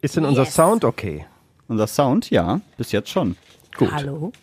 Ist 0.00 0.16
denn 0.16 0.24
unser 0.24 0.44
Yes. 0.44 0.54
Sound 0.54 0.84
okay? 0.84 1.26
Unser 1.66 1.88
Sound, 1.88 2.30
ja, 2.30 2.60
bis 2.76 2.92
jetzt 2.92 3.10
schon. 3.10 3.36
Gut. 3.76 3.90
Hallo? 3.90 4.30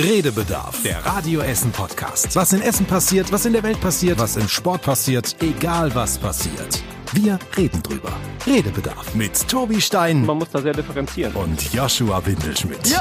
Redebedarf, 0.00 0.82
der 0.82 1.06
Radio 1.06 1.40
Essen 1.40 1.70
Podcast. 1.70 2.34
Was 2.34 2.52
in 2.52 2.60
Essen 2.62 2.84
passiert, 2.84 3.30
was 3.30 3.46
in 3.46 3.52
der 3.52 3.62
Welt 3.62 3.80
passiert, 3.80 4.18
was 4.18 4.36
im 4.36 4.48
Sport 4.48 4.82
passiert, 4.82 5.36
egal 5.40 5.94
was 5.94 6.18
passiert. 6.18 6.82
Wir 7.12 7.38
reden 7.56 7.80
drüber. 7.84 8.12
Redebedarf 8.44 9.14
mit 9.14 9.48
Tobi 9.48 9.80
Stein 9.80 10.26
Man 10.26 10.38
muss 10.38 10.50
da 10.50 10.60
sehr 10.60 10.72
differenzieren. 10.72 11.32
und 11.34 11.72
Joshua 11.72 12.26
Windelschmidt. 12.26 12.88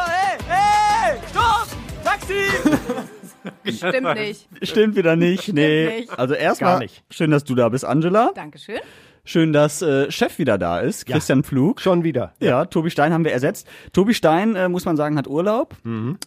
Stimmt 3.66 4.14
nicht. 4.16 4.48
Stimmt 4.62 4.96
wieder 4.96 5.16
nicht, 5.16 5.52
nee. 5.52 6.02
nicht. 6.02 6.20
Also 6.20 6.36
erstmal, 6.36 6.86
schön, 7.10 7.32
dass 7.32 7.44
du 7.44 7.56
da 7.56 7.70
bist, 7.70 7.86
Angela. 7.86 8.32
Dankeschön. 8.36 8.80
Schön, 9.24 9.54
dass 9.54 9.82
äh, 9.82 10.12
Chef 10.12 10.40
wieder 10.40 10.58
da 10.58 10.80
ist, 10.80 11.06
Christian 11.06 11.44
Pflug. 11.44 11.80
Schon 11.80 12.04
wieder. 12.04 12.34
Ja, 12.40 12.66
Tobi 12.66 12.90
Stein 12.90 13.14
haben 13.14 13.24
wir 13.24 13.32
ersetzt. 13.32 13.68
Tobi 13.94 14.14
Stein, 14.14 14.56
äh, 14.56 14.68
muss 14.68 14.86
man 14.86 14.98
sagen, 14.98 15.18
hat 15.18 15.28
Urlaub, 15.28 15.76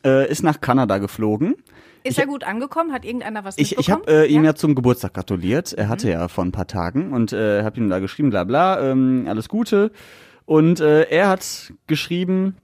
äh, 0.05 0.31
ist 0.31 0.43
nach 0.43 0.61
Kanada 0.61 0.99
geflogen. 0.99 1.57
Ist 2.05 2.19
er 2.19 2.27
gut 2.27 2.45
angekommen? 2.45 2.93
Hat 2.93 3.05
irgendeiner 3.05 3.45
was 3.45 3.57
Ich, 3.57 3.79
ich 3.79 3.91
habe 3.91 4.07
äh, 4.07 4.27
ihm 4.27 4.45
ja? 4.45 4.51
ja 4.51 4.55
zum 4.55 4.75
Geburtstag 4.75 5.15
gratuliert. 5.15 5.73
Er 5.73 5.89
hatte 5.89 6.11
ja 6.11 6.29
vor 6.29 6.45
ein 6.45 6.53
paar 6.53 6.67
Tagen 6.67 7.13
und 7.13 7.33
äh, 7.33 7.63
habe 7.65 7.81
ihm 7.81 7.89
da 7.89 7.99
geschrieben, 7.99 8.31
bla 8.31 8.45
bla, 8.45 8.91
ähm, 8.91 9.25
alles 9.27 9.49
Gute. 9.49 9.91
Und 10.45 10.81
äh, 10.81 11.05
er 11.05 11.29
hat 11.29 11.73
geschrieben, 11.87 12.57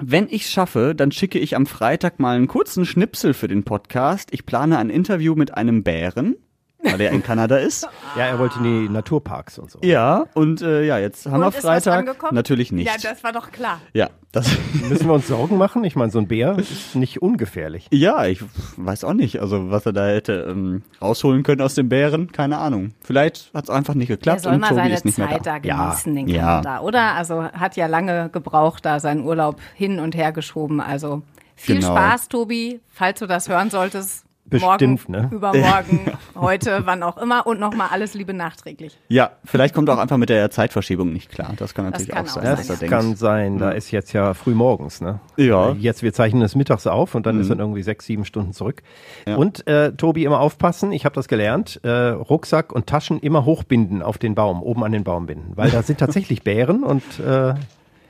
wenn 0.00 0.28
ich's 0.28 0.50
schaffe, 0.50 0.94
dann 0.94 1.12
schicke 1.12 1.38
ich 1.38 1.54
am 1.54 1.66
Freitag 1.66 2.18
mal 2.18 2.36
einen 2.36 2.48
kurzen 2.48 2.86
Schnipsel 2.86 3.34
für 3.34 3.48
den 3.48 3.64
Podcast. 3.64 4.30
Ich 4.32 4.46
plane 4.46 4.78
ein 4.78 4.88
Interview 4.88 5.34
mit 5.34 5.54
einem 5.54 5.82
Bären, 5.82 6.36
weil 6.82 7.00
er 7.00 7.10
in 7.10 7.22
Kanada 7.22 7.56
ist. 7.56 7.88
Ja, 8.16 8.26
er 8.26 8.38
wollte 8.38 8.58
in 8.58 8.64
die 8.64 8.88
Naturparks 8.88 9.58
und 9.58 9.70
so. 9.70 9.78
Ja, 9.82 10.26
und 10.34 10.62
äh, 10.62 10.84
ja, 10.84 10.98
jetzt 10.98 11.26
haben 11.26 11.34
Und 11.34 11.40
wir 11.40 11.48
ist 11.48 11.56
was 11.64 11.84
Freitag. 11.84 11.98
angekommen? 11.98 12.34
Natürlich 12.34 12.70
nicht. 12.72 12.86
Ja, 12.86 12.94
das 13.02 13.22
war 13.24 13.32
doch 13.32 13.50
klar. 13.50 13.80
ja, 13.92 14.10
das 14.32 14.48
Müssen 14.88 15.06
wir 15.06 15.14
uns 15.14 15.26
Sorgen 15.26 15.56
machen? 15.58 15.82
Ich 15.84 15.96
meine, 15.96 16.10
so 16.12 16.18
ein 16.18 16.28
Bär 16.28 16.56
ist 16.58 16.94
nicht 16.94 17.20
ungefährlich. 17.22 17.88
Ja, 17.90 18.26
ich 18.26 18.42
weiß 18.76 19.04
auch 19.04 19.14
nicht, 19.14 19.40
also 19.40 19.70
was 19.70 19.86
er 19.86 19.92
da 19.92 20.06
hätte 20.06 20.46
ähm, 20.50 20.82
rausholen 21.02 21.42
können 21.42 21.62
aus 21.62 21.74
dem 21.74 21.88
Bären, 21.88 22.30
keine 22.32 22.58
Ahnung. 22.58 22.92
Vielleicht 23.00 23.52
hat 23.54 23.64
es 23.64 23.70
einfach 23.70 23.94
nicht 23.94 24.10
Er 24.10 24.16
geklappt 24.16 24.42
soll 24.42 24.54
und 24.54 24.60
mal 24.60 24.68
Tobi 24.68 24.80
seine 24.82 24.94
ist 24.94 25.04
nicht 25.04 25.18
mehr 25.18 25.28
Zeit 25.30 25.46
da. 25.46 25.58
da, 25.58 25.66
Ja, 25.66 25.84
genießen, 25.86 26.14
den 26.14 26.28
ja. 26.28 26.40
Kanada, 26.60 26.80
oder? 26.80 27.14
Also 27.14 27.42
hat 27.44 27.76
ja 27.76 27.86
lange 27.86 28.28
gebraucht, 28.30 28.84
da 28.84 29.00
seinen 29.00 29.24
Urlaub 29.24 29.56
hin 29.74 29.98
und 29.98 30.14
her 30.14 30.32
geschoben. 30.32 30.80
Also 30.80 31.22
viel 31.56 31.76
Genau. 31.80 31.88
Spaß, 31.96 32.28
Tobi, 32.28 32.80
falls 32.88 33.18
du 33.18 33.26
das 33.26 33.48
hören 33.48 33.70
solltest. 33.70 34.24
Bestimmt, 34.48 35.08
morgen, 35.08 35.22
ne? 35.22 35.28
übermorgen, 35.32 36.00
heute, 36.34 36.82
wann 36.84 37.02
auch 37.02 37.16
immer 37.18 37.46
und 37.46 37.60
nochmal 37.60 37.88
alles 37.90 38.14
Liebe 38.14 38.34
nachträglich. 38.34 38.98
Ja, 39.08 39.32
vielleicht 39.44 39.74
kommt 39.74 39.90
auch 39.90 39.98
einfach 39.98 40.16
mit 40.16 40.28
der 40.28 40.50
Zeitverschiebung 40.50 41.12
nicht 41.12 41.30
klar. 41.30 41.52
Das 41.56 41.74
kann 41.74 41.84
natürlich 41.84 42.08
kann 42.08 42.26
auch 42.26 42.30
auch 42.30 42.34
sein, 42.34 42.56
sein, 42.56 42.66
Das 42.66 42.78
denkt. 42.78 42.94
kann 42.94 43.16
sein. 43.16 43.58
Da 43.58 43.70
ist 43.70 43.90
jetzt 43.90 44.12
ja 44.12 44.34
früh 44.34 44.54
morgens, 44.54 45.00
ne? 45.00 45.20
Ja. 45.36 45.72
Jetzt, 45.72 46.02
wir 46.02 46.12
zeichnen 46.12 46.42
es 46.42 46.54
mittags 46.54 46.86
auf 46.86 47.14
und 47.14 47.26
dann 47.26 47.40
ist 47.40 47.50
dann 47.50 47.58
irgendwie 47.58 47.82
sechs, 47.82 48.06
sieben 48.06 48.24
Stunden 48.24 48.52
zurück. 48.52 48.82
Ja. 49.26 49.36
Und 49.36 49.66
äh, 49.66 49.92
Tobi, 49.92 50.24
immer 50.24 50.40
aufpassen, 50.40 50.92
ich 50.92 51.04
habe 51.04 51.14
das 51.14 51.28
gelernt, 51.28 51.80
äh, 51.82 51.90
Rucksack 51.90 52.72
und 52.72 52.86
Taschen 52.86 53.20
immer 53.20 53.44
hochbinden 53.44 54.02
auf 54.02 54.18
den 54.18 54.34
Baum, 54.34 54.62
oben 54.62 54.84
an 54.84 54.92
den 54.92 55.04
Baum 55.04 55.26
binden. 55.26 55.52
Weil 55.56 55.70
da 55.70 55.82
sind 55.82 55.98
tatsächlich 56.00 56.42
Bären 56.42 56.84
und 56.84 57.02
äh, 57.20 57.54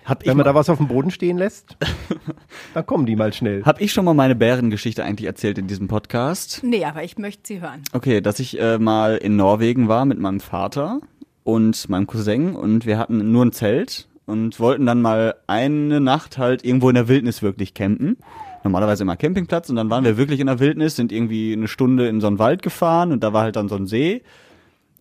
Hab 0.08 0.22
ich, 0.22 0.28
wenn 0.28 0.38
man 0.38 0.46
da 0.46 0.54
was 0.54 0.70
auf 0.70 0.78
dem 0.78 0.88
Boden 0.88 1.10
stehen 1.10 1.36
lässt, 1.36 1.76
dann 2.74 2.86
kommen 2.86 3.04
die 3.04 3.14
mal 3.14 3.30
schnell. 3.34 3.62
hab 3.64 3.78
ich 3.78 3.92
schon 3.92 4.06
mal 4.06 4.14
meine 4.14 4.34
Bärengeschichte 4.34 5.04
eigentlich 5.04 5.26
erzählt 5.26 5.58
in 5.58 5.66
diesem 5.66 5.86
Podcast? 5.86 6.60
Nee, 6.62 6.86
aber 6.86 7.04
ich 7.04 7.18
möchte 7.18 7.42
sie 7.44 7.60
hören. 7.60 7.82
Okay, 7.92 8.22
dass 8.22 8.40
ich 8.40 8.58
äh, 8.58 8.78
mal 8.78 9.18
in 9.18 9.36
Norwegen 9.36 9.86
war 9.88 10.06
mit 10.06 10.18
meinem 10.18 10.40
Vater 10.40 11.00
und 11.44 11.90
meinem 11.90 12.06
Cousin 12.06 12.56
und 12.56 12.86
wir 12.86 12.96
hatten 12.96 13.30
nur 13.30 13.44
ein 13.44 13.52
Zelt 13.52 14.08
und 14.24 14.58
wollten 14.58 14.86
dann 14.86 15.02
mal 15.02 15.34
eine 15.46 16.00
Nacht 16.00 16.38
halt 16.38 16.64
irgendwo 16.64 16.88
in 16.88 16.94
der 16.94 17.08
Wildnis 17.08 17.42
wirklich 17.42 17.74
campen. 17.74 18.16
Normalerweise 18.64 19.02
immer 19.02 19.16
Campingplatz 19.16 19.68
und 19.68 19.76
dann 19.76 19.90
waren 19.90 20.04
wir 20.04 20.16
wirklich 20.16 20.40
in 20.40 20.46
der 20.46 20.58
Wildnis, 20.58 20.96
sind 20.96 21.12
irgendwie 21.12 21.52
eine 21.52 21.68
Stunde 21.68 22.08
in 22.08 22.22
so 22.22 22.28
einen 22.28 22.38
Wald 22.38 22.62
gefahren 22.62 23.12
und 23.12 23.22
da 23.22 23.34
war 23.34 23.42
halt 23.42 23.56
dann 23.56 23.68
so 23.68 23.76
ein 23.76 23.86
See 23.86 24.22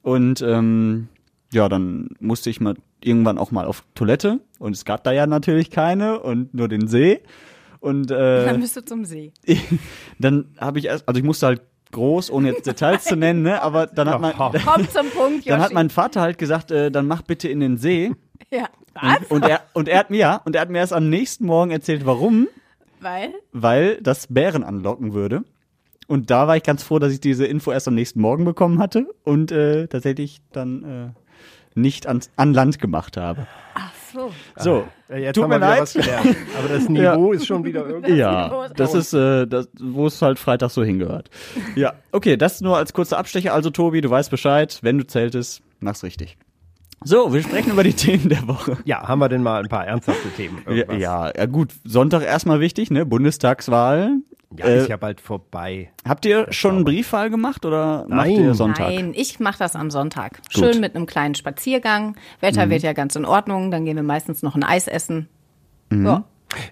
und 0.02 0.42
ähm, 0.42 1.08
ja, 1.54 1.70
dann 1.70 2.10
musste 2.20 2.50
ich 2.50 2.60
mal 2.60 2.76
irgendwann 3.02 3.38
auch 3.38 3.52
mal 3.52 3.66
auf 3.66 3.84
Toilette 3.96 4.40
und 4.60 4.76
es 4.76 4.86
gab 4.86 5.04
da 5.04 5.12
ja 5.12 5.28
natürlich 5.28 5.72
keine 5.72 6.20
und 6.20 6.54
nur 6.54 6.68
den 6.68 6.88
See 6.88 7.22
und 7.80 8.12
äh, 8.12 8.46
Dann 8.46 8.62
bist 8.62 8.76
du 8.76 8.84
zum 8.84 9.06
See. 9.06 9.32
dann 10.20 10.54
habe 10.58 10.80
ich 10.80 10.86
erst, 10.86 11.08
also 11.08 11.20
ich 11.20 11.26
musste 11.26 11.48
halt 11.48 11.62
groß, 11.92 12.32
ohne 12.32 12.50
jetzt 12.50 12.68
Details 12.68 13.06
zu 13.06 13.16
nennen, 13.16 13.44
ne, 13.44 13.62
aber 13.62 13.88
dann 13.88 14.10
hat 14.10 14.20
mein. 14.20 14.34
Komm 14.66 14.90
zum 14.90 15.10
Punkt, 15.10 15.50
dann 15.50 15.62
hat 15.62 15.74
mein 15.74 15.90
Vater 15.90 16.22
halt 16.22 16.38
gesagt, 16.38 16.72
äh, 16.72 16.92
dann 16.92 17.08
mach 17.08 17.22
bitte 17.22 17.48
in 17.48 17.60
den 17.60 17.78
See. 17.78 18.12
ja. 18.52 18.68
Was? 19.00 19.30
Und 19.30 19.46
er, 19.46 19.62
und 19.74 19.88
er 19.88 20.00
hat 20.00 20.10
mir, 20.10 20.18
ja, 20.18 20.42
und 20.44 20.56
er 20.56 20.62
hat 20.62 20.70
mir 20.72 20.80
erst 20.80 20.92
am 20.92 21.08
nächsten 21.08 21.46
Morgen 21.46 21.70
erzählt, 21.70 22.08
warum, 22.08 22.48
Weil? 23.00 23.32
weil 23.52 24.02
das 24.02 24.26
Bären 24.28 24.64
anlocken 24.64 25.14
würde. 25.14 25.44
Und 26.08 26.32
da 26.32 26.48
war 26.48 26.58
ich 26.58 26.64
ganz 26.64 26.82
froh, 26.82 26.98
dass 26.98 27.14
ich 27.14 27.22
diese 27.22 27.46
Info 27.46 27.72
erst 27.72 27.88
am 27.88 27.94
nächsten 27.94 28.22
Morgen 28.22 28.44
bekommen 28.44 28.80
hatte 28.80 29.08
und 29.24 29.52
äh, 29.52 29.88
tatsächlich 29.88 30.40
dann 30.52 30.84
äh, 30.84 31.10
nicht 31.78 32.08
ans, 32.08 32.30
an 32.36 32.54
Land 32.54 32.80
gemacht 32.80 33.16
habe. 33.18 33.48
Ach 33.76 33.92
so. 34.14 34.32
So, 34.58 34.88
Äh, 35.10 35.22
Jetzt 35.24 35.36
tut 35.36 35.44
haben 35.44 35.50
mir 35.52 35.56
wir 35.56 35.60
leid. 35.60 35.82
was 35.82 35.94
gelernt. 35.94 36.36
Aber 36.58 36.68
das 36.68 36.90
Niveau 36.90 37.32
ist 37.32 37.46
schon 37.46 37.64
wieder 37.64 37.86
irgendwie. 37.88 38.14
Ja, 38.16 38.68
das 38.76 38.94
ist, 38.94 39.14
äh, 39.14 39.46
das, 39.48 39.70
wo 39.80 40.08
es 40.08 40.22
halt 40.22 40.40
Freitag 40.40 40.72
so 40.72 40.84
hingehört. 40.84 41.30
Ja, 41.76 41.94
okay, 42.12 42.36
das 42.38 42.60
nur 42.62 42.76
als 42.78 42.92
kurzer 42.94 43.18
Abstecher. 43.18 43.54
Also, 43.54 43.70
Tobi, 43.70 44.02
du 44.02 44.10
weißt 44.10 44.32
Bescheid. 44.32 44.80
Wenn 44.82 44.98
du 44.98 45.06
zeltest, 45.06 45.62
mach's 45.80 46.04
richtig. 46.04 46.38
So, 47.04 47.32
wir 47.32 47.44
sprechen 47.44 47.72
über 47.72 47.84
die 47.84 47.94
Themen 47.94 48.28
der 48.30 48.48
Woche. 48.48 48.78
Ja, 48.86 49.08
haben 49.08 49.20
wir 49.20 49.30
denn 49.30 49.44
mal 49.44 49.62
ein 49.62 49.70
paar 49.70 49.86
ernsthafte 49.86 50.30
Themen? 50.36 50.64
Ja, 50.66 50.72
Irgendwas? 50.74 51.00
ja, 51.00 51.32
ja, 51.38 51.46
gut. 51.46 51.72
Sonntag 51.86 52.24
erstmal 52.24 52.60
wichtig, 52.60 52.90
ne? 52.90 53.06
Bundestagswahl. 53.06 54.14
Ja, 54.56 54.66
Äh, 54.66 54.78
ist 54.80 54.88
ja 54.90 54.96
bald 54.98 55.20
vorbei. 55.20 55.90
Habt 56.08 56.26
ihr 56.26 56.48
schon 56.52 56.76
einen 56.76 56.86
Briefwahl 56.86 57.30
gemacht 57.30 57.66
oder 57.66 58.06
macht 58.08 58.28
Nein. 58.28 58.32
ihr 58.44 58.54
Sonntag? 58.54 58.88
Nein, 58.88 59.12
ich 59.16 59.40
mache 59.42 59.60
das 59.60 59.76
am 59.76 59.92
Sonntag. 59.92 60.38
Gut. 60.54 60.62
Mhm. 60.64 60.72
Schön 60.72 60.80
mit 60.82 60.96
einem 60.96 61.06
kleinen 61.06 61.36
Spaziergang. 61.36 62.16
Wetter 62.40 62.70
wird 62.70 62.82
ja 62.84 62.94
ganz 62.94 63.16
in 63.18 63.26
Ordnung. 63.26 63.72
Dann 63.72 63.84
gehen 63.84 63.98
wir 63.98 64.04
meistens 64.04 64.44
noch 64.44 64.56
ein 64.56 64.64
Eis 64.64 64.88
essen. 64.88 65.28
Mhm. 65.90 66.06
Ja. 66.06 66.24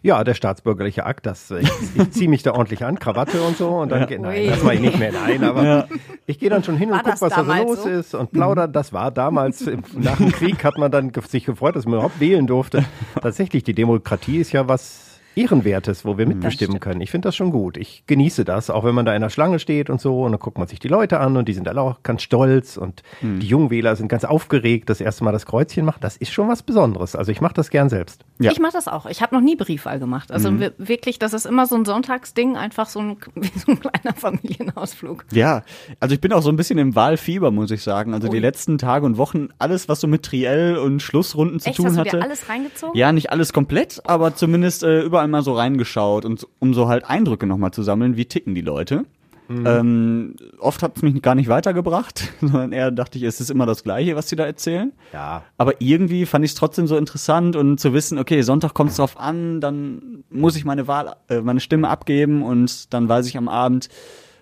Ja, 0.02 0.24
der 0.24 0.35
staatsbürgerliche 0.35 1.06
Akt, 1.06 1.25
das, 1.25 1.52
ich, 1.52 1.69
ich 1.96 2.12
ziehe 2.12 2.30
mich 2.30 2.44
da 2.44 2.53
ordentlich 2.53 2.85
an, 2.85 2.97
Krawatte 2.97 3.41
und 3.41 3.58
so 3.58 3.68
und 3.72 3.90
dann 3.91 4.08
geht, 4.08 4.22
nein, 4.22 4.47
das 4.47 4.64
mache 4.64 4.75
ich 4.75 4.80
nicht 4.80 4.97
mehr, 4.97 5.12
nein, 5.12 5.44
aber 5.44 5.90
ich 6.28 6.40
gehe 6.40 6.50
dann 6.50 6.64
schon 6.64 6.78
hin 6.78 6.91
War 6.91 7.00
und 7.00 7.03
guck, 7.03 7.12
das 7.12 7.22
was 7.22 7.34
da 7.34 7.44
so 7.44 7.53
los 7.53 7.84
so? 7.84 7.90
ist 7.90 8.16
und 8.16 8.31
plaudern. 8.31 8.72
Das 8.72 8.94
war 8.94 9.12
damals, 9.12 9.64
im- 9.68 9.84
nach 9.97 10.16
dem 10.16 10.31
Krieg 10.31 10.64
hat 10.64 10.78
man 10.78 10.91
dann 10.91 11.12
sich 11.28 11.44
gefreut, 11.44 11.75
dass 11.75 11.84
man 11.84 11.96
überhaupt 11.96 12.22
wählen 12.22 12.47
durfte. 12.47 12.85
Tatsächlich, 13.22 13.66
die 13.66 13.74
Demokratie 13.74 14.38
ist 14.38 14.53
ja 14.53 14.66
was 14.69 15.04
Ehrenwertes, 15.35 16.06
wo 16.06 16.18
wir 16.18 16.25
mitbestimmen 16.25 16.73
stimmt. 16.78 16.81
können. 16.81 17.01
Ich 17.01 17.12
finde 17.12 17.28
das 17.28 17.35
schon 17.35 17.51
gut. 17.51 17.78
Ich 17.78 18.03
genieße 18.07 18.46
das, 18.46 18.69
auch 18.69 18.84
wenn 18.84 18.96
man 18.96 19.06
da 19.06 19.16
in 19.16 19.22
der 19.22 19.29
Schlange 19.29 19.59
steht 19.59 19.90
und 19.90 20.00
so 20.01 20.23
und 20.23 20.31
dann 20.31 20.40
guckt 20.40 20.57
man 20.57 20.68
sich 20.68 20.79
die 20.79 20.88
Leute 20.88 21.19
an 21.19 21.38
und 21.38 21.47
die 21.47 21.53
sind 21.53 21.68
alle 21.68 21.81
auch 21.81 22.03
ganz 22.03 22.22
stolz 22.22 22.78
und 22.78 23.03
die 23.22 23.47
Jungwähler 23.47 23.96
sind 23.96 24.07
ganz 24.07 24.23
aufgeregt, 24.23 24.90
das 24.90 25.01
erste 25.01 25.23
Mal 25.23 25.31
das 25.31 25.46
Kreuzchen 25.46 25.85
machen. 25.85 26.00
Das 26.01 26.18
ist 26.18 26.31
schon 26.31 26.47
was 26.47 26.63
Besonderes. 26.63 27.16
Also 27.16 27.31
ich 27.31 27.41
mache 27.41 27.53
das 27.53 27.69
gern 27.69 27.90
selbst. 27.90 28.23
Ja. 28.40 28.51
Ich 28.51 28.59
mache 28.59 28.73
das 28.73 28.88
auch. 28.88 29.06
Ich 29.06 29.22
habe 29.22 29.35
noch 29.35 29.41
nie 29.41 29.56
Briefwahl 29.56 30.00
gemacht. 30.00 30.31
Also 30.31 30.51
Mhm. 30.51 30.59
wir- 30.59 30.73
wirklich, 30.78 31.19
das 31.19 31.34
ist 31.34 31.46
immer 31.46 31.66
so 31.66 31.75
ein 31.75 31.85
Sonntagsding, 31.85 32.56
einfach 32.57 32.88
so 32.88 33.00
ein, 33.00 33.17
wie 33.35 33.52
so 33.59 33.72
ein 33.72 33.79
kleiner 33.79 34.16
Familienausflug. 34.16 35.25
Ja, 35.31 35.63
also 36.00 36.16
ich 36.16 36.22
bin 36.22 36.34
auch 36.34 36.41
so 36.41 36.50
ein 36.50 36.56
bisschen 36.56 36.78
im 36.78 36.96
Wahlfieber, 36.96 37.52
muss 37.52 37.72
ich 37.72 37.84
sagen. 37.84 38.13
Also 38.13 38.28
die 38.28 38.35
Ui. 38.38 38.41
letzten 38.41 38.78
Tage 38.78 39.06
und 39.06 39.17
Wochen, 39.17 39.50
alles, 39.59 39.90
was 39.90 40.00
so 40.02 40.07
mit 40.07 40.23
Triell 40.23 40.78
und 40.78 41.02
Schlussrunden 41.02 41.59
zu 41.59 41.69
Echt, 41.69 41.78
tun 41.78 41.88
hast 41.88 41.96
du 41.96 42.00
hatte. 42.02 42.17
dir 42.17 42.23
alles 42.23 42.50
reingezogen? 42.50 42.96
Ja, 42.97 43.12
nicht 43.12 43.31
alles 43.31 43.53
komplett, 43.53 44.02
aber 44.06 44.35
zumindest 44.35 44.84
äh, 44.84 45.02
überall 45.02 45.25
mal 45.28 45.44
so 45.44 45.53
reingeschaut 45.53 46.25
und 46.25 46.47
um 46.59 46.74
so 46.74 46.88
halt 46.88 47.06
Eindrücke 47.06 47.46
nochmal 47.47 47.72
zu 47.72 47.84
sammeln, 47.84 48.18
wie 48.18 48.25
ticken 48.25 48.56
die 48.56 48.62
Leute. 48.62 49.06
Ähm, 49.47 50.36
oft 50.58 50.81
hat 50.81 50.97
es 50.97 51.03
mich 51.03 51.22
gar 51.22 51.36
nicht 51.36 51.50
weitergebracht, 51.50 52.34
sondern 52.41 52.72
eher 52.72 52.90
dachte 52.90 53.19
ich, 53.19 53.24
es 53.25 53.40
ist 53.40 53.52
immer 53.52 53.68
das 53.68 53.84
Gleiche, 53.84 54.16
was 54.16 54.25
die 54.25 54.35
da 54.35 54.44
erzählen. 54.44 54.91
Ja. 55.14 55.44
Aber 55.59 55.80
irgendwie 55.80 56.25
fand 56.25 56.44
ich 56.44 56.52
es 56.52 56.56
trotzdem 56.56 56.88
so 56.88 56.97
interessant 56.97 57.55
und 57.55 57.79
zu 57.79 57.94
wissen, 57.94 58.17
okay, 58.17 58.41
Sonntag 58.41 58.73
kommt 58.73 58.90
es 58.90 58.97
drauf 58.97 59.20
an, 59.20 59.61
dann 59.61 60.23
muss 60.32 60.55
ich 60.55 60.66
meine 60.66 60.88
Wahl, 60.88 61.16
äh, 61.29 61.41
meine 61.41 61.59
Stimme 61.59 61.90
abgeben 61.90 62.41
und 62.41 62.91
dann 62.94 63.08
weiß 63.08 63.28
ich 63.28 63.38
am 63.38 63.47
Abend, 63.47 63.90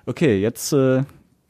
okay, 0.06 0.40
jetzt 0.40 0.72
äh, 0.72 1.04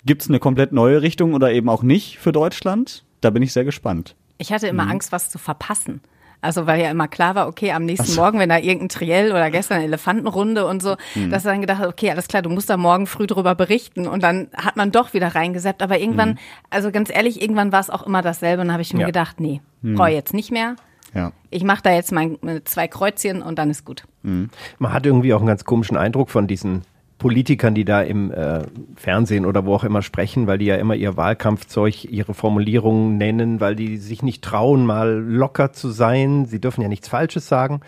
gibt's 0.04 0.30
eine 0.30 0.40
komplett 0.40 0.72
neue 0.72 1.04
Richtung 1.04 1.36
oder 1.36 1.52
eben 1.52 1.69
auch 1.69 1.84
nicht 1.84 2.18
für 2.18 2.31
Deutschland. 2.31 3.04
Da 3.22 3.30
bin 3.30 3.44
ich 3.44 3.54
sehr 3.54 3.66
gespannt. 3.66 4.16
Ich 4.40 4.52
hatte 4.52 4.66
Mhm. 4.66 4.80
immer 4.80 4.90
Angst, 4.90 5.12
was 5.12 5.30
zu 5.30 5.38
verpassen. 5.38 6.02
Also 6.44 6.68
weil 6.68 6.81
ja 6.81 6.92
immer 6.92 7.07
klar 7.07 7.36
war, 7.36 7.48
okay, 7.48 7.72
am 7.72 7.86
nächsten 7.86 8.16
Morgen, 8.16 8.38
wenn 8.38 8.50
da 8.50 8.57
irgendein 8.57 8.90
Triell 8.90 9.31
oder 9.31 9.50
gestern 9.50 9.75
eine 9.78 9.86
Elefantenrunde 9.86 10.66
und 10.68 10.84
so, 10.84 10.95
Mhm. 11.16 11.30
dass 11.31 11.45
er 11.45 11.51
dann 11.54 11.62
gedacht 11.62 11.80
hat, 11.80 11.88
okay, 11.88 12.12
alles 12.12 12.28
klar, 12.28 12.42
du 12.42 12.50
musst 12.50 12.69
da 12.69 12.75
morgen 12.78 13.07
früh 13.07 13.28
drüber 13.28 13.56
berichten. 13.56 14.07
Und 14.07 14.22
dann 14.24 14.50
hat 14.56 14.75
man 14.75 14.92
doch 14.92 15.13
wieder 15.13 15.34
reingeseppt. 15.36 15.81
Aber 15.81 15.98
irgendwann, 16.00 16.31
Mhm. 16.31 16.38
also 16.69 16.92
ganz 16.92 17.10
ehrlich, 17.10 17.42
irgendwann 17.42 17.72
war 17.72 17.80
es 17.80 17.90
auch 17.90 18.06
immer 18.06 18.22
dasselbe. 18.22 18.62
Und 18.62 18.68
dann 18.68 18.74
habe 18.74 18.81
ich 18.81 18.94
mir 18.94 19.01
Ja. 19.01 19.06
gedacht, 19.07 19.40
nee, 19.40 19.62
Mhm. 19.81 19.95
brauche 19.95 20.10
ich 20.10 20.16
jetzt 20.16 20.34
nicht 20.34 20.51
mehr. 20.51 20.75
Ja. 21.16 21.31
Ich 21.50 21.63
mache 21.63 21.81
da 21.84 21.92
jetzt 21.92 22.12
mein, 22.12 22.38
meine 22.42 22.63
zwei 22.63 22.88
Kreuzchen 22.88 23.42
und 23.42 23.57
dann 23.60 23.69
ist 23.69 23.86
gut. 23.86 24.04
Man 24.24 24.50
hat 24.94 25.06
irgendwie 25.06 25.34
auch 25.34 25.40
einen 25.40 25.48
ganz 25.48 25.63
komischen 25.63 25.95
Eindruck 25.95 26.30
von 26.30 26.48
diesen 26.48 26.81
Politikern, 27.24 27.74
die 27.74 27.86
da 27.86 28.02
im 28.02 28.31
äh, 28.31 28.64
Fernsehen 28.98 29.46
oder 29.46 29.66
wo 29.66 29.74
auch 29.74 29.86
immer 29.86 30.02
sprechen, 30.02 30.46
weil 30.46 30.58
die 30.58 30.66
ja 30.66 30.75
immer 30.75 30.94
ihr 30.94 31.16
Wahlkampfzeug, 31.16 32.04
ihre 32.04 32.34
Formulierungen 32.34 33.18
nennen, 33.18 33.62
weil 33.62 33.78
die 33.78 33.96
sich 33.96 34.24
nicht 34.24 34.44
trauen, 34.44 34.86
mal 34.86 35.10
locker 35.10 35.72
zu 35.72 35.90
sein. 35.90 36.46
Sie 36.46 36.60
dürfen 36.60 36.81
ja 36.81 36.90
nichts 36.90 37.08
Falsches 37.08 37.48
sagen 37.48 37.80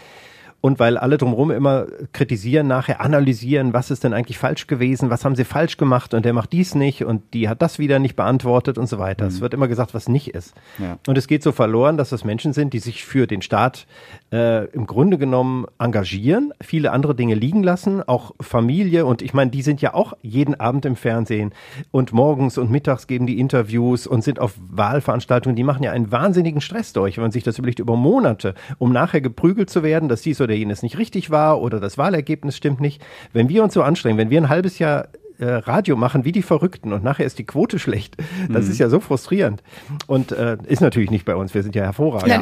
und 0.65 0.79
weil 0.79 0.97
alle 0.97 1.19
drumherum 1.19 1.51
immer 1.51 1.85
kritisieren, 2.11 2.65
nachher 2.65 2.99
analysieren, 2.99 3.73
was 3.73 3.91
ist 3.91 4.03
denn 4.03 4.13
eigentlich 4.13 4.39
falsch 4.39 4.65
gewesen, 4.65 5.11
was 5.11 5.23
haben 5.23 5.35
sie 5.35 5.43
falsch 5.43 5.77
gemacht 5.77 6.15
und 6.15 6.25
der 6.25 6.33
macht 6.33 6.53
dies 6.53 6.73
nicht 6.73 7.05
und 7.05 7.21
die 7.35 7.47
hat 7.49 7.61
das 7.61 7.77
wieder 7.77 7.99
nicht 7.99 8.15
beantwortet 8.15 8.79
und 8.79 8.87
so 8.87 8.97
weiter. 8.97 9.25
Mhm. 9.25 9.29
Es 9.29 9.41
wird 9.41 9.53
immer 9.53 9.67
gesagt, 9.67 9.93
was 9.93 10.09
nicht 10.09 10.29
ist. 10.29 10.55
Ja. 10.79 10.97
Und 11.05 11.19
es 11.19 11.27
geht 11.27 11.43
so 11.43 11.51
verloren, 11.51 11.97
dass 11.97 12.09
das 12.09 12.23
Menschen 12.23 12.51
sind, 12.51 12.73
die 12.73 12.79
sich 12.79 13.05
für 13.05 13.27
den 13.27 13.43
Staat 13.43 13.85
äh, 14.33 14.65
im 14.71 14.87
Grunde 14.87 15.19
genommen 15.19 15.67
engagieren, 15.77 16.51
viele 16.61 16.91
andere 16.91 17.13
Dinge 17.13 17.35
liegen 17.35 17.61
lassen, 17.61 18.01
auch 18.01 18.33
Familie 18.41 19.05
und 19.05 19.21
ich 19.21 19.35
meine, 19.35 19.51
die 19.51 19.61
sind 19.61 19.83
ja 19.83 19.93
auch 19.93 20.13
jeden 20.23 20.59
Abend 20.59 20.87
im 20.87 20.95
Fernsehen 20.95 21.53
und 21.91 22.11
morgens 22.11 22.57
und 22.57 22.71
mittags 22.71 23.05
geben 23.05 23.27
die 23.27 23.39
Interviews 23.39 24.07
und 24.07 24.23
sind 24.23 24.39
auf 24.39 24.55
Wahlveranstaltungen, 24.71 25.55
die 25.55 25.63
machen 25.63 25.83
ja 25.83 25.91
einen 25.91 26.11
wahnsinnigen 26.11 26.59
Stress 26.59 26.91
durch, 26.91 27.17
wenn 27.17 27.25
man 27.25 27.31
sich 27.31 27.43
das 27.43 27.59
überlegt, 27.59 27.77
über 27.77 27.95
Monate, 27.95 28.55
um 28.79 28.91
nachher 28.91 29.21
geprügelt 29.21 29.69
zu 29.69 29.83
werden, 29.83 30.09
dass 30.09 30.23
dies 30.23 30.41
oder 30.41 30.54
oder 30.55 30.59
jenes 30.59 30.81
nicht 30.83 30.97
richtig 30.97 31.29
war 31.29 31.61
oder 31.61 31.79
das 31.79 31.97
Wahlergebnis 31.97 32.55
stimmt 32.55 32.79
nicht. 32.79 33.03
Wenn 33.33 33.49
wir 33.49 33.63
uns 33.63 33.73
so 33.73 33.83
anstrengen, 33.83 34.17
wenn 34.17 34.29
wir 34.29 34.41
ein 34.41 34.49
halbes 34.49 34.79
Jahr 34.79 35.09
äh, 35.37 35.45
Radio 35.45 35.97
machen 35.97 36.23
wie 36.23 36.31
die 36.31 36.41
Verrückten 36.41 36.93
und 36.93 37.03
nachher 37.03 37.25
ist 37.25 37.37
die 37.39 37.45
Quote 37.45 37.77
schlecht. 37.85 38.15
Das 38.49 38.65
mhm. 38.65 38.71
ist 38.71 38.77
ja 38.77 38.87
so 38.87 39.01
frustrierend. 39.01 39.61
Und 40.07 40.31
äh, 40.31 40.57
ist 40.65 40.81
natürlich 40.81 41.11
nicht 41.11 41.25
bei 41.25 41.35
uns, 41.35 41.53
wir 41.53 41.61
sind 41.61 41.75
ja 41.75 41.83
hervorragend. 41.83 42.29
Ja. 42.29 42.37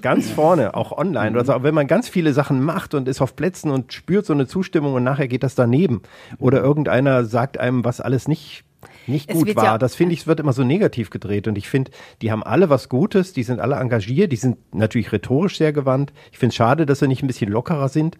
Ganz 0.00 0.30
vorne, 0.30 0.74
auch 0.74 0.92
online. 0.92 1.32
Mhm. 1.32 1.38
Also 1.38 1.62
wenn 1.62 1.74
man 1.74 1.86
ganz 1.86 2.08
viele 2.08 2.32
Sachen 2.32 2.62
macht 2.62 2.94
und 2.94 3.06
ist 3.06 3.20
auf 3.20 3.36
Plätzen 3.36 3.70
und 3.70 3.92
spürt 3.92 4.24
so 4.24 4.32
eine 4.32 4.46
Zustimmung 4.46 4.94
und 4.94 5.04
nachher 5.04 5.28
geht 5.28 5.42
das 5.42 5.54
daneben. 5.54 6.00
Oder 6.38 6.62
irgendeiner 6.62 7.26
sagt 7.26 7.60
einem, 7.60 7.84
was 7.84 8.00
alles 8.00 8.28
nicht 8.28 8.64
nicht 9.06 9.30
gut 9.30 9.54
war. 9.56 9.64
Ja 9.64 9.78
das 9.78 9.94
finde 9.94 10.14
ich, 10.14 10.26
wird 10.26 10.40
immer 10.40 10.52
so 10.52 10.64
negativ 10.64 11.10
gedreht. 11.10 11.48
Und 11.48 11.58
ich 11.58 11.68
finde, 11.68 11.90
die 12.20 12.30
haben 12.30 12.42
alle 12.42 12.70
was 12.70 12.88
Gutes, 12.88 13.32
die 13.32 13.42
sind 13.42 13.60
alle 13.60 13.76
engagiert, 13.76 14.32
die 14.32 14.36
sind 14.36 14.58
natürlich 14.74 15.12
rhetorisch 15.12 15.58
sehr 15.58 15.72
gewandt. 15.72 16.12
Ich 16.30 16.38
finde 16.38 16.50
es 16.50 16.56
schade, 16.56 16.86
dass 16.86 17.00
sie 17.00 17.08
nicht 17.08 17.22
ein 17.22 17.26
bisschen 17.26 17.50
lockerer 17.50 17.88
sind 17.88 18.16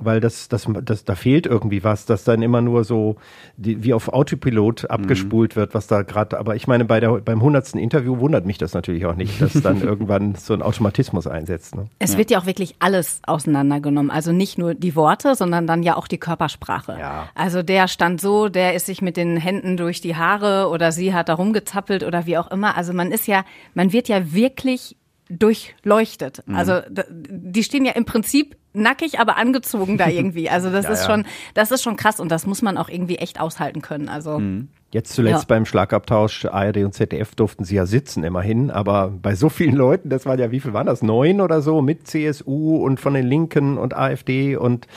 weil 0.00 0.20
das, 0.20 0.48
das, 0.48 0.66
das, 0.84 1.04
da 1.04 1.14
fehlt 1.14 1.46
irgendwie 1.46 1.84
was, 1.84 2.06
dass 2.06 2.24
dann 2.24 2.42
immer 2.42 2.60
nur 2.60 2.84
so 2.84 3.16
die, 3.56 3.84
wie 3.84 3.94
auf 3.94 4.08
Autopilot 4.08 4.84
mhm. 4.84 4.90
abgespult 4.90 5.54
mhm. 5.54 5.60
wird, 5.60 5.74
was 5.74 5.86
da 5.86 6.02
gerade, 6.02 6.38
aber 6.38 6.56
ich 6.56 6.66
meine, 6.66 6.84
bei 6.84 7.00
der, 7.00 7.20
beim 7.20 7.42
hundertsten 7.42 7.80
Interview 7.80 8.18
wundert 8.18 8.46
mich 8.46 8.58
das 8.58 8.74
natürlich 8.74 9.06
auch 9.06 9.14
nicht, 9.14 9.40
dass 9.40 9.52
dann 9.52 9.82
irgendwann 9.82 10.34
so 10.34 10.54
ein 10.54 10.62
Automatismus 10.62 11.26
einsetzt. 11.26 11.74
Ne? 11.76 11.86
Es 11.98 12.12
ja. 12.12 12.18
wird 12.18 12.30
ja 12.30 12.40
auch 12.40 12.46
wirklich 12.46 12.76
alles 12.78 13.20
auseinandergenommen, 13.26 14.10
also 14.10 14.32
nicht 14.32 14.58
nur 14.58 14.74
die 14.74 14.96
Worte, 14.96 15.34
sondern 15.34 15.66
dann 15.66 15.82
ja 15.82 15.96
auch 15.96 16.08
die 16.08 16.18
Körpersprache. 16.18 16.96
Ja. 16.98 17.28
Also 17.34 17.62
der 17.62 17.88
stand 17.88 18.20
so, 18.20 18.48
der 18.48 18.74
ist 18.74 18.86
sich 18.86 19.02
mit 19.02 19.16
den 19.16 19.36
Händen 19.36 19.76
durch 19.76 20.00
die 20.00 20.16
Haare 20.16 20.68
oder 20.68 20.92
sie 20.92 21.14
hat 21.14 21.28
da 21.28 21.34
rumgezappelt 21.34 22.04
oder 22.04 22.26
wie 22.26 22.38
auch 22.38 22.50
immer. 22.50 22.76
Also 22.76 22.92
man 22.92 23.12
ist 23.12 23.26
ja, 23.26 23.44
man 23.74 23.92
wird 23.92 24.08
ja 24.08 24.32
wirklich 24.32 24.96
durchleuchtet. 25.30 26.42
Mhm. 26.46 26.56
Also 26.56 26.80
die 26.88 27.62
stehen 27.62 27.84
ja 27.84 27.92
im 27.92 28.04
Prinzip 28.04 28.56
nackig, 28.72 29.18
aber 29.18 29.36
angezogen 29.36 29.98
da 29.98 30.08
irgendwie. 30.10 30.50
Also 30.50 30.70
das 30.70 30.84
ja, 30.84 30.90
ist 30.92 31.02
ja. 31.02 31.10
schon, 31.10 31.24
das 31.54 31.70
ist 31.70 31.82
schon 31.82 31.96
krass 31.96 32.20
und 32.20 32.30
das 32.30 32.46
muss 32.46 32.62
man 32.62 32.76
auch 32.76 32.88
irgendwie 32.88 33.16
echt 33.16 33.40
aushalten 33.40 33.82
können. 33.82 34.08
Also 34.08 34.38
mhm. 34.38 34.68
Jetzt 34.92 35.12
zuletzt 35.12 35.42
ja. 35.42 35.46
beim 35.46 35.66
Schlagabtausch 35.66 36.46
ARD 36.46 36.78
und 36.78 36.92
ZDF 36.92 37.36
durften 37.36 37.62
sie 37.62 37.76
ja 37.76 37.86
sitzen, 37.86 38.24
immerhin. 38.24 38.72
Aber 38.72 39.08
bei 39.08 39.36
so 39.36 39.48
vielen 39.48 39.76
Leuten, 39.76 40.08
das 40.08 40.26
waren 40.26 40.38
ja, 40.40 40.50
wie 40.50 40.58
viel 40.58 40.72
waren 40.72 40.86
das? 40.86 41.00
Neun 41.00 41.40
oder 41.40 41.62
so 41.62 41.80
mit 41.80 42.08
CSU 42.08 42.76
und 42.78 42.98
von 42.98 43.14
den 43.14 43.24
Linken 43.24 43.78
und 43.78 43.96
AfD 43.96 44.56
und 44.56 44.88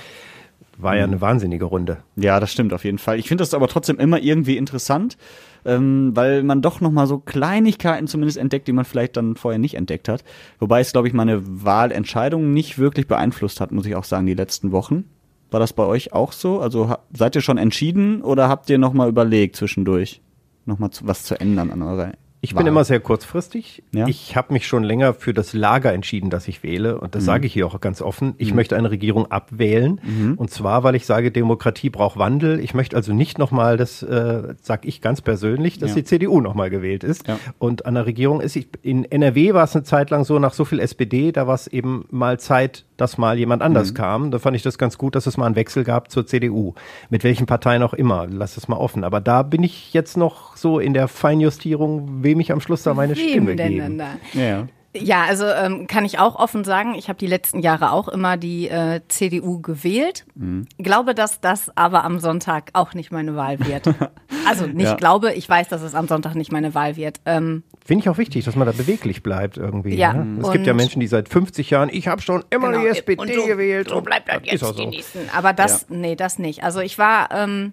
war 0.78 0.96
ja 0.96 1.06
mhm. 1.06 1.14
eine 1.14 1.22
wahnsinnige 1.22 1.66
Runde. 1.66 1.98
Ja, 2.16 2.40
das 2.40 2.52
stimmt 2.52 2.74
auf 2.74 2.84
jeden 2.84 2.98
Fall. 2.98 3.20
Ich 3.20 3.28
finde 3.28 3.44
das 3.44 3.54
aber 3.54 3.68
trotzdem 3.68 4.00
immer 4.00 4.20
irgendwie 4.20 4.58
interessant 4.58 5.16
ähm, 5.66 6.12
weil 6.16 6.44
man 6.44 6.62
doch 6.62 6.82
nochmal 6.82 7.08
so 7.08 7.20
Kleinigkeiten 7.20 8.08
zumindest 8.08 8.38
entdeckt, 8.38 8.68
die 8.68 8.74
man 8.74 8.86
vielleicht 8.86 9.18
dann 9.18 9.36
vorher 9.36 9.60
nicht 9.60 9.76
entdeckt 9.76 10.10
hat. 10.10 10.24
Wobei 10.60 10.82
es, 10.82 10.92
glaube 10.92 11.08
ich, 11.08 11.14
meine 11.14 11.42
Wahlentscheidung 11.64 12.54
nicht 12.54 12.78
wirklich 12.78 13.08
beeinflusst 13.08 13.62
hat, 13.62 13.72
muss 13.72 13.86
ich 13.86 13.96
auch 13.96 14.04
sagen, 14.04 14.26
die 14.26 14.34
letzten 14.34 14.72
Wochen. 14.72 15.06
War 15.52 15.60
das 15.60 15.74
bei 15.74 15.84
euch 15.84 16.14
auch 16.14 16.32
so? 16.32 16.60
Also 16.60 16.96
seid 17.16 17.36
ihr 17.36 17.42
schon 17.42 17.58
entschieden 17.58 18.22
oder 18.22 18.50
habt 18.50 18.70
ihr 18.70 18.80
nochmal 18.80 19.10
überlegt 19.10 19.56
zwischendurch, 19.56 20.22
nochmal 20.66 20.90
was 21.04 21.24
zu 21.24 21.40
ändern 21.40 21.70
an 21.72 21.84
eurer 21.84 22.14
ich 22.44 22.54
bin 22.56 22.68
immer 22.68 22.84
sehr 22.84 23.00
kurzfristig. 23.00 23.84
Ja? 23.94 24.06
Ich 24.06 24.36
habe 24.36 24.52
mich 24.52 24.68
schon 24.68 24.84
länger 24.84 25.14
für 25.14 25.34
das 25.34 25.54
Lager 25.54 25.94
entschieden, 25.94 26.30
dass 26.30 26.50
ich 26.50 26.62
wähle. 26.62 27.00
Und 27.00 27.16
das 27.16 27.24
mhm. 27.24 27.28
sage 27.28 27.48
ich 27.48 27.54
hier 27.54 27.66
auch 27.66 27.80
ganz 27.80 28.02
offen. 28.02 28.36
Ich 28.38 28.50
mhm. 28.50 28.58
möchte 28.58 28.76
eine 28.76 28.92
Regierung 28.92 29.32
abwählen. 29.32 30.02
Mhm. 30.04 30.34
Und 30.34 30.52
zwar, 30.52 30.84
weil 30.84 30.96
ich 30.96 31.06
sage, 31.06 31.32
Demokratie 31.32 31.90
braucht 31.90 32.18
Wandel. 32.18 32.60
Ich 32.60 32.74
möchte 32.74 32.98
also 32.98 33.14
nicht 33.14 33.40
nochmal, 33.40 33.78
das 33.78 34.04
äh, 34.04 34.56
sage 34.62 34.90
ich 34.90 35.00
ganz 35.00 35.22
persönlich, 35.22 35.80
dass 35.80 35.92
ja. 35.92 35.96
die 35.96 36.04
CDU 36.04 36.42
nochmal 36.42 36.70
gewählt 36.70 37.06
ist. 37.06 37.30
Ja. 37.30 37.40
Und 37.60 37.86
an 37.86 37.94
der 37.94 38.06
Regierung 38.06 38.42
ist, 38.42 38.58
ich, 38.58 38.68
in 38.82 39.06
NRW 39.06 39.54
war 39.54 39.64
es 39.64 39.74
eine 39.74 39.84
Zeit 39.84 40.10
lang 40.10 40.26
so, 40.26 40.38
nach 40.38 40.54
so 40.54 40.66
viel 40.66 40.80
SPD, 40.80 41.32
da 41.32 41.48
war 41.48 41.56
es 41.56 41.68
eben 41.68 42.04
mal 42.12 42.42
Zeit, 42.42 42.84
dass 42.98 43.18
mal 43.18 43.38
jemand 43.38 43.62
anders 43.62 43.92
mhm. 43.92 43.96
kam. 43.96 44.32
Da 44.32 44.40
fand 44.40 44.56
ich 44.56 44.64
das 44.64 44.78
ganz 44.78 44.98
gut, 44.98 45.16
dass 45.16 45.28
es 45.28 45.38
mal 45.38 45.46
einen 45.46 45.56
Wechsel 45.56 45.84
gab 45.84 46.12
zur 46.12 46.26
CDU. 46.26 46.74
Mit 47.10 47.24
welchen 47.24 47.46
Parteien 47.46 47.84
auch 47.84 47.94
immer. 47.94 48.28
Lass 48.30 48.58
es 48.58 48.68
mal 48.68 48.78
offen. 48.78 49.04
Aber 49.04 49.22
da 49.22 49.44
bin 49.44 49.64
ich 49.64 49.94
jetzt 49.94 50.18
noch 50.18 50.56
so 50.58 50.80
in 50.80 50.94
der 50.94 51.08
Feinjustierung, 51.08 52.24
wem 52.34 52.40
ich 52.40 52.52
am 52.52 52.62
Schluss 52.62 52.82
da 52.84 52.94
meine 52.94 53.16
Wem 53.16 53.30
Stimme 53.30 53.56
denn 53.56 53.72
geben. 53.72 53.98
Denn 53.98 54.18
da? 54.34 54.40
Ja. 54.40 54.68
Ja, 54.96 55.24
also 55.24 55.46
ähm, 55.46 55.88
kann 55.88 56.06
ich 56.06 56.20
auch 56.20 56.36
offen 56.36 56.64
sagen, 56.64 56.94
ich 56.94 57.10
habe 57.10 57.18
die 57.18 57.26
letzten 57.26 57.60
Jahre 57.60 57.92
auch 57.92 58.08
immer 58.08 58.38
die 58.38 58.70
äh, 58.70 59.02
CDU 59.08 59.60
gewählt. 59.60 60.24
Mhm. 60.36 60.68
Glaube, 60.78 61.16
dass 61.16 61.42
das 61.42 61.76
aber 61.76 62.04
am 62.04 62.20
Sonntag 62.20 62.70
auch 62.74 62.94
nicht 62.94 63.12
meine 63.12 63.36
Wahl 63.36 63.60
wird. 63.60 63.90
Also 64.46 64.68
nicht 64.68 64.84
ja. 64.84 64.96
glaube, 64.96 65.32
ich 65.32 65.48
weiß, 65.48 65.70
dass 65.70 65.82
es 65.82 65.96
am 65.96 66.10
Sonntag 66.10 66.36
nicht 66.36 66.52
meine 66.52 66.76
Wahl 66.76 66.98
wird. 66.98 67.22
Ähm, 67.26 67.64
Finde 67.86 68.02
ich 68.02 68.10
auch 68.10 68.18
wichtig, 68.18 68.44
dass 68.44 68.58
man 68.58 68.68
da 68.68 68.74
beweglich 68.74 69.24
bleibt 69.24 69.56
irgendwie. 69.56 69.96
Ja. 69.96 70.12
Ne? 70.14 70.42
Es 70.42 70.52
gibt 70.52 70.68
ja 70.68 70.74
Menschen, 70.74 71.00
die 71.00 71.08
seit 71.08 71.30
50 71.30 71.70
Jahren, 71.70 71.88
ich 71.90 72.10
habe 72.10 72.22
schon 72.22 72.44
immer 72.50 72.72
genau, 72.72 72.82
die 72.82 72.88
SPD 72.88 73.22
und 73.22 73.34
so, 73.34 73.46
gewählt. 73.46 73.88
So 73.88 74.02
bleibt 74.02 74.28
das 74.28 74.42
jetzt 74.44 74.62
die 74.62 74.84
so. 74.84 74.90
nächsten. 74.90 75.30
Aber 75.34 75.54
das, 75.54 75.86
ja. 75.90 75.96
nee, 75.96 76.18
das 76.18 76.40
nicht. 76.40 76.62
Also 76.62 76.82
ich 76.82 76.98
war 76.98 77.30
ähm, 77.32 77.72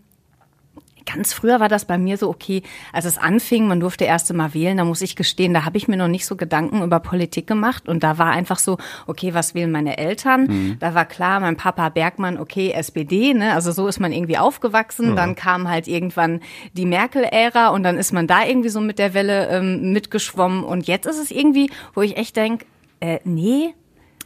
Ganz 1.06 1.32
früher 1.32 1.60
war 1.60 1.68
das 1.68 1.84
bei 1.84 1.98
mir 1.98 2.16
so, 2.16 2.28
okay, 2.28 2.62
als 2.92 3.04
es 3.04 3.18
anfing, 3.18 3.66
man 3.66 3.80
durfte 3.80 4.04
erst 4.04 4.32
mal 4.32 4.54
wählen, 4.54 4.76
da 4.76 4.84
muss 4.84 5.02
ich 5.02 5.16
gestehen, 5.16 5.54
da 5.54 5.64
habe 5.64 5.76
ich 5.76 5.88
mir 5.88 5.96
noch 5.96 6.08
nicht 6.08 6.26
so 6.26 6.36
Gedanken 6.36 6.82
über 6.82 7.00
Politik 7.00 7.46
gemacht 7.46 7.88
und 7.88 8.02
da 8.02 8.18
war 8.18 8.30
einfach 8.30 8.58
so, 8.58 8.78
okay, 9.06 9.34
was 9.34 9.54
wählen 9.54 9.70
meine 9.70 9.98
Eltern? 9.98 10.42
Mhm. 10.42 10.76
Da 10.80 10.94
war 10.94 11.04
klar, 11.04 11.40
mein 11.40 11.56
Papa 11.56 11.88
Bergmann, 11.88 12.38
okay, 12.38 12.70
SPD, 12.72 13.34
ne? 13.34 13.54
Also 13.54 13.72
so 13.72 13.86
ist 13.86 14.00
man 14.00 14.12
irgendwie 14.12 14.38
aufgewachsen. 14.38 15.12
Mhm. 15.12 15.16
Dann 15.16 15.34
kam 15.34 15.68
halt 15.68 15.88
irgendwann 15.88 16.40
die 16.74 16.86
Merkel-Ära 16.86 17.68
und 17.68 17.82
dann 17.82 17.96
ist 17.96 18.12
man 18.12 18.26
da 18.26 18.44
irgendwie 18.44 18.68
so 18.68 18.80
mit 18.80 18.98
der 18.98 19.14
Welle 19.14 19.48
ähm, 19.48 19.92
mitgeschwommen 19.92 20.64
und 20.64 20.86
jetzt 20.86 21.06
ist 21.06 21.18
es 21.18 21.30
irgendwie, 21.30 21.70
wo 21.94 22.02
ich 22.02 22.16
echt 22.16 22.36
denk, 22.36 22.66
äh, 23.00 23.18
nee, 23.24 23.74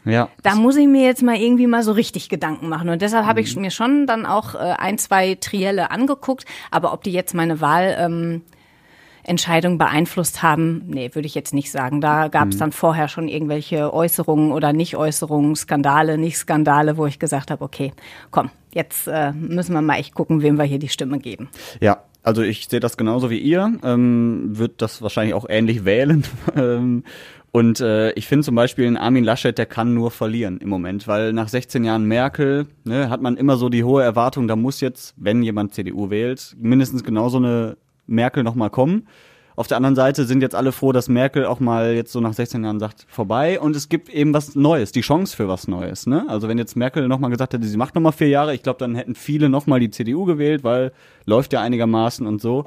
ja. 0.04 0.28
Da 0.42 0.54
muss 0.54 0.76
ich 0.76 0.86
mir 0.86 1.04
jetzt 1.04 1.22
mal 1.22 1.36
irgendwie 1.36 1.66
mal 1.66 1.82
so 1.82 1.92
richtig 1.92 2.28
Gedanken 2.28 2.68
machen. 2.68 2.88
Und 2.88 3.02
deshalb 3.02 3.26
habe 3.26 3.40
ich 3.40 3.54
mhm. 3.56 3.62
mir 3.62 3.70
schon 3.70 4.06
dann 4.06 4.26
auch 4.26 4.54
äh, 4.54 4.58
ein, 4.58 4.98
zwei 4.98 5.36
Trielle 5.36 5.90
angeguckt. 5.90 6.44
Aber 6.70 6.92
ob 6.92 7.02
die 7.02 7.12
jetzt 7.12 7.34
meine 7.34 7.60
Wahl 7.60 7.96
ähm, 7.98 8.42
Entscheidung 9.24 9.78
beeinflusst 9.78 10.42
haben, 10.42 10.82
nee, 10.86 11.10
würde 11.14 11.26
ich 11.26 11.34
jetzt 11.34 11.54
nicht 11.54 11.70
sagen. 11.70 12.00
Da 12.00 12.28
gab 12.28 12.48
es 12.48 12.56
mhm. 12.56 12.60
dann 12.60 12.72
vorher 12.72 13.08
schon 13.08 13.28
irgendwelche 13.28 13.92
Äußerungen 13.92 14.52
oder 14.52 14.72
Nicht-Äußerungen, 14.72 15.56
Skandale, 15.56 16.18
Nicht-Skandale, 16.18 16.96
wo 16.96 17.06
ich 17.06 17.18
gesagt 17.18 17.50
habe, 17.50 17.64
okay, 17.64 17.92
komm, 18.30 18.50
jetzt 18.72 19.06
äh, 19.08 19.32
müssen 19.32 19.72
wir 19.72 19.82
mal 19.82 19.96
echt 19.96 20.14
gucken, 20.14 20.42
wem 20.42 20.58
wir 20.58 20.64
hier 20.64 20.78
die 20.78 20.88
Stimme 20.88 21.18
geben. 21.18 21.48
Ja, 21.80 22.02
also 22.22 22.42
ich 22.42 22.68
sehe 22.68 22.80
das 22.80 22.96
genauso 22.96 23.30
wie 23.30 23.38
ihr, 23.38 23.78
ähm, 23.82 24.50
wird 24.52 24.82
das 24.82 25.02
wahrscheinlich 25.02 25.34
auch 25.34 25.46
ähnlich 25.48 25.84
wählen. 25.84 26.24
ähm, 26.56 27.04
und 27.54 27.78
äh, 27.78 28.10
ich 28.14 28.26
finde 28.26 28.44
zum 28.44 28.56
Beispiel 28.56 28.84
einen 28.84 28.96
Armin 28.96 29.22
Laschet, 29.22 29.56
der 29.56 29.66
kann 29.66 29.94
nur 29.94 30.10
verlieren 30.10 30.58
im 30.58 30.68
Moment, 30.68 31.06
weil 31.06 31.32
nach 31.32 31.46
16 31.46 31.84
Jahren 31.84 32.04
Merkel 32.04 32.66
ne, 32.82 33.08
hat 33.08 33.22
man 33.22 33.36
immer 33.36 33.56
so 33.56 33.68
die 33.68 33.84
hohe 33.84 34.02
Erwartung, 34.02 34.48
da 34.48 34.56
muss 34.56 34.80
jetzt, 34.80 35.14
wenn 35.16 35.40
jemand 35.40 35.72
CDU 35.72 36.10
wählt, 36.10 36.56
mindestens 36.58 37.04
genauso 37.04 37.36
eine 37.36 37.76
Merkel 38.08 38.42
nochmal 38.42 38.70
kommen. 38.70 39.06
Auf 39.54 39.68
der 39.68 39.76
anderen 39.76 39.94
Seite 39.94 40.24
sind 40.24 40.40
jetzt 40.40 40.56
alle 40.56 40.72
froh, 40.72 40.90
dass 40.90 41.08
Merkel 41.08 41.46
auch 41.46 41.60
mal 41.60 41.94
jetzt 41.94 42.10
so 42.10 42.18
nach 42.18 42.32
16 42.32 42.64
Jahren 42.64 42.80
sagt, 42.80 43.06
vorbei. 43.06 43.60
Und 43.60 43.76
es 43.76 43.88
gibt 43.88 44.08
eben 44.08 44.34
was 44.34 44.56
Neues, 44.56 44.90
die 44.90 45.02
Chance 45.02 45.36
für 45.36 45.46
was 45.46 45.68
Neues. 45.68 46.08
Ne? 46.08 46.24
Also 46.26 46.48
wenn 46.48 46.58
jetzt 46.58 46.74
Merkel 46.74 47.06
nochmal 47.06 47.30
gesagt 47.30 47.54
hätte, 47.54 47.64
sie 47.64 47.76
macht 47.76 47.94
nochmal 47.94 48.10
vier 48.10 48.30
Jahre, 48.30 48.52
ich 48.52 48.64
glaube, 48.64 48.80
dann 48.80 48.96
hätten 48.96 49.14
viele 49.14 49.48
nochmal 49.48 49.78
die 49.78 49.90
CDU 49.90 50.24
gewählt, 50.24 50.64
weil 50.64 50.90
läuft 51.24 51.52
ja 51.52 51.60
einigermaßen 51.60 52.26
und 52.26 52.40
so. 52.40 52.64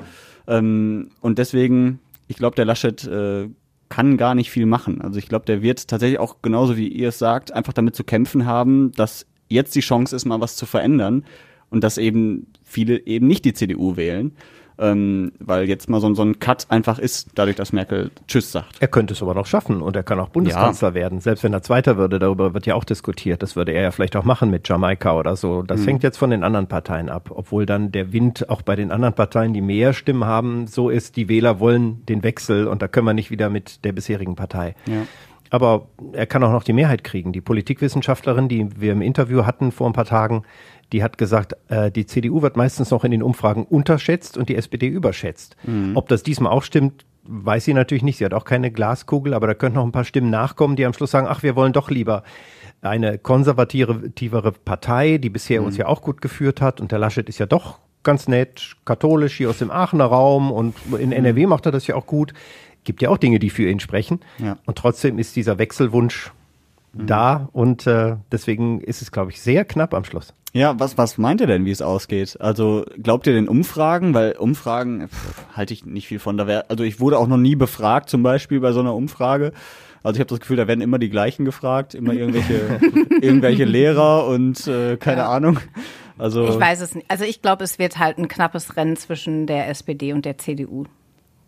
Ähm, 0.48 1.10
und 1.20 1.40
deswegen, 1.40 2.00
ich 2.30 2.38
glaube, 2.38 2.56
der 2.56 2.64
Laschet 2.64 3.04
äh, 3.04 3.50
kann 3.90 4.18
gar 4.18 4.36
nicht 4.36 4.52
viel 4.52 4.66
machen. 4.66 5.02
Also 5.02 5.20
ich 5.20 5.28
glaube, 5.28 5.46
der 5.46 5.62
wird 5.62 5.88
tatsächlich 5.88 6.20
auch 6.20 6.38
genauso 6.42 6.78
wie 6.78 6.88
ihr 6.88 7.10
es 7.10 7.20
sagt, 7.20 7.52
einfach 7.52 7.74
damit 7.74 7.96
zu 7.96 8.04
kämpfen 8.04 8.46
haben, 8.46 8.92
dass 8.94 9.26
jetzt 9.50 9.76
die 9.76 9.82
Chance 9.82 10.16
ist, 10.16 10.26
mal 10.26 10.42
was 10.42 10.56
zu 10.56 10.66
verändern 10.66 11.24
und 11.70 11.84
dass 11.84 11.98
eben 11.98 12.48
viele 12.64 13.06
eben 13.06 13.28
nicht 13.28 13.46
die 13.46 13.54
CDU 13.54 13.96
wählen. 13.96 14.34
Ähm, 14.80 15.32
weil 15.40 15.68
jetzt 15.68 15.90
mal 15.90 16.00
so, 16.00 16.14
so 16.14 16.24
ein 16.24 16.40
Cut 16.40 16.68
einfach 16.70 17.00
ist, 17.00 17.30
dadurch, 17.36 17.56
dass 17.56 17.74
Merkel 17.74 18.12
Tschüss 18.28 18.52
sagt. 18.52 18.76
Er 18.80 18.88
könnte 18.88 19.14
es 19.14 19.22
aber 19.22 19.34
noch 19.34 19.46
schaffen 19.46 19.82
und 19.82 19.96
er 19.96 20.04
kann 20.04 20.20
auch 20.20 20.30
Bundeskanzler 20.30 20.90
ja. 20.90 20.94
werden, 20.94 21.20
selbst 21.20 21.44
wenn 21.44 21.54
er 21.54 21.64
Zweiter 21.64 21.98
würde. 21.98 22.20
Darüber 22.20 22.54
wird 22.54 22.66
ja 22.66 22.76
auch 22.76 22.84
diskutiert. 22.84 23.42
Das 23.42 23.56
würde 23.56 23.72
er 23.72 23.84
ja 23.84 23.92
vielleicht 23.92 24.16
auch 24.16 24.24
machen 24.24 24.50
mit 24.50 24.68
Jamaika 24.68 25.18
oder 25.18 25.36
so. 25.36 25.64
Das 25.64 25.82
mhm. 25.82 25.86
hängt 25.86 26.04
jetzt 26.04 26.18
von 26.18 26.30
den 26.30 26.44
anderen 26.44 26.68
Parteien 26.68 27.10
ab, 27.10 27.32
obwohl 27.34 27.66
dann 27.66 27.92
der 27.92 28.14
Wind 28.14 28.50
auch 28.50 28.62
bei 28.62 28.76
den 28.76 28.92
anderen 28.92 29.16
Parteien, 29.16 29.54
die 29.54 29.62
mehr 29.62 29.94
Stimmen 29.94 30.26
haben, 30.26 30.68
so 30.68 30.90
ist, 30.90 31.16
die 31.16 31.30
Wähler 31.30 31.60
wollen 31.60 32.06
den 32.06 32.24
Wechsel 32.24 32.68
und 32.68 32.82
da 32.82 32.88
können 32.88 33.08
wir 33.08 33.14
nicht 33.14 33.32
wieder 33.32 33.50
mit 33.50 33.84
der 33.84 33.94
bisherigen 33.94 34.36
Partei. 34.36 34.76
Ja. 34.86 35.08
Aber 35.50 35.88
er 36.12 36.26
kann 36.26 36.44
auch 36.44 36.52
noch 36.52 36.64
die 36.64 36.74
Mehrheit 36.74 37.04
kriegen. 37.04 37.32
Die 37.32 37.42
Politikwissenschaftlerin, 37.42 38.50
die 38.50 38.82
wir 38.82 38.92
im 38.92 39.02
Interview 39.02 39.46
hatten 39.46 39.72
vor 39.72 39.88
ein 39.88 39.94
paar 39.94 40.06
Tagen, 40.06 40.44
die 40.94 41.04
hat 41.04 41.18
gesagt, 41.18 41.56
äh, 41.68 41.92
die 41.92 42.06
CDU 42.06 42.42
wird 42.42 42.56
meistens 42.56 42.92
noch 42.92 43.04
in 43.04 43.12
den 43.12 43.24
Umfragen 43.24 43.66
unterschätzt 43.66 44.38
und 44.38 44.50
die 44.50 44.56
SPD 44.56 44.88
überschätzt. 44.88 45.56
Mhm. 45.64 45.96
Ob 45.96 46.08
das 46.08 46.24
diesmal 46.24 46.52
auch 46.52 46.64
stimmt, 46.64 47.06
weiß 47.24 47.66
sie 47.66 47.74
natürlich 47.74 48.04
nicht. 48.04 48.18
Sie 48.18 48.26
hat 48.26 48.34
auch 48.34 48.46
keine 48.46 48.72
Glaskugel, 48.72 49.34
aber 49.34 49.48
da 49.48 49.54
könnten 49.54 49.78
noch 49.78 49.86
ein 49.86 49.92
paar 49.92 50.06
Stimmen 50.06 50.30
nachkommen, 50.30 50.76
die 50.76 50.86
am 50.86 50.94
Schluss 50.94 51.12
sagen, 51.12 51.28
ach, 51.30 51.44
wir 51.44 51.56
wollen 51.56 51.74
doch 51.74 51.90
lieber 51.90 52.24
eine 52.82 53.18
konservativere 53.18 54.52
Partei, 54.52 55.18
die 55.18 55.30
bisher 55.30 55.62
mhm. 55.62 55.68
uns 55.68 55.78
ja 55.78 55.88
auch 55.88 56.02
gut 56.02 56.22
geführt 56.22 56.62
hat. 56.62 56.80
Und 56.80 56.92
der 56.92 57.00
Laschet 57.00 57.28
ist 57.28 57.40
ja 57.40 57.46
doch 57.46 57.80
ganz 58.04 58.28
nett, 58.28 58.78
katholisch 58.86 59.36
hier 59.36 59.50
aus 59.50 59.58
dem 59.58 59.72
Aachener 59.72 60.06
Raum 60.06 60.52
und 60.52 60.76
in 60.98 61.12
NRW 61.12 61.48
macht 61.48 61.66
er 61.66 61.72
das 61.72 61.88
ja 61.88 61.96
auch 61.96 62.06
gut. 62.06 62.34
Gibt 62.86 63.02
ja 63.02 63.10
auch 63.10 63.18
Dinge, 63.18 63.40
die 63.40 63.50
für 63.50 63.70
ihn 63.70 63.82
sprechen. 63.82 64.22
Ja. 64.38 64.58
Und 64.66 64.78
trotzdem 64.78 65.20
ist 65.20 65.36
dieser 65.36 65.58
Wechselwunsch 65.58 66.32
mhm. 66.94 67.08
da 67.08 67.50
und 67.52 67.86
äh, 67.86 68.16
deswegen 68.32 68.80
ist 68.80 69.02
es, 69.02 69.12
glaube 69.12 69.32
ich, 69.32 69.42
sehr 69.42 69.66
knapp 69.66 69.94
am 69.94 70.06
Schluss. 70.06 70.34
Ja, 70.54 70.80
was, 70.80 70.98
was 70.98 71.18
meint 71.18 71.42
ihr 71.42 71.48
denn, 71.48 71.66
wie 71.66 71.72
es 71.72 71.82
ausgeht? 71.82 72.38
Also 72.40 72.86
glaubt 73.02 73.28
ihr 73.28 73.34
den 73.34 73.48
Umfragen? 73.48 74.14
Weil 74.14 74.34
Umfragen 74.34 75.10
halte 75.54 75.74
ich 75.74 75.86
nicht 75.86 76.08
viel 76.08 76.20
von. 76.20 76.38
Da 76.38 76.48
wär, 76.48 76.66
also 76.70 76.84
ich 76.84 77.00
wurde 77.00 77.20
auch 77.20 77.28
noch 77.28 77.38
nie 77.38 77.56
befragt, 77.56 78.10
zum 78.10 78.24
Beispiel 78.24 78.60
bei 78.60 78.72
so 78.72 78.80
einer 78.80 78.96
Umfrage. 78.96 79.52
Also 80.04 80.18
ich 80.18 80.20
habe 80.22 80.30
das 80.30 80.40
Gefühl, 80.40 80.58
da 80.58 80.68
werden 80.68 80.82
immer 80.82 81.00
die 81.00 81.10
gleichen 81.10 81.44
gefragt, 81.44 81.94
immer 81.94 82.14
irgendwelche, 82.14 82.80
irgendwelche 83.22 83.66
Lehrer 83.66 84.26
und 84.28 84.66
äh, 84.68 84.98
keine 84.98 85.22
ja. 85.22 85.30
Ahnung. 85.30 85.60
Also 86.18 86.48
ich 86.48 86.60
weiß 86.60 86.82
es 86.82 86.96
nicht. 86.96 87.10
Also 87.10 87.26
ich 87.26 87.42
glaube, 87.42 87.64
es 87.64 87.78
wird 87.78 88.00
halt 88.00 88.18
ein 88.18 88.28
knappes 88.28 88.78
Rennen 88.78 88.96
zwischen 88.96 89.48
der 89.48 89.68
SPD 89.70 90.14
und 90.14 90.26
der 90.26 90.38
CDU, 90.38 90.86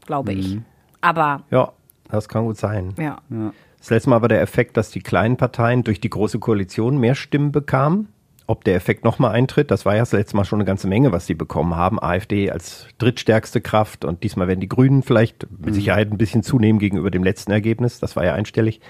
glaube 0.06 0.34
ich. 0.34 0.56
Mhm. 0.56 0.66
Aber 1.02 1.44
ja, 1.52 1.72
das 2.10 2.28
kann 2.28 2.46
gut 2.46 2.58
sein. 2.58 2.94
Ja. 2.98 3.22
ja. 3.30 3.54
Das 3.80 3.90
letzte 3.90 4.10
Mal 4.10 4.22
war 4.22 4.28
der 4.28 4.42
Effekt, 4.42 4.78
dass 4.78 4.92
die 4.92 5.00
kleinen 5.00 5.38
Parteien 5.38 5.84
durch 5.84 6.02
die 6.02 6.10
große 6.10 6.40
Koalition 6.40 6.98
mehr 6.98 7.16
Stimmen 7.16 7.52
bekamen. 7.52 8.10
Ob 8.50 8.64
der 8.64 8.74
Effekt 8.74 9.04
nochmal 9.04 9.34
eintritt, 9.34 9.70
das 9.70 9.86
war 9.86 9.94
ja 9.94 10.00
das 10.00 10.12
letzte 10.12 10.36
Mal 10.36 10.44
schon 10.44 10.58
eine 10.58 10.66
ganze 10.66 10.88
Menge, 10.88 11.12
was 11.12 11.28
sie 11.28 11.36
bekommen 11.36 11.76
haben. 11.76 12.02
AfD 12.02 12.50
als 12.50 12.88
drittstärkste 12.98 13.62
Kraft 13.62 14.06
und 14.06 14.24
diesmal 14.24 14.48
werden 14.48 14.60
die 14.60 14.68
Grünen 14.68 15.04
vielleicht 15.04 15.46
mit 15.52 15.70
mhm. 15.70 15.74
Sicherheit 15.76 16.12
ein 16.12 16.18
bisschen 16.18 16.42
zunehmen 16.42 16.80
gegenüber 16.80 17.12
dem 17.12 17.24
letzten 17.24 17.52
Ergebnis. 17.52 18.00
Das 18.00 18.16
war 18.16 18.26
ja 18.26 18.34
einstellig. 18.34 18.82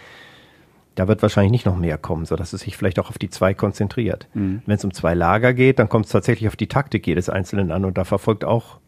Da 0.96 1.10
wird 1.10 1.22
wahrscheinlich 1.22 1.52
nicht 1.52 1.66
noch 1.66 1.76
mehr 1.76 1.98
kommen, 1.98 2.24
sodass 2.24 2.54
es 2.54 2.62
sich 2.62 2.78
vielleicht 2.78 3.00
auch 3.00 3.10
auf 3.10 3.18
die 3.18 3.30
zwei 3.30 3.54
konzentriert. 3.54 4.30
Mhm. 4.34 4.62
Wenn 4.66 4.78
es 4.78 4.86
um 4.86 4.94
zwei 4.94 5.14
Lager 5.14 5.54
geht, 5.54 5.78
dann 5.80 5.90
kommt 5.90 6.06
es 6.06 6.14
tatsächlich 6.14 6.48
auf 6.48 6.56
die 6.56 6.68
Taktik 6.68 7.06
jedes 7.06 7.28
Einzelnen 7.28 7.72
an 7.72 7.84
und 7.84 7.98
da 7.98 8.06
verfolgt 8.06 8.46
auch 8.46 8.80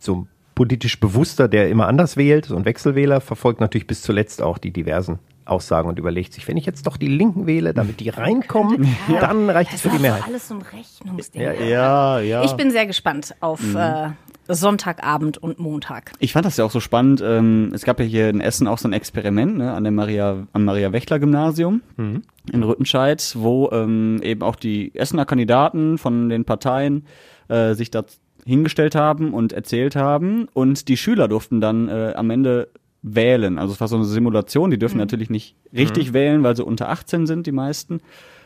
so 0.00 0.26
politisch 0.56 0.98
Bewusster, 0.98 1.46
der 1.46 1.68
immer 1.70 1.86
anders 1.86 2.16
wählt, 2.16 2.46
so 2.46 2.56
ein 2.56 2.64
Wechselwähler, 2.64 3.20
verfolgt 3.20 3.60
natürlich 3.60 3.86
bis 3.86 4.02
zuletzt 4.02 4.42
auch 4.42 4.58
die 4.58 4.72
diversen 4.72 5.20
Aussagen 5.48 5.88
und 5.88 5.98
überlegt 5.98 6.32
sich, 6.32 6.46
wenn 6.48 6.56
ich 6.56 6.66
jetzt 6.66 6.86
doch 6.86 6.96
die 6.96 7.08
Linken 7.08 7.46
wähle, 7.46 7.74
damit 7.74 8.00
die 8.00 8.08
reinkommen, 8.08 8.96
ja. 9.08 9.20
dann 9.20 9.48
reicht 9.50 9.72
es 9.74 9.80
für 9.82 9.90
die 9.90 9.98
Mehrheit. 9.98 10.24
alles 10.26 10.48
so 10.48 10.54
ein 10.54 10.62
Rechnungsding. 10.62 11.40
Ja, 11.40 11.52
ja, 11.52 12.20
ja. 12.20 12.44
Ich 12.44 12.52
bin 12.52 12.70
sehr 12.70 12.86
gespannt 12.86 13.34
auf 13.40 13.60
mhm. 13.62 13.76
äh, 13.76 14.10
Sonntagabend 14.48 15.38
und 15.38 15.58
Montag. 15.58 16.12
Ich 16.18 16.32
fand 16.32 16.46
das 16.46 16.56
ja 16.56 16.64
auch 16.64 16.70
so 16.70 16.80
spannend. 16.80 17.22
Ähm, 17.24 17.70
es 17.74 17.84
gab 17.84 18.00
ja 18.00 18.06
hier 18.06 18.28
in 18.30 18.40
Essen 18.40 18.66
auch 18.66 18.78
so 18.78 18.88
ein 18.88 18.92
Experiment 18.92 19.58
ne, 19.58 19.72
an 19.72 19.84
der 19.84 19.92
Maria, 19.92 20.46
am 20.52 20.64
Maria 20.64 20.92
Wächler 20.92 21.18
Gymnasium 21.18 21.82
mhm. 21.96 22.22
in 22.50 22.62
Rüttenscheid, 22.62 23.34
wo 23.36 23.70
ähm, 23.72 24.20
eben 24.22 24.42
auch 24.42 24.56
die 24.56 24.94
Essener 24.94 25.26
Kandidaten 25.26 25.98
von 25.98 26.28
den 26.28 26.44
Parteien 26.44 27.04
äh, 27.48 27.74
sich 27.74 27.90
da 27.90 28.04
hingestellt 28.46 28.94
haben 28.94 29.34
und 29.34 29.52
erzählt 29.52 29.94
haben 29.94 30.48
und 30.54 30.88
die 30.88 30.96
Schüler 30.96 31.28
durften 31.28 31.60
dann 31.60 31.88
äh, 31.88 32.14
am 32.16 32.30
Ende 32.30 32.70
wählen. 33.02 33.58
Also 33.58 33.74
es 33.74 33.80
war 33.80 33.88
so 33.88 33.96
eine 33.96 34.04
Simulation, 34.04 34.70
die 34.70 34.78
dürfen 34.78 34.96
mhm. 34.96 35.02
natürlich 35.02 35.30
nicht 35.30 35.54
richtig 35.72 36.10
mhm. 36.10 36.14
wählen, 36.14 36.42
weil 36.42 36.56
sie 36.56 36.64
unter 36.64 36.88
18 36.88 37.26
sind, 37.26 37.46
die 37.46 37.52
meisten. 37.52 38.00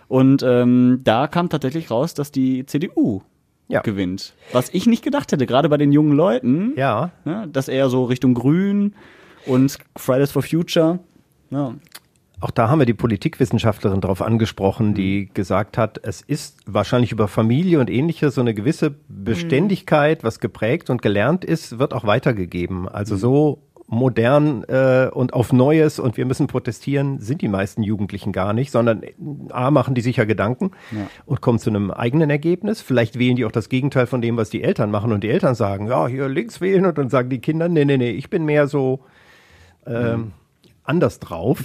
Und 0.09 0.43
ähm, 0.43 1.01
da 1.05 1.27
kam 1.27 1.49
tatsächlich 1.49 1.91
raus, 1.91 2.15
dass 2.15 2.33
die 2.33 2.67
CDU 2.67 3.23
ja. 3.69 3.81
gewinnt. 3.81 4.35
Was 4.53 4.69
ich 4.75 4.87
nicht 4.87 5.03
gedacht 5.03 5.33
hätte, 5.33 5.47
gerade 5.47 5.69
bei 5.69 5.79
den 5.79 5.93
jungen 5.93 6.13
Leuten. 6.13 6.75
Ja. 6.77 7.13
Ne, 7.25 7.49
dass 7.51 7.69
eher 7.69 7.89
so 7.89 8.05
Richtung 8.05 8.35
Grün 8.35 8.95
und 9.47 9.79
Fridays 9.97 10.33
for 10.33 10.43
Future. 10.43 10.99
Ja. 11.51 11.75
Auch 12.41 12.51
da 12.51 12.69
haben 12.69 12.81
wir 12.81 12.87
die 12.87 12.95
Politikwissenschaftlerin 12.95 14.01
darauf 14.01 14.21
angesprochen, 14.21 14.95
die 14.95 15.29
mhm. 15.29 15.35
gesagt 15.35 15.79
hat, 15.79 16.01
es 16.03 16.23
ist 16.23 16.59
wahrscheinlich 16.67 17.13
über 17.13 17.29
Familie 17.29 17.79
und 17.79 17.89
ähnliches 17.89 18.35
so 18.35 18.41
eine 18.41 18.53
gewisse 18.53 18.97
Beständigkeit, 19.09 20.25
was 20.25 20.41
geprägt 20.41 20.91
und 20.91 21.03
gelernt 21.03 21.45
ist, 21.45 21.79
wird 21.79 21.95
auch 21.95 22.05
weitergegeben. 22.05 22.89
Also 22.89 23.15
mhm. 23.15 23.19
so 23.19 23.63
modern 23.93 24.65
äh, 24.65 25.11
und 25.13 25.35
auf 25.35 25.53
Neues 25.53 25.99
und 25.99 26.17
wir 26.17 26.25
müssen 26.25 26.47
protestieren, 26.47 27.21
sind 27.21 27.43
die 27.43 27.49
meisten 27.49 27.83
Jugendlichen 27.83 28.33
gar 28.33 28.55
nicht, 28.55 28.71
sondern 28.71 29.03
äh, 29.03 29.13
A, 29.51 29.71
machen 29.71 29.95
die 29.95 30.01
sich 30.01 30.17
ja 30.17 30.25
Gedanken 30.25 30.71
ja. 30.93 31.07
und 31.27 31.43
kommen 31.43 31.59
zu 31.59 31.69
einem 31.69 31.91
eigenen 31.91 32.31
Ergebnis. 32.31 32.81
Vielleicht 32.81 33.19
wählen 33.19 33.37
die 33.37 33.45
auch 33.45 33.53
das 33.53 33.69
Gegenteil 33.69 34.07
von 34.07 34.23
dem, 34.23 34.39
was 34.39 34.49
die 34.49 34.63
Eltern 34.63 34.91
machen 34.91 35.13
und 35.13 35.23
die 35.23 35.29
Eltern 35.29 35.55
sagen, 35.55 35.89
ja, 35.89 36.07
hier 36.07 36.27
links 36.31 36.63
wählen 36.63 36.87
und 36.87 36.97
dann 36.97 37.11
sagen 37.11 37.29
die 37.29 37.41
Kinder, 37.41 37.69
nee, 37.69 37.85
nee, 37.85 37.99
nee, 37.99 38.13
ich 38.13 38.31
bin 38.31 38.47
mehr 38.47 38.67
so 38.67 39.01
ähm, 39.87 40.21
mhm. 40.21 40.33
anders 40.85 41.19
drauf. 41.19 41.59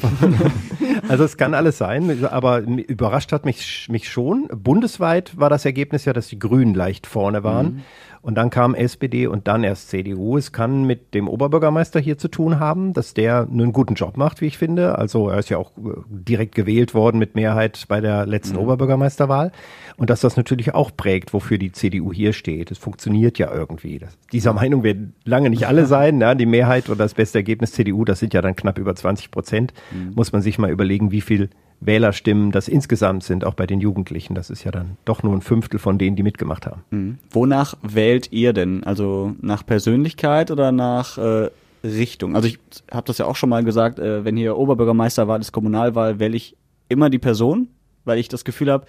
also 1.07 1.23
es 1.23 1.37
kann 1.37 1.53
alles 1.53 1.77
sein, 1.77 2.25
aber 2.25 2.59
überrascht 2.59 3.31
hat 3.31 3.45
mich, 3.45 3.87
mich 3.89 4.09
schon. 4.09 4.49
Bundesweit 4.49 5.39
war 5.39 5.49
das 5.49 5.63
Ergebnis 5.63 6.03
ja, 6.03 6.11
dass 6.11 6.27
die 6.27 6.39
Grünen 6.39 6.73
leicht 6.73 7.07
vorne 7.07 7.45
waren. 7.45 7.65
Mhm. 7.67 7.83
Und 8.21 8.35
dann 8.35 8.49
kam 8.49 8.75
SPD 8.75 9.27
und 9.27 9.47
dann 9.47 9.63
erst 9.63 9.89
CDU. 9.89 10.37
Es 10.37 10.51
kann 10.51 10.85
mit 10.85 11.13
dem 11.13 11.27
Oberbürgermeister 11.27 11.99
hier 11.99 12.17
zu 12.17 12.27
tun 12.27 12.59
haben, 12.59 12.93
dass 12.93 13.13
der 13.13 13.47
einen 13.49 13.73
guten 13.73 13.93
Job 13.93 14.17
macht, 14.17 14.41
wie 14.41 14.47
ich 14.47 14.57
finde. 14.57 14.97
Also 14.97 15.29
er 15.29 15.39
ist 15.39 15.49
ja 15.49 15.57
auch 15.57 15.71
äh, 15.77 15.91
direkt 16.09 16.55
gewählt 16.55 16.93
worden 16.93 17.19
mit 17.19 17.35
Mehrheit 17.35 17.85
bei 17.87 18.01
der 18.01 18.25
letzten 18.25 18.55
mhm. 18.55 18.63
Oberbürgermeisterwahl. 18.63 19.51
Und 19.97 20.09
dass 20.09 20.21
das 20.21 20.37
natürlich 20.37 20.73
auch 20.73 20.91
prägt, 20.95 21.33
wofür 21.33 21.57
die 21.57 21.71
CDU 21.71 22.13
hier 22.13 22.33
steht. 22.33 22.71
Es 22.71 22.77
funktioniert 22.77 23.39
ja 23.39 23.53
irgendwie. 23.53 23.99
Das, 23.99 24.17
dieser 24.31 24.53
Meinung 24.53 24.83
werden 24.83 25.13
lange 25.23 25.49
nicht 25.49 25.67
alle 25.67 25.85
sein. 25.87 26.19
Ja, 26.21 26.35
die 26.35 26.45
Mehrheit 26.45 26.89
oder 26.89 26.99
das 26.99 27.13
beste 27.13 27.39
Ergebnis 27.39 27.71
CDU, 27.71 28.05
das 28.05 28.19
sind 28.19 28.33
ja 28.33 28.41
dann 28.41 28.55
knapp 28.55 28.77
über 28.77 28.95
20 28.95 29.31
Prozent. 29.31 29.73
Mhm. 29.91 30.13
Muss 30.15 30.31
man 30.31 30.41
sich 30.41 30.57
mal 30.57 30.71
überlegen, 30.71 31.11
wie 31.11 31.21
viel 31.21 31.49
Wählerstimmen 31.79 32.51
das 32.51 32.67
insgesamt 32.67 33.23
sind, 33.23 33.45
auch 33.45 33.53
bei 33.53 33.67
den 33.67 33.79
Jugendlichen. 33.79 34.33
Das 34.33 34.49
ist 34.49 34.63
ja 34.63 34.71
dann 34.71 34.97
doch 35.05 35.23
nur 35.23 35.33
ein 35.33 35.41
Fünftel 35.41 35.79
von 35.79 35.97
denen, 35.97 36.15
die 36.15 36.23
mitgemacht 36.23 36.65
haben. 36.65 36.83
Mhm. 36.89 37.17
Wonach 37.29 37.75
wählt 37.81 38.31
ihr 38.31 38.53
denn? 38.53 38.83
Also 38.83 39.35
nach 39.41 39.65
Persönlichkeit 39.65 40.49
oder 40.49 40.71
nach 40.71 41.17
äh, 41.17 41.49
Richtung? 41.83 42.35
Also 42.35 42.47
ich 42.47 42.59
habe 42.91 43.05
das 43.05 43.19
ja 43.19 43.25
auch 43.25 43.35
schon 43.35 43.49
mal 43.49 43.63
gesagt, 43.63 43.99
äh, 43.99 44.25
wenn 44.25 44.37
hier 44.37 44.57
Oberbürgermeisterwahl 44.57 45.39
ist, 45.39 45.51
Kommunalwahl, 45.51 46.19
wähle 46.19 46.35
ich 46.35 46.55
immer 46.89 47.09
die 47.09 47.19
Person, 47.19 47.67
weil 48.05 48.17
ich 48.17 48.27
das 48.27 48.43
Gefühl 48.43 48.71
habe, 48.71 48.85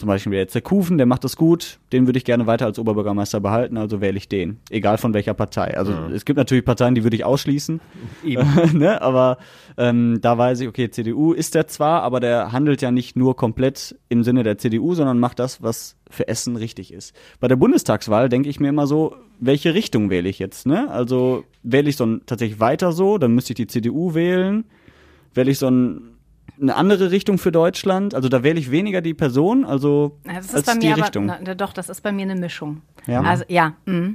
zum 0.00 0.06
Beispiel 0.06 0.32
jetzt 0.32 0.54
der 0.54 0.62
Kufen, 0.62 0.96
der 0.96 1.06
macht 1.06 1.24
das 1.24 1.36
gut, 1.36 1.78
den 1.92 2.06
würde 2.06 2.18
ich 2.18 2.24
gerne 2.24 2.46
weiter 2.46 2.64
als 2.64 2.78
Oberbürgermeister 2.78 3.38
behalten, 3.38 3.76
also 3.76 4.00
wähle 4.00 4.16
ich 4.16 4.28
den. 4.28 4.58
Egal 4.70 4.96
von 4.96 5.12
welcher 5.12 5.34
Partei. 5.34 5.76
Also 5.76 5.92
ja. 5.92 6.08
es 6.08 6.24
gibt 6.24 6.38
natürlich 6.38 6.64
Parteien, 6.64 6.94
die 6.94 7.04
würde 7.04 7.16
ich 7.16 7.24
ausschließen. 7.24 7.80
ne? 8.72 9.02
Aber 9.02 9.36
ähm, 9.76 10.18
da 10.22 10.38
weiß 10.38 10.60
ich, 10.60 10.68
okay, 10.68 10.90
CDU 10.90 11.32
ist 11.34 11.54
der 11.54 11.66
zwar, 11.66 12.02
aber 12.02 12.18
der 12.18 12.50
handelt 12.50 12.80
ja 12.80 12.90
nicht 12.90 13.14
nur 13.14 13.36
komplett 13.36 13.94
im 14.08 14.24
Sinne 14.24 14.42
der 14.42 14.56
CDU, 14.56 14.94
sondern 14.94 15.18
macht 15.18 15.38
das, 15.38 15.62
was 15.62 15.96
für 16.08 16.26
Essen 16.26 16.56
richtig 16.56 16.92
ist. 16.92 17.14
Bei 17.38 17.46
der 17.46 17.56
Bundestagswahl 17.56 18.30
denke 18.30 18.48
ich 18.48 18.58
mir 18.58 18.70
immer 18.70 18.86
so, 18.86 19.14
welche 19.38 19.74
Richtung 19.74 20.08
wähle 20.08 20.30
ich 20.30 20.38
jetzt? 20.38 20.66
Ne? 20.66 20.90
Also 20.90 21.44
wähle 21.62 21.90
ich 21.90 21.96
so 21.96 22.06
ein, 22.06 22.22
tatsächlich 22.24 22.58
weiter 22.58 22.92
so, 22.92 23.18
dann 23.18 23.34
müsste 23.34 23.52
ich 23.52 23.56
die 23.56 23.66
CDU 23.66 24.14
wählen. 24.14 24.64
Wähle 25.34 25.50
ich 25.50 25.58
so 25.58 25.68
ein 25.68 26.16
eine 26.60 26.76
andere 26.76 27.10
Richtung 27.10 27.38
für 27.38 27.52
Deutschland. 27.52 28.14
Also 28.14 28.28
da 28.28 28.42
wähle 28.42 28.58
ich 28.58 28.70
weniger 28.70 29.00
die 29.00 29.14
Person, 29.14 29.64
also 29.64 30.18
das 30.24 30.46
ist 30.46 30.54
als 30.54 30.66
bei 30.66 30.74
mir 30.74 30.80
die 30.80 30.92
aber, 30.92 31.02
Richtung. 31.02 31.26
Na, 31.26 31.54
doch, 31.54 31.72
das 31.72 31.88
ist 31.88 32.02
bei 32.02 32.12
mir 32.12 32.22
eine 32.22 32.36
Mischung. 32.36 32.82
Ja. 33.06 33.22
Also 33.22 33.44
ja, 33.48 33.74
mh. 33.86 34.14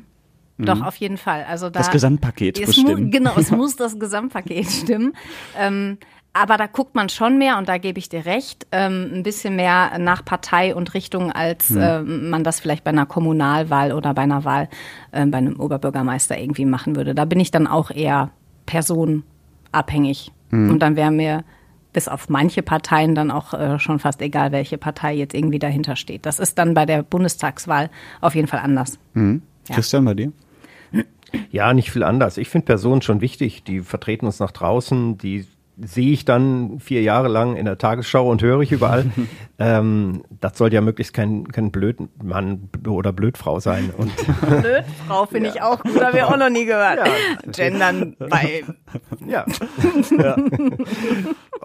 Mhm. 0.58 0.66
Doch, 0.66 0.82
auf 0.82 0.96
jeden 0.96 1.18
Fall. 1.18 1.46
Also 1.50 1.70
da, 1.70 1.80
das 1.80 1.92
Gesamtpaket 1.92 2.66
muss 2.66 2.76
stimmen. 2.76 3.12
Genau, 3.12 3.34
es 3.36 3.52
muss 3.52 3.76
das 3.76 4.00
Gesamtpaket 4.00 4.72
stimmen. 4.72 5.14
Ähm, 5.58 5.98
aber 6.32 6.58
da 6.58 6.68
guckt 6.68 6.96
man 6.96 7.08
schon 7.10 7.38
mehr, 7.38 7.58
und 7.58 7.70
da 7.70 7.78
gebe 7.78 7.98
ich 7.98 8.10
dir 8.10 8.26
recht, 8.26 8.68
ähm, 8.74 9.10
ein 9.14 9.24
bisschen 9.24 9.56
mehr 9.56 9.98
nach 10.00 10.24
Partei 10.24 10.76
und 10.76 10.94
Richtung, 10.94 11.32
als 11.32 11.70
mhm. 11.70 11.82
äh, 11.82 12.02
man 12.02 12.44
das 12.44 12.60
vielleicht 12.60 12.84
bei 12.84 12.92
einer 12.92 13.06
Kommunalwahl 13.06 13.94
oder 13.94 14.14
bei 14.14 14.24
einer 14.24 14.44
Wahl 14.44 14.70
äh, 15.12 15.26
bei 15.26 15.38
einem 15.38 15.60
Oberbürgermeister 15.60 16.38
irgendwie 16.38 16.66
machen 16.66 16.96
würde. 16.96 17.16
Da 17.16 17.26
bin 17.26 17.40
ich 17.40 17.52
dann 17.52 17.68
auch 17.68 17.90
eher 17.90 18.32
personabhängig. 18.66 20.32
Mhm. 20.52 20.72
Und 20.72 20.80
dann 20.80 20.96
wäre 20.96 21.12
mir 21.12 21.44
bis 21.96 22.10
auf 22.10 22.28
manche 22.28 22.62
Parteien 22.62 23.16
dann 23.16 23.32
auch 23.32 23.54
äh, 23.54 23.80
schon 23.80 24.00
fast 24.00 24.22
egal, 24.22 24.52
welche 24.52 24.78
Partei 24.78 25.16
jetzt 25.16 25.34
irgendwie 25.34 25.60
dahinter 25.60 25.96
steht. 25.96 26.26
Das 26.26 26.40
ist 26.40 26.58
dann 26.58 26.74
bei 26.74 26.86
der 26.86 27.04
Bundestagswahl 27.04 27.90
auf 28.20 28.36
jeden 28.36 28.48
Fall 28.48 28.60
anders. 28.60 29.00
Mhm. 29.14 29.42
Ja. 29.70 29.76
Christian, 29.76 30.04
bei 30.04 30.14
dir? 30.14 30.34
Ja, 31.52 31.74
nicht 31.74 31.92
viel 31.92 32.04
anders. 32.04 32.38
Ich 32.38 32.50
finde 32.50 32.66
Personen 32.66 33.02
schon 33.02 33.22
wichtig. 33.22 33.64
Die 33.64 33.80
vertreten 33.80 34.26
uns 34.26 34.40
nach 34.40 34.52
draußen, 34.52 35.18
die 35.18 35.48
sehe 35.84 36.12
ich 36.12 36.26
dann 36.26 36.80
vier 36.80 37.02
Jahre 37.02 37.28
lang 37.28 37.56
in 37.56 37.66
der 37.66 37.78
Tagesschau 37.78 38.30
und 38.30 38.42
höre 38.42 38.62
ich 38.62 38.72
überall. 38.72 39.06
ähm, 39.60 40.24
das 40.40 40.58
soll 40.58 40.74
ja 40.74 40.82
möglichst 40.82 41.14
kein, 41.14 41.48
kein 41.50 41.72
Blödmann 41.72 42.70
oder 42.88 43.12
Blödfrau 43.12 43.60
sein. 43.60 43.92
Und 43.98 44.12
Blödfrau 44.62 45.26
finde 45.26 45.50
ja. 45.50 45.56
ich 45.56 45.62
auch 45.62 45.82
gut, 45.84 46.04
habe 46.04 46.18
ich 46.18 46.24
auch 46.24 46.38
noch 46.38 46.50
nie 46.50 46.66
gehört. 46.66 47.00
Ja. 47.06 47.52
Gendern 47.52 48.16
bei. 48.18 48.64
Ja. 49.26 49.46
ja. 50.18 50.36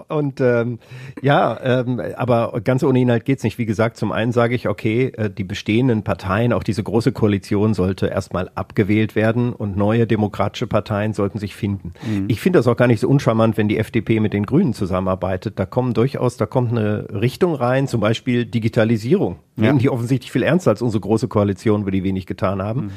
Und 0.09 0.41
ähm, 0.41 0.79
ja, 1.23 1.59
ähm, 1.63 2.01
aber 2.17 2.61
ganz 2.63 2.83
ohne 2.83 3.01
Inhalt 3.01 3.25
geht's 3.25 3.45
nicht. 3.45 3.59
Wie 3.59 3.67
gesagt, 3.67 3.97
zum 3.97 4.13
einen 4.13 4.33
sage 4.33 4.55
ich, 4.55 4.69
okay, 4.69 5.13
äh, 5.17 5.31
die 5.31 5.45
bestehenden 5.45 6.03
Parteien, 6.03 6.53
auch 6.53 6.63
diese 6.63 6.83
große 6.83 7.13
Koalition 7.13 7.75
sollte 7.75 8.09
erstmal 8.09 8.51
abgewählt 8.55 9.15
werden 9.15 9.53
und 9.53 9.77
neue 9.77 10.07
demokratische 10.07 10.67
Parteien 10.67 11.13
sollten 11.13 11.39
sich 11.39 11.55
finden. 11.55 11.93
Mhm. 12.07 12.25
Ich 12.29 12.41
finde 12.41 12.59
das 12.59 12.67
auch 12.67 12.77
gar 12.77 12.89
nicht 12.89 13.01
so 13.01 13.09
uncharmant, 13.09 13.57
wenn 13.57 13.69
die 13.69 13.79
FDP 13.79 14.00
mit 14.09 14.33
den 14.33 14.47
Grünen 14.47 14.73
zusammenarbeitet. 14.75 15.59
Da 15.59 15.67
kommen 15.67 15.95
durchaus, 15.95 16.37
da 16.37 16.47
kommt 16.47 16.73
eine 16.73 17.07
Richtung 17.13 17.55
rein, 17.55 17.89
zum 17.89 18.01
Beispiel 18.01 18.45
Digitalisierung. 18.45 19.37
Ja. 19.57 19.65
Nehmen 19.65 19.79
die 19.79 19.91
offensichtlich 19.91 20.33
viel 20.33 20.43
ernster 20.43 20.71
als 20.71 20.83
unsere 20.83 21.01
große 21.01 21.29
Koalition, 21.29 21.87
wo 21.87 21.91
die 21.91 22.03
wenig 22.03 22.27
getan 22.27 22.63
haben. 22.63 22.87
Mhm. 22.87 22.91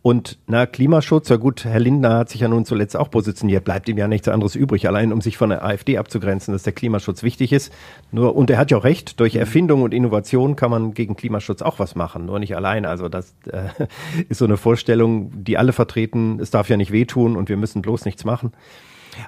Und 0.00 0.38
na, 0.46 0.64
Klimaschutz, 0.66 1.28
ja 1.28 1.36
gut, 1.36 1.64
Herr 1.64 1.80
Lindner 1.80 2.18
hat 2.18 2.28
sich 2.28 2.40
ja 2.40 2.48
nun 2.48 2.64
zuletzt 2.64 2.96
auch 2.96 3.10
positioniert, 3.10 3.64
bleibt 3.64 3.88
ihm 3.88 3.98
ja 3.98 4.06
nichts 4.06 4.28
anderes 4.28 4.54
übrig, 4.54 4.86
allein 4.86 5.12
um 5.12 5.20
sich 5.20 5.36
von 5.36 5.50
der 5.50 5.64
AfD 5.64 5.98
abzugrenzen, 5.98 6.52
dass 6.52 6.62
der 6.62 6.72
Klimaschutz 6.72 7.24
wichtig 7.24 7.52
ist. 7.52 7.72
Nur, 8.12 8.36
und 8.36 8.48
er 8.48 8.58
hat 8.58 8.70
ja 8.70 8.78
auch 8.78 8.84
recht, 8.84 9.18
durch 9.18 9.34
mhm. 9.34 9.40
Erfindung 9.40 9.82
und 9.82 9.92
Innovation 9.92 10.54
kann 10.54 10.70
man 10.70 10.94
gegen 10.94 11.16
Klimaschutz 11.16 11.62
auch 11.62 11.78
was 11.80 11.96
machen, 11.96 12.26
nur 12.26 12.38
nicht 12.38 12.54
allein. 12.54 12.84
Also 12.84 13.08
das 13.08 13.34
äh, 13.50 13.68
ist 14.28 14.38
so 14.38 14.44
eine 14.44 14.56
Vorstellung, 14.56 15.32
die 15.44 15.58
alle 15.58 15.72
vertreten, 15.72 16.38
es 16.40 16.50
darf 16.50 16.68
ja 16.68 16.76
nicht 16.76 16.92
wehtun 16.92 17.36
und 17.36 17.48
wir 17.48 17.56
müssen 17.56 17.82
bloß 17.82 18.04
nichts 18.04 18.24
machen. 18.24 18.52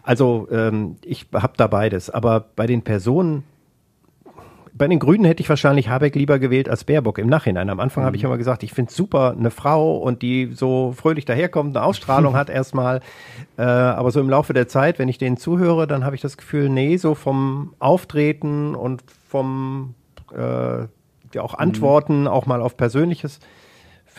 Also 0.03 0.49
ähm, 0.51 0.97
ich 1.05 1.27
habe 1.33 1.55
da 1.57 1.67
beides. 1.67 2.11
Aber 2.11 2.47
bei 2.57 2.67
den 2.67 2.83
Personen, 2.83 3.45
bei 4.73 4.89
den 4.89 4.99
Grünen 4.99 5.25
hätte 5.25 5.43
ich 5.43 5.49
wahrscheinlich 5.49 5.89
Habeck 5.89 6.15
lieber 6.15 6.39
gewählt 6.39 6.69
als 6.69 6.85
Baerbock 6.85 7.19
im 7.19 7.29
Nachhinein. 7.29 7.69
Am 7.71 7.81
Anfang 7.81 8.03
mhm. 8.03 8.07
habe 8.07 8.17
ich 8.17 8.25
immer 8.25 8.39
gesagt, 8.39 8.63
ich 8.63 8.73
finde 8.73 8.93
super, 8.93 9.35
eine 9.39 9.51
Frau 9.51 9.99
und 9.99 10.23
die 10.23 10.53
so 10.55 10.95
fröhlich 10.97 11.25
daherkommt, 11.25 11.77
eine 11.77 11.85
Ausstrahlung 11.85 12.35
hat 12.37 12.51
erstmal. 12.51 13.01
Äh, 13.59 13.63
aber 13.63 14.11
so 14.11 14.21
im 14.21 14.31
Laufe 14.31 14.53
der 14.53 14.69
Zeit, 14.69 14.99
wenn 14.99 15.09
ich 15.09 15.19
denen 15.19 15.37
zuhöre, 15.37 15.87
dann 15.87 16.05
habe 16.05 16.15
ich 16.15 16.23
das 16.23 16.37
Gefühl, 16.37 16.69
nee, 16.69 16.97
so 16.97 17.15
vom 17.15 17.75
Auftreten 17.79 18.75
und 18.75 19.03
vom 19.29 19.95
äh, 20.33 20.87
ja 21.35 21.43
auch 21.43 21.53
mhm. 21.53 21.61
Antworten, 21.61 22.21
mhm. 22.23 22.29
auch 22.29 22.47
mal 22.47 22.63
auf 22.63 22.77
Persönliches, 22.77 23.41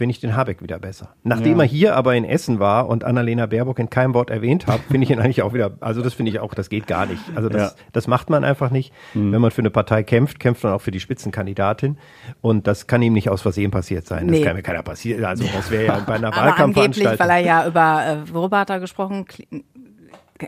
finde 0.02 0.14
ich 0.14 0.20
den 0.20 0.36
Habeck 0.36 0.64
wieder 0.64 0.80
besser. 0.80 1.14
Nachdem 1.22 1.58
ja. 1.58 1.64
er 1.64 1.70
hier 1.70 1.96
aber 1.96 2.16
in 2.16 2.26
Essen 2.26 2.58
war 2.58 2.90
und 2.90 3.04
Annalena 3.04 3.46
Baerbock 3.46 3.78
in 3.78 3.92
keinem 3.92 4.16
Wort 4.16 4.32
erwähnt 4.32 4.66
hat, 4.66 4.80
finde 4.90 5.04
ich 5.04 5.12
ihn 5.12 5.20
eigentlich 5.22 5.44
auch 5.44 5.54
wieder, 5.54 5.74
also 5.80 6.02
das 6.02 6.16
finde 6.16 6.32
ich 6.32 6.40
auch, 6.40 6.56
das 6.56 6.70
geht 6.70 6.88
gar 6.88 7.06
nicht. 7.06 7.22
Also 7.36 7.50
das, 7.50 7.76
ja. 7.76 7.84
das 7.92 8.08
macht 8.08 8.32
man 8.32 8.44
einfach 8.44 8.72
nicht. 8.72 8.92
Mhm. 9.14 9.32
Wenn 9.32 9.42
man 9.42 9.52
für 9.52 9.62
eine 9.62 9.70
Partei 9.70 10.02
kämpft, 10.02 10.40
kämpft 10.40 10.64
man 10.64 10.74
auch 10.74 10.82
für 10.82 10.90
die 10.90 11.00
Spitzenkandidatin 11.00 12.00
und 12.42 12.66
das 12.66 12.88
kann 12.88 13.04
ihm 13.04 13.14
nicht 13.14 13.30
aus 13.30 13.44
Versehen 13.44 13.70
passiert 13.70 14.08
sein. 14.08 14.28
Das 14.28 14.42
kann 14.42 14.56
mir 14.56 14.64
keiner 14.64 14.82
passieren. 14.82 15.24
Also 15.24 15.44
das 15.56 15.70
wäre 15.70 15.86
ja 15.86 16.00
bei 16.08 16.16
einer 16.16 16.36
Wahlkampfveranstaltung. 16.36 17.20
weil 17.20 17.30
er 17.30 17.46
ja 17.46 17.68
über, 17.68 18.04
äh, 18.08 18.34
worüber 18.34 18.58
hat 18.58 18.72
er 18.72 18.80
gesprochen? 18.80 19.28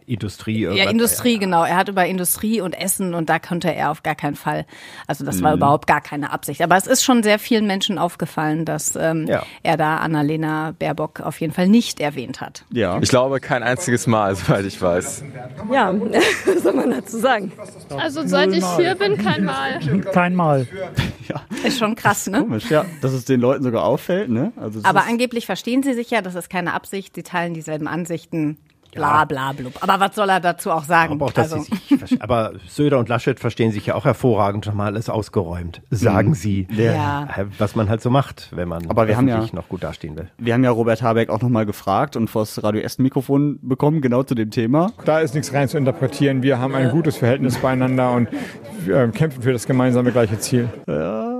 Industrie. 0.06 0.68
Ja, 0.68 0.90
Industrie, 0.90 1.34
ja. 1.34 1.40
genau. 1.40 1.64
Er 1.64 1.76
hat 1.76 1.90
über 1.90 2.06
Industrie 2.06 2.62
und 2.62 2.74
Essen 2.74 3.14
und 3.14 3.30
da 3.30 3.40
konnte 3.40 3.74
er 3.74 3.92
auf 3.92 4.04
gar 4.04 4.16
keinen 4.16 4.36
Fall. 4.36 4.66
Also 5.08 5.26
das 5.26 5.42
war 5.42 5.52
mhm. 5.52 5.58
überhaupt 5.58 5.88
gar 5.88 6.02
keine 6.02 6.32
Absicht. 6.32 6.62
Aber 6.62 6.78
es 6.78 6.88
ist 6.88 7.04
schon 7.04 7.24
sehr 7.24 7.40
vielen 7.40 7.68
Menschen 7.68 7.98
aufgefallen, 7.98 8.66
dass 8.66 8.96
ähm, 8.96 9.28
ja. 9.28 9.44
er 9.64 9.78
da 9.78 9.98
Annalena 9.98 10.74
Baerbock 10.78 11.22
auf 11.22 11.40
jeden 11.42 11.54
Fall 11.54 11.68
nicht 11.68 12.00
erwähnt 12.00 12.42
hat. 12.42 12.66
Ja. 12.72 13.00
Ich 13.02 13.10
glaube 13.10 13.40
kein 13.40 13.64
einziges 13.64 14.08
Mal, 14.08 14.36
soweit 14.36 14.66
ich 14.66 14.82
weiß. 14.82 15.24
Ja, 15.72 15.94
was 16.46 16.64
soll 16.64 16.74
man 16.74 16.92
dazu 16.92 17.18
sagen? 17.18 17.52
Also 17.98 18.26
seit 18.26 18.52
ich 18.54 18.66
hier 18.76 18.96
bin, 18.96 19.18
kein 19.18 19.46
Mal. 19.46 19.80
Kein 20.12 20.36
Mal. 20.36 20.68
Ja. 21.30 21.42
Ist 21.66 21.80
schon 21.80 21.96
krass, 21.96 22.28
ne? 22.28 22.40
Komisch, 22.40 22.70
ja. 22.70 22.86
Dass 23.00 23.14
es 23.14 23.24
den 23.24 23.40
Leuten 23.40 23.64
sogar 23.64 23.86
auffällt, 23.86 24.30
ne? 24.30 24.52
Also 24.58 24.82
Aber 24.84 25.06
angeblich 25.06 25.46
verstehen 25.46 25.82
sie 25.82 25.94
sich 25.94 26.12
ja, 26.12 26.22
das 26.22 26.36
ist 26.36 26.50
keine 26.50 26.74
Absicht, 26.74 27.16
sie 27.16 27.24
teilen 27.24 27.54
dieselben 27.54 27.88
Ansichten. 27.88 28.58
Bla 28.96 29.26
bla 29.26 29.52
blub. 29.54 29.74
Aber 29.82 30.00
was 30.00 30.16
soll 30.16 30.30
er 30.30 30.40
dazu 30.40 30.72
auch 30.72 30.84
sagen? 30.84 31.14
Aber, 31.14 31.26
auch, 31.26 31.36
also. 31.36 31.60
sich, 31.60 32.22
aber 32.22 32.54
Söder 32.68 33.00
und 33.00 33.10
Laschet 33.10 33.40
verstehen 33.40 33.72
sich 33.72 33.86
ja 33.86 33.96
auch 33.96 34.06
hervorragend 34.06 34.66
schon 34.66 34.78
mal 34.78 34.88
alles 34.88 35.10
ausgeräumt. 35.10 35.82
Sagen 35.90 36.30
mhm. 36.30 36.36
sie, 36.36 36.68
ja. 36.72 37.24
Äh, 37.36 37.46
was 37.58 37.76
man 37.76 37.90
halt 37.90 38.02
so 38.02 38.10
macht, 38.10 38.50
wenn 38.52 38.68
man 38.68 38.90
aber 38.90 39.08
wir 39.08 39.18
haben 39.18 39.28
ja, 39.28 39.46
noch 39.54 39.70
gut 39.70 39.84
dastehen 39.84 40.16
will. 40.16 40.30
Wir 40.38 40.54
haben 40.54 40.64
ja 40.64 40.72
Robert 40.72 41.02
Habeck 41.02 41.30
auch 41.30 41.42
nochmal 41.42 41.66
gefragt 41.66 42.16
und 42.16 42.30
vor 42.30 42.44
das 42.44 42.64
Radio 42.64 42.82
Essen 42.82 43.04
Mikrofon 43.04 43.60
bekommen, 43.62 44.02
genau 44.02 44.24
zu 44.24 44.36
dem 44.36 44.52
Thema. 44.52 44.92
Da 45.06 45.20
ist 45.20 45.34
nichts 45.34 45.54
rein 45.54 45.68
zu 45.68 45.78
interpretieren. 45.78 46.44
Wir 46.44 46.60
haben 46.60 46.76
ein 46.76 46.90
gutes 46.90 47.18
Verhältnis 47.18 47.58
beieinander 47.58 48.12
und 48.12 48.30
kämpfen 49.14 49.42
für 49.42 49.54
das 49.54 49.66
gemeinsame 49.66 50.12
gleiche 50.12 50.40
Ziel. 50.40 50.70
Ja. 50.88 51.33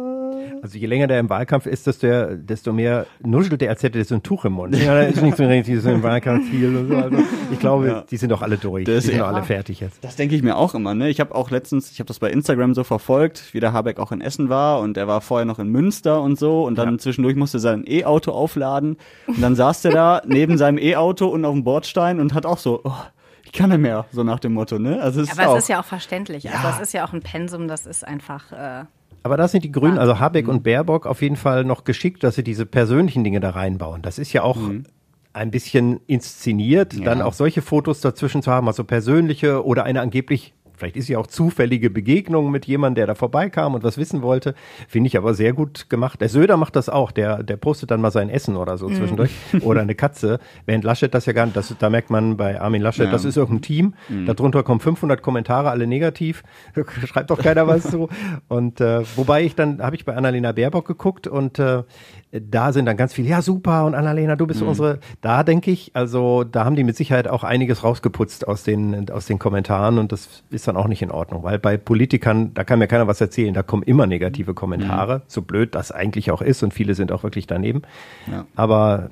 Also 0.64 0.78
je 0.78 0.88
länger 0.88 1.08
der 1.08 1.20
im 1.20 1.30
Wahlkampf 1.30 1.66
ist, 1.66 1.88
desto, 1.88 2.08
der, 2.08 2.38
desto 2.38 2.72
mehr 2.72 3.06
nuschelt 3.22 3.60
der, 3.60 3.70
als 3.70 3.84
hätte 3.84 4.00
er 4.00 4.06
so 4.06 4.16
ein 4.16 4.24
Tuch 4.24 4.46
im 4.46 4.54
Mund. 4.54 4.74
Ja, 4.74 4.96
da 4.96 5.02
ist 5.02 5.22
nicht 5.22 5.36
so 5.36 5.46
richtig 5.46 5.82
so 5.82 5.90
ein 5.90 6.02
Wahlkampfziel 6.02 6.78
und 6.78 6.88
so. 6.88 6.96
Also 6.96 7.18
ich 7.52 7.60
glaube, 7.60 7.88
ja. 7.88 8.06
die 8.10 8.16
sind 8.16 8.30
doch 8.30 8.42
alle 8.42 8.58
durch. 8.58 8.86
Das 8.86 9.04
die 9.04 9.10
sind 9.10 9.20
doch 9.20 9.28
alle 9.28 9.44
fertig 9.44 9.82
jetzt. 9.82 10.02
Das 10.02 10.16
denke 10.16 10.38
ich 10.38 10.42
mir 10.42 10.56
auch 10.56 10.74
immer. 10.74 10.96
Ne? 10.96 11.10
Ich 11.10 11.20
habe 11.20 11.36
auch 11.36 11.52
letztens, 11.52 11.92
ich 11.92 12.00
habe 12.00 12.08
das 12.08 12.20
bei 12.20 12.32
Instagram 12.32 12.76
so 12.76 12.86
verfolgt, 12.86 13.54
wie 13.54 13.60
der 13.60 13.74
Habeck 13.74 14.00
auch 14.00 14.14
in 14.14 14.22
Essen 14.22 14.48
war 14.48 14.80
und 14.80 14.96
er 14.96 15.06
war 15.06 15.20
vorher 15.20 15.44
noch 15.44 15.60
in 15.60 15.68
Münster 15.68 16.22
und 16.22 16.40
so 16.40 16.64
und 16.64 16.78
dann 16.78 16.92
ja. 16.92 16.98
zwischendurch 16.98 17.36
musste 17.36 17.60
sein 17.60 17.84
E-Auto 17.86 18.32
aufladen 18.32 18.96
und 19.28 19.42
dann 19.42 19.58
saß 19.58 19.82
der 19.82 19.92
da 19.92 20.22
neben 20.26 20.58
seinem 20.58 20.78
E-Auto 20.78 21.28
und 21.28 21.44
auf 21.44 21.56
dem 21.56 21.66
Bordstein 21.66 22.22
und 22.22 22.34
hat 22.34 22.46
auch 22.46 22.58
so, 22.58 22.80
oh, 22.86 22.94
ich 23.44 23.52
kann 23.52 23.70
nicht 23.70 23.80
mehr, 23.80 24.06
so 24.14 24.24
nach 24.24 24.40
dem 24.40 24.54
Motto. 24.54 24.80
Ne? 24.80 25.02
Also 25.02 25.20
es 25.20 25.38
aber 25.38 25.44
ist 25.44 25.58
es 25.58 25.64
ist 25.64 25.68
ja 25.68 25.82
auch 25.82 25.86
verständlich. 25.86 26.50
Also 26.50 26.70
es 26.70 26.80
ist 26.80 26.94
ja 26.94 27.06
auch 27.06 27.12
ein 27.12 27.22
Pensum, 27.22 27.68
das 27.68 27.86
ist 27.86 28.08
einfach... 28.08 28.54
Äh 28.54 28.86
aber 29.24 29.38
da 29.38 29.48
sind 29.48 29.64
die 29.64 29.72
Grünen, 29.72 29.98
also 29.98 30.20
Habeck 30.20 30.48
und 30.48 30.64
Baerbock, 30.64 31.06
auf 31.06 31.22
jeden 31.22 31.38
Fall 31.38 31.64
noch 31.64 31.86
geschickt, 31.86 32.24
dass 32.24 32.36
sie 32.36 32.44
diese 32.44 32.66
persönlichen 32.66 33.24
Dinge 33.24 33.40
da 33.40 33.52
reinbauen. 33.52 34.02
Das 34.02 34.20
ist 34.20 34.34
ja 34.34 34.44
auch 34.44 34.58
mhm. 34.58 34.84
ein 35.32 35.50
bisschen 35.50 36.02
inszeniert, 36.08 36.94
ja. 36.94 37.06
dann 37.06 37.22
auch 37.22 37.34
solche 37.34 37.62
Fotos 37.62 38.02
dazwischen 38.02 38.42
zu 38.42 38.52
haben, 38.52 38.68
also 38.68 38.84
persönliche 38.84 39.66
oder 39.66 39.86
eine 39.86 40.02
angeblich 40.02 40.54
Vielleicht 40.76 40.96
ist 40.98 41.08
ja 41.08 41.20
auch 41.20 41.28
zufällige 41.28 41.90
Begegnung 41.90 42.52
mit 42.52 42.66
jemandem, 42.66 42.96
der 42.96 43.08
da 43.08 43.16
vorbeikam 43.16 43.76
und 43.76 43.84
was 43.84 43.98
wissen 43.98 44.22
wollte. 44.22 44.56
Finde 44.88 45.08
ich 45.08 45.18
aber 45.18 45.34
sehr 45.34 45.54
gut 45.54 45.90
gemacht. 45.90 46.20
Der 46.20 46.30
Söder 46.30 46.58
macht 46.58 46.76
das 46.76 46.90
auch. 46.90 47.12
Der, 47.12 47.44
der 47.44 47.58
postet 47.58 47.92
dann 47.92 48.02
mal 48.02 48.12
sein 48.12 48.30
Essen 48.30 48.56
oder 48.58 48.78
so 48.78 48.90
mhm. 48.90 48.96
zwischendurch. 48.96 49.32
Oder 49.62 49.82
eine 49.82 49.96
Katze. 49.96 50.40
Während 50.66 50.84
Laschet 50.84 51.14
das 51.14 51.26
ja 51.26 51.34
gar 51.34 51.46
nicht, 51.46 51.56
das, 51.56 51.74
da 51.78 51.90
merkt 51.90 52.10
man 52.10 52.38
bei 52.38 52.60
Armin 52.60 52.82
Laschet, 52.82 53.06
ja. 53.06 53.12
das 53.12 53.24
ist 53.26 53.38
irgendein 53.38 53.62
Team. 53.62 53.94
Mhm. 54.10 54.26
Darunter 54.26 54.64
kommen 54.64 54.80
500 54.80 55.22
Kommentare, 55.22 55.70
alle 55.70 55.88
negativ. 55.88 56.44
Schreibt 57.06 57.30
doch 57.30 57.40
keiner 57.40 57.68
was 57.68 57.84
so. 57.84 58.10
Und 58.48 58.82
äh, 58.82 59.02
wobei 59.16 59.44
ich 59.44 59.56
dann, 59.56 59.82
habe 59.82 59.96
ich 59.96 60.06
bei 60.06 60.16
Annalena 60.16 60.52
Baerbock 60.52 60.88
geguckt 60.88 61.28
und 61.28 61.60
äh, 61.60 61.84
da 62.32 62.74
sind 62.74 62.86
dann 62.86 62.98
ganz 62.98 63.14
viele, 63.14 63.30
ja 63.30 63.42
super 63.42 63.86
und 63.86 63.94
Annalena, 63.94 64.36
du 64.36 64.48
bist 64.48 64.62
mhm. 64.62 64.70
unsere, 64.70 65.00
da 65.22 65.44
denke 65.44 65.70
ich, 65.70 65.92
also 65.94 66.44
da 66.44 66.66
haben 66.66 66.76
die 66.76 66.84
mit 66.84 66.96
Sicherheit 66.96 67.28
auch 67.28 67.44
einiges 67.44 67.84
rausgeputzt 67.84 68.48
aus 68.48 68.64
den, 68.64 69.10
aus 69.12 69.28
den 69.28 69.38
Kommentaren 69.38 70.00
und 70.00 70.12
das 70.12 70.44
ist 70.50 70.63
dann 70.68 70.78
auch 70.78 70.88
nicht 70.88 71.02
in 71.02 71.12
Ordnung, 71.12 71.44
weil 71.44 71.60
bei 71.60 71.78
Politikern, 71.78 72.54
da 72.54 72.64
kann 72.64 72.80
mir 72.80 72.88
keiner 72.88 73.08
was 73.08 73.22
erzählen, 73.22 73.54
da 73.54 73.64
kommen 73.64 73.84
immer 73.84 74.08
negative 74.08 74.54
Kommentare, 74.54 75.20
mhm. 75.20 75.22
so 75.28 75.42
blöd 75.42 75.76
das 75.76 75.92
eigentlich 75.92 76.32
auch 76.32 76.42
ist 76.42 76.64
und 76.64 76.74
viele 76.74 76.96
sind 76.96 77.12
auch 77.12 77.24
wirklich 77.24 77.48
daneben. 77.48 77.84
Ja. 78.32 78.46
Aber 78.56 79.10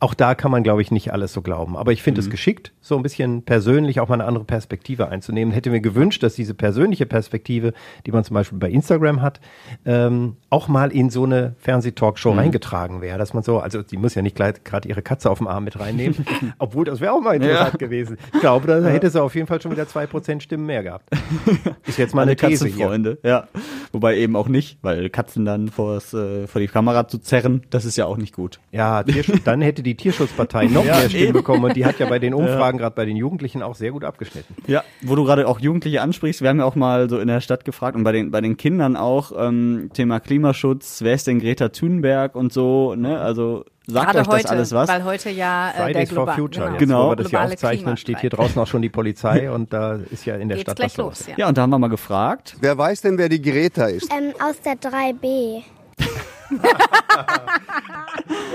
auch 0.00 0.14
da 0.14 0.34
kann 0.34 0.50
man, 0.50 0.62
glaube 0.62 0.80
ich, 0.80 0.90
nicht 0.90 1.12
alles 1.12 1.34
so 1.34 1.42
glauben. 1.42 1.76
Aber 1.76 1.92
ich 1.92 2.02
finde 2.02 2.20
mhm. 2.20 2.26
es 2.26 2.30
geschickt, 2.30 2.72
so 2.80 2.96
ein 2.96 3.02
bisschen 3.02 3.42
persönlich 3.42 4.00
auch 4.00 4.08
mal 4.08 4.14
eine 4.14 4.24
andere 4.24 4.44
Perspektive 4.44 5.08
einzunehmen. 5.08 5.52
Hätte 5.52 5.68
mir 5.68 5.82
gewünscht, 5.82 6.22
dass 6.22 6.34
diese 6.34 6.54
persönliche 6.54 7.04
Perspektive, 7.04 7.74
die 8.06 8.12
man 8.12 8.24
zum 8.24 8.34
Beispiel 8.34 8.58
bei 8.58 8.70
Instagram 8.70 9.20
hat, 9.20 9.40
ähm, 9.84 10.36
auch 10.48 10.68
mal 10.68 10.90
in 10.90 11.10
so 11.10 11.24
eine 11.24 11.54
Fernsehtalkshow 11.58 12.32
mhm. 12.32 12.38
reingetragen 12.38 13.02
wäre. 13.02 13.18
Dass 13.18 13.34
man 13.34 13.42
so, 13.42 13.58
also 13.58 13.82
die 13.82 13.98
muss 13.98 14.14
ja 14.14 14.22
nicht 14.22 14.36
gerade 14.36 14.88
ihre 14.88 15.02
Katze 15.02 15.30
auf 15.30 15.38
dem 15.38 15.46
Arm 15.46 15.64
mit 15.64 15.78
reinnehmen, 15.78 16.24
obwohl 16.58 16.86
das 16.86 17.00
wäre 17.00 17.12
auch 17.12 17.20
mal 17.20 17.36
interessant 17.36 17.72
ja. 17.72 17.78
gewesen. 17.78 18.16
Ich 18.32 18.40
glaube, 18.40 18.66
da 18.66 18.82
hätte 18.88 19.10
sie 19.10 19.22
auf 19.22 19.34
jeden 19.34 19.46
Fall 19.46 19.60
schon 19.60 19.70
wieder 19.70 19.86
zwei 19.86 20.06
Prozent 20.06 20.42
Stimmen 20.42 20.64
mehr 20.64 20.82
gehabt. 20.82 21.10
Ist 21.86 21.98
jetzt 21.98 22.14
mal 22.14 22.22
eine, 22.22 22.30
eine 22.30 22.36
These 22.36 22.70
Katzenfreunde, 22.70 23.18
hier. 23.20 23.30
ja. 23.30 23.48
Wobei 23.92 24.16
eben 24.16 24.34
auch 24.34 24.48
nicht, 24.48 24.78
weil 24.80 25.10
Katzen 25.10 25.44
dann 25.44 25.68
vors, 25.68 26.14
äh, 26.14 26.46
vor 26.46 26.60
die 26.60 26.68
Kamera 26.68 27.06
zu 27.06 27.18
zerren, 27.18 27.62
das 27.70 27.84
ist 27.84 27.96
ja 27.96 28.06
auch 28.06 28.16
nicht 28.16 28.34
gut. 28.34 28.60
Ja, 28.70 29.02
dann 29.44 29.60
hätte 29.60 29.82
die 29.82 29.89
die 29.90 29.96
Tierschutzpartei 29.96 30.66
noch 30.66 30.84
ja, 30.84 30.98
mehr 30.98 31.08
Stimmen 31.08 31.24
eben. 31.24 31.32
bekommen 31.32 31.64
und 31.64 31.76
die 31.76 31.84
hat 31.84 31.98
ja 31.98 32.08
bei 32.08 32.18
den 32.18 32.34
Umfragen, 32.34 32.78
ja. 32.78 32.84
gerade 32.84 32.94
bei 32.94 33.04
den 33.04 33.16
Jugendlichen, 33.16 33.62
auch 33.62 33.74
sehr 33.74 33.90
gut 33.90 34.04
abgeschnitten. 34.04 34.54
Ja, 34.66 34.84
wo 35.02 35.16
du 35.16 35.24
gerade 35.24 35.48
auch 35.48 35.60
Jugendliche 35.60 36.00
ansprichst, 36.00 36.42
wir 36.42 36.48
haben 36.48 36.60
ja 36.60 36.64
auch 36.64 36.76
mal 36.76 37.08
so 37.10 37.18
in 37.18 37.28
der 37.28 37.40
Stadt 37.40 37.64
gefragt 37.64 37.96
und 37.96 38.04
bei 38.04 38.12
den, 38.12 38.30
bei 38.30 38.40
den 38.40 38.56
Kindern 38.56 38.96
auch, 38.96 39.32
ähm, 39.36 39.90
Thema 39.92 40.20
Klimaschutz, 40.20 41.02
wer 41.02 41.14
ist 41.14 41.26
denn 41.26 41.40
Greta 41.40 41.70
Thunberg 41.70 42.36
und 42.36 42.52
so, 42.52 42.94
ne, 42.94 43.18
also 43.18 43.64
Sagt 43.86 44.12
Gerade 44.12 44.20
euch 44.20 44.28
heute, 44.28 44.42
das 44.42 44.50
alles 44.52 44.72
was? 44.72 44.88
Weil 44.88 45.04
heute 45.04 45.30
ja 45.30 45.70
äh, 45.70 45.82
Fridays 45.84 46.12
for 46.12 46.28
Future. 46.28 46.66
Genau, 46.66 46.78
genau. 46.78 47.06
Wo 47.06 47.10
wir 47.10 47.16
das 47.16 47.30
hier 47.30 47.42
aufzeichnen, 47.42 47.96
steht 47.96 48.20
hier 48.20 48.30
draußen 48.30 48.60
auch 48.62 48.66
schon 48.68 48.82
die 48.82 48.88
Polizei 48.88 49.50
und 49.54 49.72
da 49.72 49.98
ist 50.10 50.26
ja 50.26 50.36
in 50.36 50.48
der 50.48 50.58
Geht's 50.58 50.70
Stadt 50.70 50.84
was 50.84 50.96
los. 50.96 51.26
Ja. 51.26 51.34
ja. 51.38 51.48
und 51.48 51.58
da 51.58 51.62
haben 51.62 51.70
wir 51.70 51.78
mal 51.78 51.88
gefragt. 51.88 52.56
Wer 52.60 52.78
weiß 52.78 53.00
denn, 53.00 53.18
wer 53.18 53.28
die 53.28 53.42
Greta 53.42 53.86
ist? 53.86 54.08
Ähm, 54.12 54.32
aus 54.40 54.60
der 54.60 54.74
3B. 54.74 55.62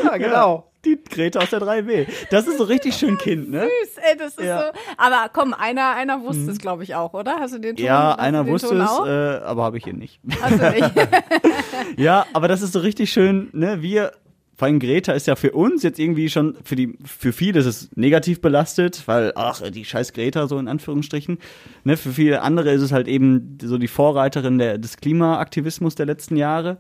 Ja, 0.04 0.18
genau. 0.18 0.72
Die 0.84 1.00
Greta 1.04 1.40
aus 1.40 1.50
der 1.50 1.60
3B. 1.62 2.06
Das 2.30 2.48
ist 2.48 2.60
so 2.60 2.64
richtig 2.66 2.96
schön 2.96 3.18
Kind, 3.18 3.50
ne? 3.50 3.62
Süß, 3.62 3.98
ey, 4.08 4.18
das 4.18 4.36
ist 4.36 4.46
Ja. 4.46 4.68
so. 4.68 4.80
Aber 4.98 5.30
komm, 5.34 5.54
einer, 5.56 5.96
einer 5.96 6.22
wusste 6.22 6.52
es, 6.52 6.60
glaube 6.60 6.84
ich, 6.84 6.94
auch, 6.94 7.14
oder? 7.14 7.38
Hast 7.40 7.56
du 7.56 7.60
den 7.60 7.76
Ton? 7.76 7.84
Ja, 7.86 8.14
einer 8.14 8.46
wusste 8.46 8.76
es, 8.76 8.90
äh, 9.08 9.44
aber 9.44 9.64
habe 9.64 9.78
ich 9.80 9.84
hier 9.84 9.94
nicht. 9.96 10.20
Hast 10.42 10.60
du 10.60 10.70
nicht? 10.70 10.92
Ja, 11.98 12.26
aber 12.34 12.48
das 12.48 12.62
ist 12.62 12.74
so 12.74 12.80
richtig 12.80 13.12
schön, 13.12 13.50
ne? 13.54 13.82
Wir, 13.82 14.12
vor 14.56 14.68
allem 14.68 14.80
Greta 14.80 15.14
ist 15.14 15.26
ja 15.26 15.36
für 15.36 15.52
uns 15.54 15.82
jetzt 15.82 15.98
irgendwie 15.98 16.30
schon, 16.30 16.56
für 16.64 16.76
die, 16.76 16.98
für 17.04 17.34
viele 17.34 17.60
ist 17.60 17.66
es 17.66 17.90
negativ 17.96 18.40
belastet, 18.40 19.04
weil, 19.08 19.34
ach, 19.36 19.62
die 19.72 19.86
scheiß 19.86 20.14
Greta, 20.14 20.48
so 20.48 20.60
in 20.60 20.68
Anführungsstrichen. 20.68 21.40
Ne? 21.84 21.98
Für 21.98 22.12
viele 22.12 22.42
andere 22.44 22.72
ist 22.72 22.82
es 22.84 22.92
halt 22.92 23.08
eben 23.08 23.58
so 23.62 23.78
die 23.80 23.88
Vorreiterin 23.88 24.60
der, 24.60 24.78
des 24.78 24.98
Klimaaktivismus 24.98 25.96
der 25.96 26.06
letzten 26.06 26.38
Jahre. 26.38 26.78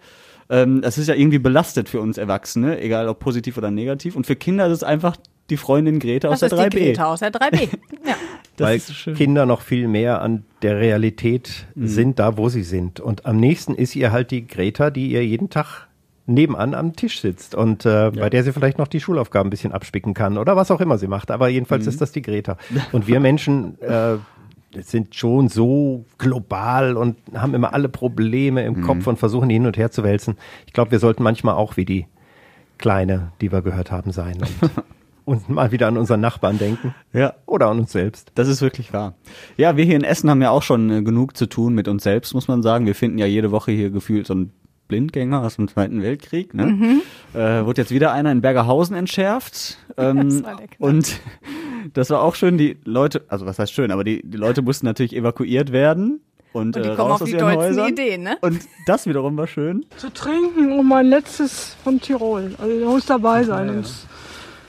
Ähm, 0.49 0.81
das 0.81 0.97
ist 0.97 1.07
ja 1.07 1.15
irgendwie 1.15 1.39
belastet 1.39 1.89
für 1.89 1.99
uns 2.01 2.17
Erwachsene, 2.17 2.79
egal 2.79 3.07
ob 3.07 3.19
positiv 3.19 3.57
oder 3.57 3.71
negativ. 3.71 4.15
Und 4.15 4.25
für 4.27 4.35
Kinder 4.35 4.67
ist 4.67 4.73
es 4.73 4.83
einfach 4.83 5.17
die 5.49 5.57
Freundin 5.57 5.99
Greta 5.99 6.27
aus 6.29 6.39
Das 6.39 6.51
ist 6.51 6.57
der 6.57 6.69
die 6.69 6.77
3B. 6.77 6.83
Greta 6.85 7.05
aus 7.05 7.19
der 7.19 7.31
3B. 7.31 7.69
Ja. 8.07 8.15
Das 8.57 8.67
weil 8.69 8.79
so. 8.79 9.11
Kinder 9.13 9.45
noch 9.45 9.61
viel 9.61 9.87
mehr 9.87 10.21
an 10.21 10.45
der 10.61 10.79
Realität 10.79 11.65
Mhm. 11.75 11.87
sind, 11.87 12.19
da 12.19 12.37
wo 12.37 12.47
sie 12.49 12.63
sind. 12.63 12.99
Und 12.99 13.25
am 13.25 13.37
nächsten 13.37 13.75
ist 13.75 13.95
ihr 13.95 14.11
halt 14.11 14.31
die 14.31 14.47
Greta, 14.47 14.91
die 14.91 15.07
ihr 15.11 15.25
jeden 15.25 15.49
Tag 15.49 15.87
nebenan 16.27 16.73
am 16.73 16.95
Tisch 16.95 17.19
sitzt 17.21 17.53
und 17.53 17.85
äh, 17.85 18.11
bei 18.11 18.29
der 18.31 18.43
sie 18.43 18.51
vielleicht 18.53 18.79
noch 18.79 18.87
die 18.87 18.99
Schulaufgaben 18.99 19.47
ein 19.47 19.49
bisschen 19.51 19.71
abspicken 19.71 20.13
kann 20.15 20.37
oder 20.39 20.55
was 20.55 20.71
auch 20.71 20.81
immer 20.81 20.97
sie 20.97 21.07
macht. 21.07 21.29
Aber 21.31 21.49
jedenfalls 21.49 21.83
Mhm. 21.85 21.89
ist 21.89 22.01
das 22.01 22.11
die 22.13 22.21
Greta. 22.23 22.57
Und 22.93 23.07
wir 23.07 23.19
Menschen 23.19 23.79
äh, 23.81 24.15
sind 24.83 25.15
schon 25.15 25.47
so 25.49 26.05
global 26.17 26.97
und 26.97 27.17
haben 27.33 27.53
immer 27.53 27.73
alle 27.73 27.89
Probleme 27.89 28.63
im 28.65 28.75
Mhm. 28.75 28.81
Kopf 28.83 29.07
und 29.07 29.17
versuchen 29.17 29.49
die 29.49 29.55
hin 29.55 29.65
und 29.65 29.77
her 29.77 29.91
zu 29.91 30.03
wälzen. 30.03 30.37
Ich 30.67 30.73
glaube, 30.73 30.91
wir 30.91 30.99
sollten 30.99 31.23
manchmal 31.23 31.55
auch 31.55 31.77
wie 31.77 31.85
die 31.85 32.05
Kleine, 32.77 33.31
die 33.41 33.51
wir 33.51 33.61
gehört 33.61 33.91
haben, 33.91 34.11
sein 34.11 34.35
und, 34.41 34.71
und 35.25 35.49
mal 35.49 35.71
wieder 35.71 35.87
an 35.87 35.97
unseren 35.97 36.19
Nachbarn 36.19 36.57
denken 36.57 36.93
Ja. 37.13 37.33
oder 37.45 37.67
an 37.67 37.79
uns 37.79 37.91
selbst. 37.93 38.31
Das 38.35 38.47
ist 38.49 38.61
wirklich 38.61 38.91
wahr. 38.93 39.13
Ja, 39.57 39.77
wir 39.77 39.85
hier 39.85 39.95
in 39.95 40.03
Essen 40.03 40.29
haben 40.29 40.41
ja 40.41 40.49
auch 40.49 40.63
schon 40.63 40.89
äh, 40.89 41.01
genug 41.01 41.37
zu 41.37 41.45
tun 41.45 41.73
mit 41.73 41.87
uns 41.87 42.03
selbst, 42.03 42.33
muss 42.33 42.47
man 42.47 42.61
sagen. 42.61 42.85
Wir 42.85 42.95
finden 42.95 43.17
ja 43.17 43.25
jede 43.25 43.51
Woche 43.51 43.71
hier 43.71 43.89
gefühlt 43.91 44.27
so 44.27 44.33
einen 44.33 44.51
Blindgänger 44.87 45.41
aus 45.41 45.55
dem 45.55 45.67
Zweiten 45.67 46.03
Weltkrieg. 46.03 46.53
Ne? 46.53 46.65
Mhm. 46.67 47.01
Äh, 47.33 47.65
wurde 47.65 47.81
jetzt 47.81 47.91
wieder 47.91 48.11
einer 48.11 48.31
in 48.31 48.41
Bergerhausen 48.41 48.95
entschärft. 48.95 49.77
Ähm, 49.97 50.17
Das 50.29 50.43
war 50.43 50.57
der 50.57 50.67
Knall. 50.67 50.89
und 50.89 51.21
das 51.93 52.09
war 52.09 52.21
auch 52.21 52.35
schön. 52.35 52.57
Die 52.57 52.77
Leute, 52.85 53.23
also 53.27 53.45
was 53.45 53.59
heißt 53.59 53.73
schön, 53.73 53.91
aber 53.91 54.03
die, 54.03 54.21
die 54.23 54.37
Leute 54.37 54.61
mussten 54.61 54.85
natürlich 54.85 55.15
evakuiert 55.15 55.71
werden. 55.71 56.21
Und, 56.53 56.77
Und 56.77 56.85
die 56.85 56.89
äh, 56.89 56.95
kommen 56.95 57.11
auf 57.11 57.21
aus 57.21 57.25
die 57.27 57.33
ihren 57.33 57.41
tollsten 57.41 57.81
Häusern. 57.81 57.89
Ideen, 57.89 58.23
ne? 58.23 58.37
Und 58.41 58.59
das 58.85 59.05
wiederum 59.07 59.35
war 59.35 59.47
schön. 59.47 59.85
zu 59.97 60.09
trinken 60.13 60.71
und 60.79 60.87
mein 60.87 61.07
letztes 61.07 61.75
von 61.83 61.99
Tirol. 61.99 62.55
Also 62.57 62.79
der 62.79 62.87
muss 62.87 63.05
dabei 63.05 63.43
sein. 63.43 63.69
Und, 63.69 63.91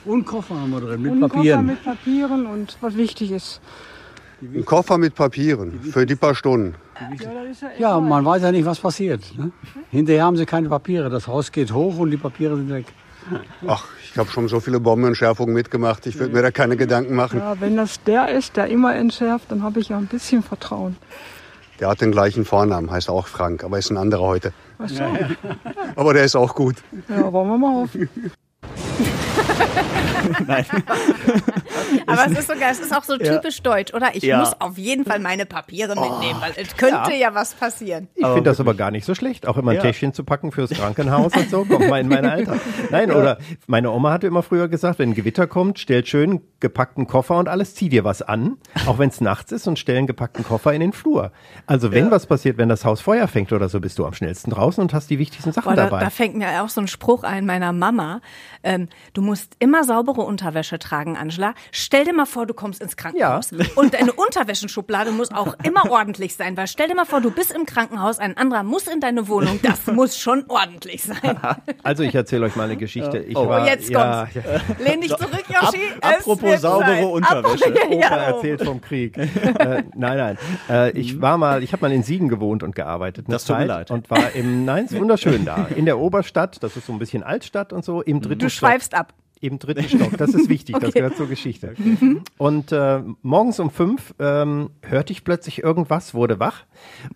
Und 0.04 0.24
Koffer 0.24 0.54
haben 0.60 0.70
wir 0.70 0.80
drin 0.80 1.02
mit 1.02 1.12
und 1.12 1.18
ein 1.18 1.20
Koffer 1.22 1.36
Papieren. 1.36 1.66
mit 1.66 1.84
Papieren 1.84 2.46
und 2.46 2.76
was 2.80 2.96
wichtig 2.96 3.30
ist. 3.30 3.60
Ein 4.42 4.64
Koffer 4.64 4.98
mit 4.98 5.14
Papieren 5.14 5.80
für 5.80 6.04
die 6.04 6.14
paar 6.16 6.34
Stunden. 6.34 6.74
Ja, 7.00 7.42
ist 7.50 7.62
ja, 7.62 7.68
Ja, 7.78 8.00
man 8.00 8.24
weiß 8.24 8.42
ja 8.42 8.50
nicht, 8.52 8.66
was 8.66 8.80
passiert. 8.80 9.22
Ne? 9.38 9.50
Hinterher 9.90 10.24
haben 10.24 10.36
sie 10.36 10.44
keine 10.44 10.68
Papiere. 10.68 11.08
Das 11.08 11.26
Haus 11.28 11.52
geht 11.52 11.72
hoch 11.72 11.98
und 11.98 12.10
die 12.10 12.16
Papiere 12.16 12.56
sind 12.56 12.68
weg. 12.68 12.86
Ach, 13.66 13.86
ich 14.04 14.16
habe 14.18 14.30
schon 14.30 14.48
so 14.48 14.60
viele 14.60 14.80
Bombenentschärfungen 14.80 15.54
mitgemacht. 15.54 16.06
Ich 16.06 16.18
würde 16.18 16.32
mir 16.34 16.42
da 16.42 16.50
keine 16.50 16.76
Gedanken 16.76 17.14
machen. 17.14 17.40
ja, 17.40 17.60
wenn 17.60 17.76
das 17.76 18.02
der 18.04 18.28
ist, 18.28 18.56
der 18.56 18.68
immer 18.68 18.94
entschärft, 18.94 19.50
dann 19.50 19.62
habe 19.62 19.80
ich 19.80 19.88
ja 19.88 19.98
ein 19.98 20.06
bisschen 20.06 20.42
Vertrauen. 20.42 20.96
Der 21.80 21.88
hat 21.88 22.00
den 22.00 22.12
gleichen 22.12 22.44
Vornamen, 22.44 22.90
heißt 22.90 23.10
auch 23.10 23.26
Frank, 23.26 23.62
aber 23.62 23.78
ist 23.78 23.90
ein 23.90 23.98
anderer 23.98 24.22
heute. 24.22 24.52
Ach 24.78 24.88
so. 24.88 25.04
Aber 25.94 26.14
der 26.14 26.24
ist 26.24 26.36
auch 26.36 26.54
gut. 26.54 26.76
Ja, 27.08 27.32
wollen 27.32 27.48
wir 27.48 27.58
mal 27.58 27.74
hoffen. 27.74 28.08
Aber 32.06 32.26
es 32.26 32.38
ist 32.38 32.48
sogar, 32.48 32.70
es 32.70 32.80
ist 32.80 32.94
auch 32.94 33.04
so 33.04 33.14
Ja. 33.16 33.34
typisch 33.36 33.62
deutsch, 33.62 33.92
oder? 33.94 34.14
Ich 34.14 34.22
Ja. 34.22 34.38
muss 34.38 34.60
auf 34.60 34.78
jeden 34.78 35.04
Fall 35.04 35.18
meine 35.18 35.46
Papiere 35.46 35.94
mitnehmen, 35.94 36.40
weil 36.40 36.52
es 36.56 36.76
könnte 36.76 37.14
ja. 37.14 37.34
was 37.34 37.54
passieren. 37.54 38.08
Ich 38.14 38.26
finde 38.26 38.42
das 38.42 38.60
aber 38.60 38.74
gar 38.74 38.90
nicht 38.90 39.04
so 39.04 39.14
schlecht, 39.14 39.46
auch 39.46 39.56
immer 39.56 39.72
ein 39.72 39.76
Ja. 39.76 39.82
Täschchen 39.82 40.12
zu 40.12 40.24
packen 40.24 40.52
fürs 40.52 40.70
Krankenhaus 40.70 41.32
und 41.36 41.50
so. 41.50 41.64
Kommt 41.64 41.88
mal 41.88 42.00
in 42.00 42.08
mein 42.08 42.24
Alter. 42.26 42.56
Nein, 42.90 43.10
oder 43.12 43.38
meine 43.66 43.90
Oma 43.90 44.12
hatte 44.12 44.26
immer 44.26 44.42
früher 44.42 44.68
gesagt, 44.68 44.98
wenn 44.98 45.10
ein 45.10 45.14
Gewitter 45.14 45.46
kommt, 45.46 45.78
stellt 45.78 46.08
schön 46.08 46.30
einen 46.30 46.40
gepackten 46.60 47.06
Koffer 47.06 47.36
und 47.38 47.48
alles, 47.48 47.74
zieh 47.74 47.88
dir 47.88 48.04
was 48.04 48.22
an, 48.22 48.56
auch 48.86 48.98
wenn 48.98 49.08
es 49.10 49.20
nachts 49.20 49.52
ist 49.52 49.66
und 49.66 49.78
stell 49.78 49.98
einen 49.98 50.06
gepackten 50.06 50.44
Koffer 50.44 50.72
in 50.72 50.80
den 50.80 50.92
Flur. 50.92 51.32
Also 51.66 51.92
wenn 51.92 52.10
was 52.10 52.26
passiert, 52.26 52.58
wenn 52.58 52.68
das 52.68 52.84
Haus 52.84 53.00
Feuer 53.00 53.28
fängt 53.28 53.52
oder 53.52 53.68
so, 53.68 53.80
bist 53.80 53.98
du 53.98 54.06
am 54.06 54.14
schnellsten 54.14 54.50
draußen 54.50 54.80
und 54.82 54.94
hast 54.94 55.10
die 55.10 55.18
wichtigsten 55.18 55.52
Sachen 55.52 55.70
Boah, 55.70 55.76
da, 55.76 55.84
dabei. 55.84 56.00
da 56.00 56.10
fängt 56.10 56.36
mir 56.36 56.62
auch 56.62 56.68
so 56.68 56.80
ein 56.80 56.88
Spruch 56.88 57.22
ein 57.24 57.46
meiner 57.46 57.72
Mama. 57.72 58.20
Ähm, 58.62 58.88
du 59.12 59.22
musst 59.26 59.54
immer 59.58 59.84
saubere 59.84 60.22
Unterwäsche 60.22 60.78
tragen, 60.78 61.16
Angela. 61.16 61.52
Stell 61.72 62.04
dir 62.04 62.14
mal 62.14 62.24
vor, 62.26 62.46
du 62.46 62.54
kommst 62.54 62.80
ins 62.80 62.96
Krankenhaus. 62.96 63.50
Und 63.74 63.92
deine 63.94 64.12
Unterwäschenschublade 64.46 65.10
muss 65.10 65.30
auch 65.32 65.54
immer 65.64 65.90
ordentlich 65.90 66.34
sein, 66.36 66.56
weil 66.56 66.66
stell 66.68 66.88
dir 66.88 66.94
mal 66.94 67.04
vor, 67.04 67.20
du 67.20 67.30
bist 67.30 67.52
im 67.54 67.66
Krankenhaus, 67.66 68.18
ein 68.18 68.36
anderer 68.36 68.62
muss 68.62 68.86
in 68.86 69.00
deine 69.00 69.28
Wohnung. 69.28 69.58
Das 69.62 69.86
muss 69.92 70.16
schon 70.18 70.44
ordentlich 70.48 71.02
sein. 71.04 71.16
Also 71.82 72.02
ich 72.02 72.14
erzähle 72.14 72.46
euch 72.46 72.56
mal 72.56 72.64
eine 72.64 72.76
Geschichte. 72.76 73.18
Ich 73.18 73.36
Oh, 73.36 73.48
war, 73.48 73.66
jetzt 73.66 73.88
ja, 73.88 74.26
kommt's. 74.32 74.80
Lehn 74.80 75.00
dich 75.00 75.14
zurück, 75.16 75.44
Yoshi. 75.48 75.80
Ab- 76.00 76.16
apropos 76.18 76.60
saubere 76.60 76.86
Zeit. 76.94 77.04
Unterwäsche. 77.04 77.64
Apropos- 77.66 77.86
Opa 77.86 77.94
ja, 77.94 78.16
erzählt 78.16 78.62
vom 78.64 78.80
Krieg. 78.80 79.16
äh, 79.18 79.82
nein, 79.94 80.16
nein. 80.18 80.38
Äh, 80.68 80.90
ich 80.98 81.20
war 81.20 81.38
mal, 81.38 81.62
ich 81.62 81.72
habe 81.72 81.82
mal 81.82 81.92
in 81.92 82.02
Siegen 82.02 82.28
gewohnt 82.28 82.62
und 82.62 82.74
gearbeitet. 82.74 83.26
Das 83.28 83.44
tut 83.44 83.58
mir 83.58 83.66
leid. 83.66 83.90
Und 83.90 84.10
war 84.10 84.32
im, 84.34 84.64
nein, 84.64 84.84
ist 84.86 84.96
wunderschön 84.98 85.44
da. 85.44 85.66
In 85.74 85.84
der 85.86 85.98
Oberstadt, 85.98 86.62
das 86.62 86.76
ist 86.76 86.86
so 86.86 86.92
ein 86.92 86.98
bisschen 86.98 87.22
Altstadt 87.22 87.72
und 87.72 87.84
so, 87.84 88.02
im 88.02 88.20
dritten 88.20 88.40
Du 88.40 88.50
schweifst 88.50 88.94
ab. 88.94 89.12
Im 89.40 89.58
dritten 89.58 89.88
Stock, 89.88 90.16
das 90.16 90.32
ist 90.34 90.48
wichtig, 90.48 90.76
das 90.78 90.84
Okay. 90.90 91.00
gehört 91.00 91.16
zur 91.16 91.28
Geschichte. 91.28 91.74
Und 92.38 92.72
äh, 92.72 93.02
morgens 93.22 93.60
um 93.60 93.70
fünf 93.70 94.14
ähm, 94.18 94.70
hörte 94.82 95.12
ich 95.12 95.24
plötzlich 95.24 95.62
irgendwas, 95.62 96.14
wurde 96.14 96.40
wach 96.40 96.64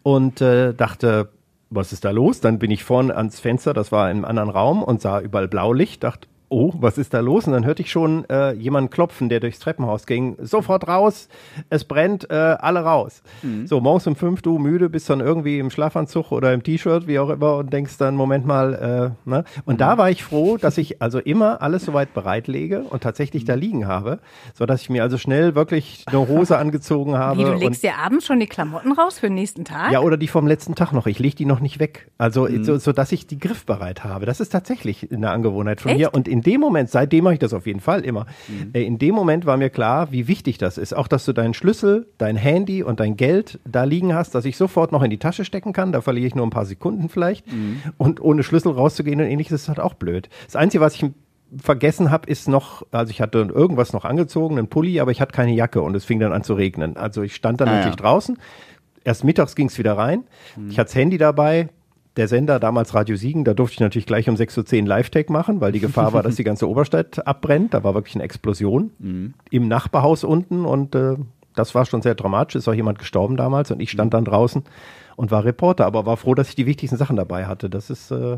und 0.02 0.40
äh, 0.40 0.74
dachte, 0.74 1.30
was 1.70 1.92
ist 1.92 2.04
da 2.04 2.10
los? 2.10 2.40
Dann 2.40 2.58
bin 2.58 2.70
ich 2.70 2.84
vorne 2.84 3.16
ans 3.16 3.40
Fenster, 3.40 3.72
das 3.72 3.90
war 3.92 4.10
in 4.10 4.18
einem 4.18 4.24
anderen 4.26 4.50
Raum 4.50 4.82
und 4.82 5.00
sah 5.00 5.20
überall 5.20 5.48
Blaulicht, 5.48 6.02
dachte, 6.04 6.28
oh, 6.50 6.72
was 6.78 6.98
ist 6.98 7.14
da 7.14 7.20
los? 7.20 7.46
Und 7.46 7.54
dann 7.54 7.64
hörte 7.64 7.80
ich 7.80 7.90
schon 7.90 8.28
äh, 8.28 8.52
jemanden 8.52 8.90
klopfen, 8.90 9.28
der 9.28 9.40
durchs 9.40 9.58
Treppenhaus 9.60 10.04
ging. 10.06 10.36
Sofort 10.40 10.86
raus, 10.88 11.28
es 11.70 11.84
brennt, 11.84 12.28
äh, 12.30 12.34
alle 12.34 12.80
raus. 12.80 13.22
So, 13.64 13.80
morgens 13.80 14.06
um 14.06 14.16
fünf, 14.16 14.42
du 14.42 14.58
müde, 14.58 14.90
bist 14.90 15.08
dann 15.08 15.20
irgendwie 15.20 15.58
im 15.58 15.70
Schlafanzug 15.70 16.32
oder 16.32 16.52
im 16.52 16.62
T-Shirt, 16.62 17.06
wie 17.06 17.18
auch 17.18 17.30
immer, 17.30 17.56
und 17.56 17.72
denkst 17.72 17.96
dann, 17.98 18.16
Moment 18.16 18.44
mal, 18.46 19.14
äh, 19.26 19.28
ne? 19.30 19.44
Und 19.64 19.80
da 19.80 19.96
war 19.96 20.10
ich 20.10 20.22
froh, 20.24 20.56
dass 20.58 20.76
ich 20.76 21.00
also 21.00 21.18
immer 21.20 21.62
alles 21.62 21.84
soweit 21.84 22.12
bereit 22.14 22.48
lege 22.48 22.80
und 22.82 23.02
tatsächlich 23.02 23.44
da 23.44 23.54
liegen 23.54 23.86
habe, 23.86 24.18
so 24.54 24.66
dass 24.66 24.82
ich 24.82 24.90
mir 24.90 25.02
also 25.02 25.16
schnell 25.18 25.54
wirklich 25.54 26.04
eine 26.08 26.26
Hose 26.28 26.58
angezogen 26.58 27.16
habe. 27.16 27.38
Wie, 27.40 27.44
du 27.44 27.52
legst 27.54 27.82
dir 27.82 27.96
abends 27.96 28.26
schon 28.26 28.40
die 28.40 28.46
Klamotten 28.46 28.92
raus 28.92 29.18
für 29.20 29.26
den 29.28 29.34
nächsten 29.36 29.64
Tag? 29.64 29.92
ja, 29.92 30.00
oder 30.00 30.16
die 30.16 30.28
vom 30.28 30.46
letzten 30.46 30.74
Tag 30.74 30.92
noch. 30.92 31.06
Ich 31.06 31.18
lege 31.20 31.36
die 31.36 31.46
noch 31.46 31.60
nicht 31.60 31.78
weg. 31.78 32.10
Also 32.18 32.48
Mhm. 32.48 32.64
so, 32.64 32.76
so, 32.78 32.92
dass 32.92 33.12
ich 33.12 33.26
die 33.26 33.38
griffbereit 33.38 34.02
habe. 34.04 34.26
Das 34.26 34.40
ist 34.40 34.50
tatsächlich 34.50 35.08
eine 35.12 35.30
Angewohnheit 35.30 35.80
von 35.80 35.92
Echt? 35.92 36.00
mir. 36.00 36.14
Und 36.14 36.26
in 36.26 36.39
dem 36.42 36.60
Moment, 36.60 36.90
seitdem 36.90 37.24
mache 37.24 37.34
ich 37.34 37.38
das 37.40 37.52
auf 37.52 37.66
jeden 37.66 37.80
Fall 37.80 38.04
immer. 38.04 38.26
Mhm. 38.48 38.70
Äh, 38.72 38.82
in 38.84 38.98
dem 38.98 39.14
Moment 39.14 39.46
war 39.46 39.56
mir 39.56 39.70
klar, 39.70 40.12
wie 40.12 40.28
wichtig 40.28 40.58
das 40.58 40.78
ist. 40.78 40.94
Auch, 40.96 41.08
dass 41.08 41.24
du 41.24 41.32
deinen 41.32 41.54
Schlüssel, 41.54 42.06
dein 42.18 42.36
Handy 42.36 42.82
und 42.82 43.00
dein 43.00 43.16
Geld 43.16 43.58
da 43.64 43.84
liegen 43.84 44.14
hast, 44.14 44.34
dass 44.34 44.44
ich 44.44 44.56
sofort 44.56 44.92
noch 44.92 45.02
in 45.02 45.10
die 45.10 45.18
Tasche 45.18 45.44
stecken 45.44 45.72
kann. 45.72 45.92
Da 45.92 46.00
verliere 46.00 46.26
ich 46.26 46.34
nur 46.34 46.46
ein 46.46 46.50
paar 46.50 46.66
Sekunden 46.66 47.08
vielleicht. 47.08 47.50
Mhm. 47.52 47.80
Und 47.98 48.20
ohne 48.20 48.42
Schlüssel 48.42 48.72
rauszugehen 48.72 49.20
und 49.20 49.26
ähnliches 49.26 49.62
ist 49.62 49.68
halt 49.68 49.80
auch 49.80 49.94
blöd. 49.94 50.28
Das 50.46 50.56
Einzige, 50.56 50.82
was 50.82 50.94
ich 50.94 51.04
vergessen 51.56 52.10
habe, 52.12 52.30
ist 52.30 52.48
noch, 52.48 52.82
also 52.92 53.10
ich 53.10 53.20
hatte 53.20 53.38
irgendwas 53.38 53.92
noch 53.92 54.04
angezogen, 54.04 54.56
einen 54.56 54.68
Pulli, 54.68 55.00
aber 55.00 55.10
ich 55.10 55.20
hatte 55.20 55.32
keine 55.32 55.52
Jacke 55.52 55.82
und 55.82 55.96
es 55.96 56.04
fing 56.04 56.20
dann 56.20 56.32
an 56.32 56.44
zu 56.44 56.54
regnen. 56.54 56.96
Also 56.96 57.22
ich 57.22 57.34
stand 57.34 57.60
dann 57.60 57.68
Ah, 57.68 57.72
natürlich 57.72 57.96
ja. 57.98 58.02
draußen. 58.02 58.38
Erst 59.02 59.24
mittags 59.24 59.54
ging 59.56 59.66
es 59.68 59.78
wieder 59.78 59.96
rein. 59.98 60.24
Ich 60.68 60.78
hatte 60.78 60.88
das 60.88 60.94
Handy 60.94 61.18
dabei. 61.18 61.68
Der 62.20 62.28
Sender, 62.28 62.60
damals 62.60 62.92
Radio 62.92 63.16
Siegen, 63.16 63.44
da 63.44 63.54
durfte 63.54 63.76
ich 63.76 63.80
natürlich 63.80 64.04
gleich 64.04 64.28
um 64.28 64.34
6.10 64.34 64.82
Uhr 64.82 64.88
Live-Tag 64.88 65.30
machen, 65.30 65.62
weil 65.62 65.72
die 65.72 65.80
Gefahr 65.80 66.12
war, 66.12 66.22
dass 66.22 66.34
die 66.34 66.44
ganze 66.44 66.68
Oberstadt 66.68 67.26
abbrennt. 67.26 67.72
Da 67.72 67.82
war 67.82 67.94
wirklich 67.94 68.14
eine 68.14 68.24
Explosion 68.24 68.90
im 69.50 69.68
Nachbarhaus 69.68 70.22
unten 70.22 70.66
und 70.66 70.94
äh, 70.94 71.16
das 71.54 71.74
war 71.74 71.86
schon 71.86 72.02
sehr 72.02 72.14
dramatisch. 72.14 72.56
Ist 72.56 72.68
auch 72.68 72.74
jemand 72.74 72.98
gestorben 72.98 73.38
damals 73.38 73.70
und 73.70 73.80
ich 73.80 73.90
stand 73.90 74.12
dann 74.12 74.26
draußen 74.26 74.64
und 75.16 75.30
war 75.30 75.46
Reporter, 75.46 75.86
aber 75.86 76.04
war 76.04 76.18
froh, 76.18 76.34
dass 76.34 76.50
ich 76.50 76.54
die 76.56 76.66
wichtigsten 76.66 76.98
Sachen 76.98 77.16
dabei 77.16 77.46
hatte. 77.46 77.70
Das 77.70 77.88
ist 77.88 78.10
äh, 78.10 78.36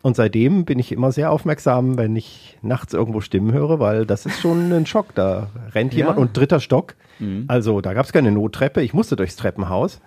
und 0.00 0.16
seitdem 0.16 0.64
bin 0.64 0.78
ich 0.78 0.90
immer 0.90 1.12
sehr 1.12 1.30
aufmerksam, 1.30 1.98
wenn 1.98 2.16
ich 2.16 2.56
nachts 2.62 2.94
irgendwo 2.94 3.20
Stimmen 3.20 3.52
höre, 3.52 3.80
weil 3.80 4.06
das 4.06 4.24
ist 4.24 4.40
schon 4.40 4.72
ein 4.72 4.86
Schock. 4.86 5.14
Da 5.14 5.48
rennt 5.74 5.92
jemand 5.92 6.16
und 6.16 6.34
dritter 6.34 6.58
Stock. 6.60 6.94
Also 7.48 7.82
da 7.82 7.92
gab 7.92 8.06
es 8.06 8.12
keine 8.14 8.32
Nottreppe. 8.32 8.80
Ich 8.80 8.94
musste 8.94 9.14
durchs 9.14 9.36
Treppenhaus. 9.36 10.00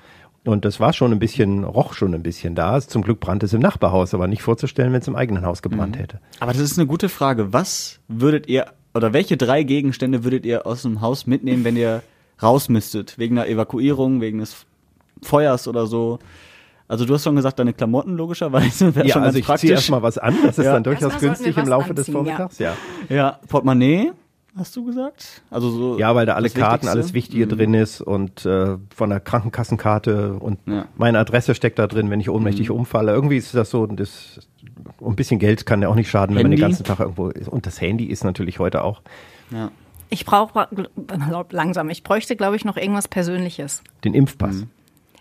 Und 0.46 0.66
das 0.66 0.80
war 0.82 0.92
schon 0.92 1.12
ein 1.14 1.20
bisschen, 1.20 1.64
roch 1.64 1.94
schon 1.94 2.14
ein 2.14 2.22
bisschen 2.24 2.54
da. 2.54 2.80
Zum 2.82 3.02
Glück 3.02 3.20
brannte 3.22 3.46
es 3.46 3.54
im 3.54 3.62
Nachbarhaus, 3.62 4.14
aber 4.14 4.28
nicht 4.28 4.42
vorzustellen, 4.42 4.92
wenn 4.92 5.00
es 5.02 5.08
im 5.08 5.16
eigenen 5.16 5.46
Haus 5.46 5.62
gebrannt 5.62 5.98
hätte. 5.98 6.20
Aber 6.42 6.52
das 6.52 6.62
ist 6.62 6.78
eine 6.78 6.86
gute 6.88 7.08
Frage. 7.08 7.54
Was 7.54 8.00
würdet 8.10 8.48
ihr, 8.50 8.66
oder 8.94 9.14
welche 9.14 9.38
drei 9.38 9.64
Gegenstände 9.64 10.24
würdet 10.26 10.46
ihr 10.46 10.68
aus 10.68 10.82
dem 10.82 11.00
Haus 11.00 11.28
mitnehmen, 11.28 11.64
wenn 11.64 11.78
ihr 11.78 12.04
raus 12.42 12.68
müsstet? 12.68 13.18
Wegen 13.18 13.38
einer 13.38 13.48
Evakuierung, 13.48 14.20
wegen 14.20 14.40
des 14.40 14.66
Feuers 15.22 15.68
oder 15.70 15.88
so? 15.88 16.20
Also 16.90 17.06
du 17.06 17.14
hast 17.14 17.24
schon 17.24 17.38
gesagt, 17.38 17.58
deine 17.60 17.72
Klamotten 17.72 18.18
logischerweise 18.18 18.94
wäre 18.96 19.08
Ja, 19.08 19.14
schon 19.14 19.24
also 19.24 19.40
ganz 19.40 19.40
ich 19.40 19.46
ziehe 19.46 19.46
praktisch. 19.46 19.70
erstmal 19.72 20.04
was 20.04 20.18
an. 20.18 20.36
Das 20.46 20.58
ist 20.60 20.66
Ja. 20.66 20.74
dann 20.74 20.84
durchaus 20.84 21.18
günstig 21.20 21.56
im 21.56 21.68
Laufe 21.70 21.94
des 21.94 22.10
anziehen, 22.10 22.26
ja. 22.26 22.36
Vormittags, 22.36 22.60
ja. 22.60 22.74
Ja, 23.08 23.40
Portemonnaie, 23.48 24.12
hast 24.56 24.76
du 24.76 24.86
gesagt? 24.86 25.42
Also 25.50 25.70
so 25.70 26.00
Ja, 26.00 26.14
weil 26.16 26.26
da 26.26 26.34
alle 26.36 26.50
Karten, 26.50 26.74
Wichtigste? 26.84 26.92
alles 26.92 27.14
Wichtige 27.14 27.46
Mhm. 27.46 27.50
drin 27.50 27.74
ist 27.74 28.02
und 28.02 28.46
äh, 28.46 28.78
von 28.96 29.10
der 29.10 29.20
Krankenkassenkarte 29.20 30.34
und 30.34 30.60
Ja. 30.66 30.86
meine 30.96 31.20
Adresse 31.20 31.56
steckt 31.56 31.80
da 31.80 31.88
drin, 31.88 32.10
wenn 32.10 32.20
ich 32.20 32.30
ohnmächtig 32.30 32.70
Mhm. 32.70 32.76
umfalle. 32.76 33.12
Irgendwie 33.14 33.38
ist 33.38 33.54
das 33.56 33.70
so, 33.70 33.86
das, 33.88 34.40
ein 35.02 35.16
bisschen 35.16 35.40
Geld 35.40 35.66
kann 35.66 35.82
ja 35.82 35.88
auch 35.90 35.96
nicht 35.96 36.10
schaden, 36.10 36.36
wenn 36.36 36.44
man 36.44 36.52
Handy? 36.52 36.58
den 36.58 36.70
ganzen 36.70 36.84
Tag 36.84 37.00
irgendwo 37.00 37.30
ist. 37.30 37.48
Und 37.48 37.66
das 37.66 37.82
Handy 37.82 38.06
ist 38.06 38.24
natürlich 38.24 38.60
heute 38.60 38.84
auch 38.84 39.02
Ja. 39.52 39.72
Ich 40.10 40.26
brauche 40.26 40.68
langsam. 41.50 41.90
Ich 41.90 42.04
bräuchte, 42.04 42.36
glaube 42.36 42.56
ich, 42.56 42.66
noch 42.66 42.78
irgendwas 42.78 43.08
Persönliches. 43.08 43.82
den 44.04 44.14
Impfpass. 44.14 44.58
Mhm. 44.58 44.70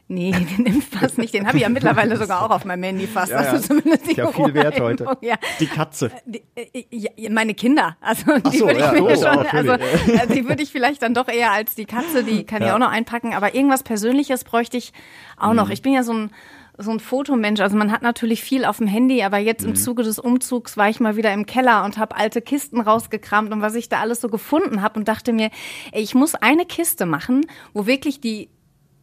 Nee, 0.09 0.33
den 0.59 0.67
Impfpass 0.67 1.17
nicht. 1.17 1.33
Den 1.33 1.47
habe 1.47 1.57
ich 1.57 1.63
ja 1.63 1.69
mittlerweile 1.69 2.17
sogar 2.17 2.43
auch 2.43 2.51
auf 2.51 2.65
meinem 2.65 2.83
Handy 2.83 3.07
fast. 3.07 3.31
Ja, 3.33 3.39
also 3.39 3.67
zumindest 3.67 4.11
die 4.11 4.17
ja 4.17 4.31
viel 4.31 4.53
wert 4.53 4.79
heute. 4.81 5.07
Ja. 5.23 5.37
Die 5.61 5.67
Katze. 5.67 6.11
Die, 6.27 6.43
äh, 6.55 6.85
ja, 6.91 7.31
meine 7.31 7.55
Kinder. 7.55 7.97
Also 8.01 8.39
die 8.39 8.59
so, 8.59 8.67
würde 8.67 8.81
ich 8.81 8.93
mir 8.93 9.03
oh, 9.05 9.15
schon, 9.15 9.47
also 9.47 9.73
äh, 9.73 10.27
die 10.35 10.47
würde 10.49 10.63
ich 10.63 10.71
vielleicht 10.71 11.03
dann 11.03 11.15
doch 11.15 11.29
eher 11.29 11.53
als 11.53 11.75
die 11.75 11.87
Katze, 11.87 12.25
die 12.25 12.45
kann 12.45 12.63
ich 12.63 12.71
auch 12.71 12.79
noch 12.79 12.91
einpacken. 12.91 13.33
Aber 13.35 13.55
irgendwas 13.55 13.83
Persönliches 13.83 14.45
bräuchte 14.45 14.77
ich 14.77 14.93
auch 15.39 15.51
Mhm. 15.51 15.57
noch. 15.57 15.71
Ich 15.71 15.83
bin 15.83 15.93
ja 15.93 16.03
so 16.03 16.13
ein 16.13 16.31
so 16.79 16.91
ein 16.91 17.01
Fotomensch. 17.01 17.61
Also 17.61 17.77
man 17.77 17.93
hat 17.93 18.01
natürlich 18.03 18.43
viel 18.43 18.65
auf 18.65 18.79
dem 18.79 18.87
Handy, 18.87 19.23
aber 19.23 19.37
jetzt 19.39 19.63
Mhm. 19.63 19.71
im 19.71 19.77
Zuge 19.77 20.03
des 20.03 20.19
Umzugs 20.19 20.77
war 20.79 20.89
ich 20.89 21.01
mal 21.01 21.17
wieder 21.17 21.33
im 21.33 21.45
Keller 21.45 21.85
und 21.85 21.99
habe 21.99 22.17
alte 22.17 22.41
Kisten 22.41 22.81
rausgekramt 22.81 23.53
und 23.53 23.61
was 23.61 23.75
ich 23.75 23.91
da 23.91 24.01
alles 24.01 24.23
so 24.23 24.29
gefunden 24.29 24.81
habe 24.83 24.99
und 24.99 25.07
dachte 25.07 25.33
mir, 25.35 25.51
ey, 25.93 26.03
ich 26.03 26.15
muss 26.15 26.35
eine 26.35 26.65
Kiste 26.65 27.05
machen, 27.05 27.45
wo 27.75 27.87
wirklich 27.87 28.21
die 28.23 28.49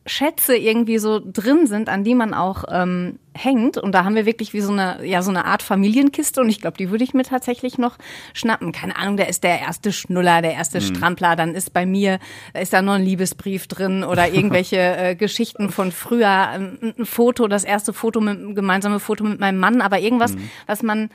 Schätze 0.09 0.55
irgendwie 0.55 0.97
so 0.97 1.21
drin 1.23 1.67
sind, 1.67 1.87
an 1.87 2.03
die 2.03 2.15
man 2.15 2.33
auch 2.33 2.63
ähm, 2.67 3.19
hängt. 3.33 3.77
Und 3.77 3.93
da 3.93 4.03
haben 4.03 4.15
wir 4.15 4.25
wirklich 4.25 4.53
wie 4.53 4.61
so 4.61 4.71
eine, 4.71 5.05
ja, 5.05 5.21
so 5.21 5.29
eine 5.29 5.45
Art 5.45 5.61
Familienkiste. 5.61 6.41
Und 6.41 6.49
ich 6.49 6.59
glaube, 6.61 6.77
die 6.77 6.89
würde 6.89 7.03
ich 7.03 7.13
mir 7.13 7.23
tatsächlich 7.23 7.77
noch 7.77 7.97
schnappen. 8.33 8.71
Keine 8.71 8.95
Ahnung, 8.95 9.17
da 9.17 9.25
ist 9.25 9.43
der 9.43 9.59
erste 9.59 9.93
Schnuller, 9.93 10.41
der 10.41 10.53
erste 10.53 10.81
Strampler. 10.81 11.35
Dann 11.35 11.53
ist 11.53 11.73
bei 11.73 11.85
mir, 11.85 12.19
da 12.53 12.59
ist 12.59 12.73
da 12.73 12.81
noch 12.81 12.93
ein 12.93 13.03
Liebesbrief 13.03 13.67
drin 13.67 14.03
oder 14.03 14.27
irgendwelche 14.33 14.77
äh, 14.77 15.15
Geschichten 15.15 15.69
von 15.69 15.91
früher. 15.91 16.27
Ein, 16.27 16.95
ein 16.97 17.05
Foto, 17.05 17.47
das 17.47 17.63
erste 17.63 17.93
Foto, 17.93 18.19
mit, 18.19 18.39
ein 18.39 18.55
gemeinsame 18.55 18.99
Foto 18.99 19.23
mit 19.23 19.39
meinem 19.39 19.59
Mann. 19.59 19.81
Aber 19.81 19.99
irgendwas, 19.99 20.35
was 20.65 20.81
man, 20.81 21.11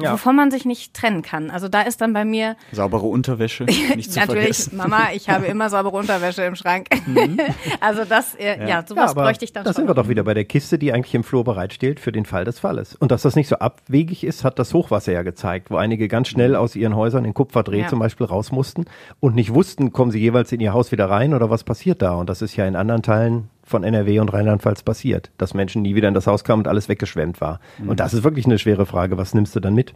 Ja. 0.00 0.12
wovon 0.12 0.36
man 0.36 0.50
sich 0.50 0.64
nicht 0.64 0.94
trennen 0.94 1.22
kann. 1.22 1.50
Also 1.50 1.68
da 1.68 1.82
ist 1.82 2.00
dann 2.00 2.12
bei 2.12 2.24
mir 2.24 2.56
Saubere 2.72 3.06
Unterwäsche, 3.06 3.64
nicht 3.96 4.12
zu 4.12 4.18
Natürlich, 4.20 4.56
vergessen. 4.56 4.76
Mama, 4.76 5.08
ich 5.14 5.28
habe 5.28 5.46
immer 5.46 5.70
saubere 5.70 5.96
Unterwäsche 5.96 6.42
im 6.42 6.54
Schrank. 6.56 6.88
also 7.80 8.04
das, 8.04 8.34
äh, 8.36 8.68
ja. 8.68 8.84
sowas 8.86 9.10
aber 9.12 9.22
bräuchte 9.24 9.44
ich 9.44 9.52
dann 9.52 9.64
da 9.64 9.70
schon. 9.70 9.76
sind 9.82 9.88
wir 9.88 9.94
doch 9.94 10.08
wieder 10.08 10.24
bei 10.24 10.34
der 10.34 10.44
Kiste, 10.44 10.78
die 10.78 10.92
eigentlich 10.92 11.14
im 11.14 11.24
Flur 11.24 11.44
bereitsteht 11.44 12.00
für 12.00 12.12
den 12.12 12.24
Fall 12.24 12.44
des 12.44 12.58
Falles. 12.58 12.94
Und 12.96 13.10
dass 13.10 13.22
das 13.22 13.36
nicht 13.36 13.48
so 13.48 13.56
abwegig 13.56 14.24
ist, 14.24 14.44
hat 14.44 14.58
das 14.58 14.74
Hochwasser 14.74 15.12
ja 15.12 15.22
gezeigt, 15.22 15.70
wo 15.70 15.76
einige 15.76 16.08
ganz 16.08 16.28
schnell 16.28 16.56
aus 16.56 16.76
ihren 16.76 16.96
Häusern 16.96 17.24
in 17.24 17.34
Kupferdreh 17.34 17.80
Ja. 17.82 17.88
zum 17.88 17.98
Beispiel 17.98 18.26
raus 18.26 18.52
mussten 18.52 18.84
und 19.20 19.34
nicht 19.34 19.54
wussten, 19.54 19.92
kommen 19.92 20.10
sie 20.10 20.18
jeweils 20.20 20.52
in 20.52 20.60
ihr 20.60 20.72
Haus 20.72 20.92
wieder 20.92 21.08
rein 21.10 21.34
oder 21.34 21.50
was 21.50 21.64
passiert 21.64 22.02
da. 22.02 22.14
Und 22.14 22.28
das 22.30 22.42
ist 22.42 22.56
ja 22.56 22.66
in 22.66 22.76
anderen 22.76 23.02
Teilen 23.02 23.48
von 23.66 23.82
NRW 23.82 24.20
und 24.20 24.32
Rheinland-Pfalz 24.32 24.84
passiert, 24.84 25.30
dass 25.38 25.52
Menschen 25.52 25.82
nie 25.82 25.94
wieder 25.96 26.08
in 26.08 26.14
das 26.14 26.26
Haus 26.26 26.44
kamen 26.44 26.62
und 26.62 26.68
alles 26.68 26.88
weggeschwemmt 26.88 27.40
war. 27.40 27.60
Und 27.84 28.00
das 28.00 28.14
ist 28.14 28.22
wirklich 28.22 28.46
eine 28.46 28.58
schwere 28.58 28.86
Frage. 28.86 29.18
Was 29.18 29.34
nimmst 29.34 29.54
du 29.56 29.60
dann 29.60 29.74
mit? 29.74 29.92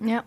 Ja. 0.00 0.24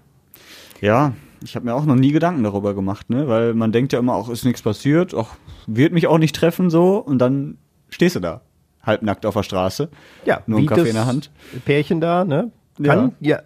Ja, 0.82 1.13
ich 1.43 1.56
habe 1.56 1.65
mir 1.65 1.74
auch 1.74 1.86
noch 1.86 1.95
nie 1.95 2.12
Gedanken 2.12 2.43
darüber 2.43 2.74
gemacht, 2.76 3.10
ne? 3.10 3.28
Weil 3.28 3.54
man 3.54 3.71
denkt 3.71 3.91
ja 3.91 4.00
immer, 4.00 4.13
auch 4.13 4.30
ist 4.30 4.45
nichts 4.45 4.62
passiert, 4.62 5.15
auch 5.15 5.30
wird 5.67 5.93
mich 5.93 6.08
auch 6.08 6.19
nicht 6.19 6.36
treffen 6.36 6.69
so 6.69 6.98
und 6.98 7.17
dann 7.19 7.58
stehst 7.89 8.15
du 8.15 8.19
da, 8.19 8.41
halbnackt 8.84 9.26
auf 9.26 9.34
der 9.34 9.43
Straße. 9.43 9.89
Ja, 10.26 10.41
Nur 10.45 10.60
ein 10.60 10.65
Kaffee 10.67 10.89
in 10.89 10.95
der 10.95 11.08
Hand. 11.08 11.32
Pärchen 11.65 12.02
da, 12.02 12.24
ne? 12.24 12.52
Kann, 12.84 13.13
ja, 13.21 13.39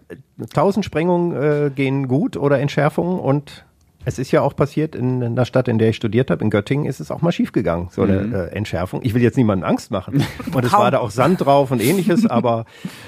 tausend 0.54 0.86
Sprengungen 0.86 1.36
äh, 1.36 1.72
gehen 1.74 2.08
gut 2.08 2.36
oder 2.36 2.60
Entschärfungen 2.60 3.20
und 3.20 3.64
es 4.06 4.18
ist 4.18 4.32
ja 4.32 4.42
auch 4.42 4.56
passiert 4.56 4.96
in, 4.96 5.22
in 5.22 5.36
der 5.36 5.46
Stadt, 5.46 5.68
in 5.68 5.78
der 5.78 5.90
ich 5.90 5.96
studiert 5.98 6.32
habe, 6.32 6.44
in 6.44 6.50
Göttingen, 6.50 6.86
ist 6.86 7.00
es 7.00 7.12
auch 7.12 7.22
mal 7.22 7.32
schiefgegangen, 7.32 7.90
so 7.92 8.04
Mhm. 8.04 8.10
eine 8.10 8.50
äh, 8.50 8.56
Entschärfung. 8.56 9.02
Ich 9.04 9.14
will 9.14 9.22
jetzt 9.22 9.38
niemandem 9.38 9.68
Angst 9.70 9.92
machen. 9.92 10.24
Und 10.54 10.66
es 10.66 10.72
war 10.74 10.90
da 10.90 11.00
auch 11.00 11.12
Sand 11.12 11.42
drauf 11.46 11.70
und 11.72 11.82
ähnliches, 11.82 12.26
aber 12.30 12.66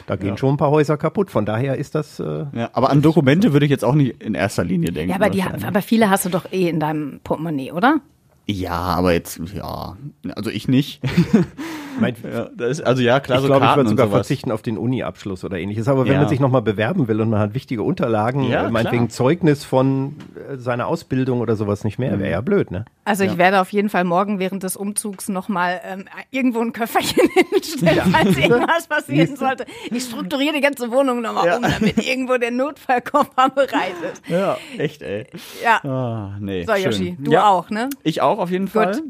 da 0.07 0.15
gehen 0.17 0.37
schon 0.37 0.55
ein 0.55 0.57
paar 0.57 0.71
Häuser 0.71 0.97
kaputt. 0.97 1.31
Von 1.31 1.45
daher 1.45 1.77
ist 1.77 1.95
das 1.95 2.19
äh, 2.19 2.45
Ja, 2.53 2.69
aber 2.73 2.89
an 2.89 3.01
Dokumente 3.01 3.53
würde 3.53 3.65
ich 3.65 3.71
jetzt 3.71 3.85
auch 3.85 3.95
nicht 3.95 4.21
in 4.21 4.33
erster 4.35 4.63
Linie 4.63 4.91
denken. 4.91 5.09
Ja, 5.11 5.15
aber, 5.15 5.29
die, 5.29 5.41
aber 5.43 5.81
viele 5.81 6.09
hast 6.09 6.25
du 6.25 6.29
doch 6.29 6.51
eh 6.51 6.67
in 6.69 6.79
deinem 6.79 7.19
Portemonnaie, 7.23 7.71
oder? 7.71 8.01
ja, 8.47 8.71
aber 8.73 9.13
jetzt, 9.13 9.39
ja, 9.55 9.95
also 10.35 10.49
ich 10.49 10.67
nicht. 10.67 10.99
mein, 11.99 12.15
ja, 12.23 12.49
das 12.55 12.79
ist, 12.79 12.81
also 12.85 13.01
ja, 13.01 13.19
klar, 13.19 13.37
ich 13.37 13.41
so 13.41 13.47
glaube, 13.47 13.65
ich 13.65 13.75
würde 13.75 13.89
sogar 13.89 14.07
sowas. 14.07 14.17
verzichten 14.27 14.51
auf 14.51 14.61
den 14.61 14.77
Uni-Abschluss 14.77 15.43
oder 15.43 15.57
ähnliches. 15.59 15.87
Aber 15.87 16.05
wenn 16.05 16.13
Ja. 16.13 16.19
man 16.19 16.29
sich 16.29 16.39
nochmal 16.39 16.61
bewerben 16.61 17.07
will 17.07 17.19
und 17.21 17.29
man 17.29 17.39
hat 17.39 17.53
wichtige 17.53 17.83
Unterlagen, 17.83 18.43
Ja, 18.43 18.67
äh, 18.67 18.71
meinetwegen 18.71 19.07
klar. 19.07 19.15
Zeugnis 19.15 19.63
von 19.63 20.15
äh, 20.49 20.57
seiner 20.57 20.87
Ausbildung 20.87 21.41
oder 21.41 21.55
sowas 21.55 21.83
nicht 21.83 21.99
Mhm. 21.99 22.05
mehr, 22.05 22.19
wäre 22.19 22.31
ja 22.31 22.41
blöd, 22.41 22.71
ne? 22.71 22.85
Also 23.03 23.23
ich 23.23 23.37
werde 23.37 23.59
auf 23.59 23.71
jeden 23.73 23.89
Fall 23.89 24.03
morgen 24.03 24.39
während 24.39 24.63
des 24.63 24.77
Umzugs 24.77 25.27
nochmal 25.27 25.81
ähm, 25.83 26.05
irgendwo 26.29 26.61
ein 26.61 26.71
Köfferchen 26.71 27.27
hinstellen, 27.51 28.01
falls 28.11 28.37
irgendwas 28.37 28.87
passieren 28.87 29.35
sollte. 29.35 29.65
Ich 29.89 30.03
strukturiere 30.03 30.53
die 30.53 30.61
ganze 30.61 30.91
Wohnung 30.91 31.21
nochmal 31.21 31.47
Ja. 31.47 31.55
um, 31.57 31.63
damit 31.63 31.97
irgendwo 32.05 32.37
der 32.37 32.51
Notfallkoffer 32.51 33.49
bereit 33.49 33.95
ist. 34.13 34.21
Ja, 34.29 34.57
echt, 34.77 35.01
ey. 35.01 35.25
Ja. 35.63 35.83
Ah, 35.83 36.37
nee, 36.39 36.63
So, 36.65 36.73
schön. 36.75 36.83
Yoshi, 36.83 37.17
du 37.19 37.31
ja, 37.31 37.49
auch, 37.49 37.69
ne? 37.69 37.89
Ich 38.03 38.21
auch, 38.21 38.37
auf 38.39 38.51
jeden 38.51 38.67
Fall. 38.67 39.01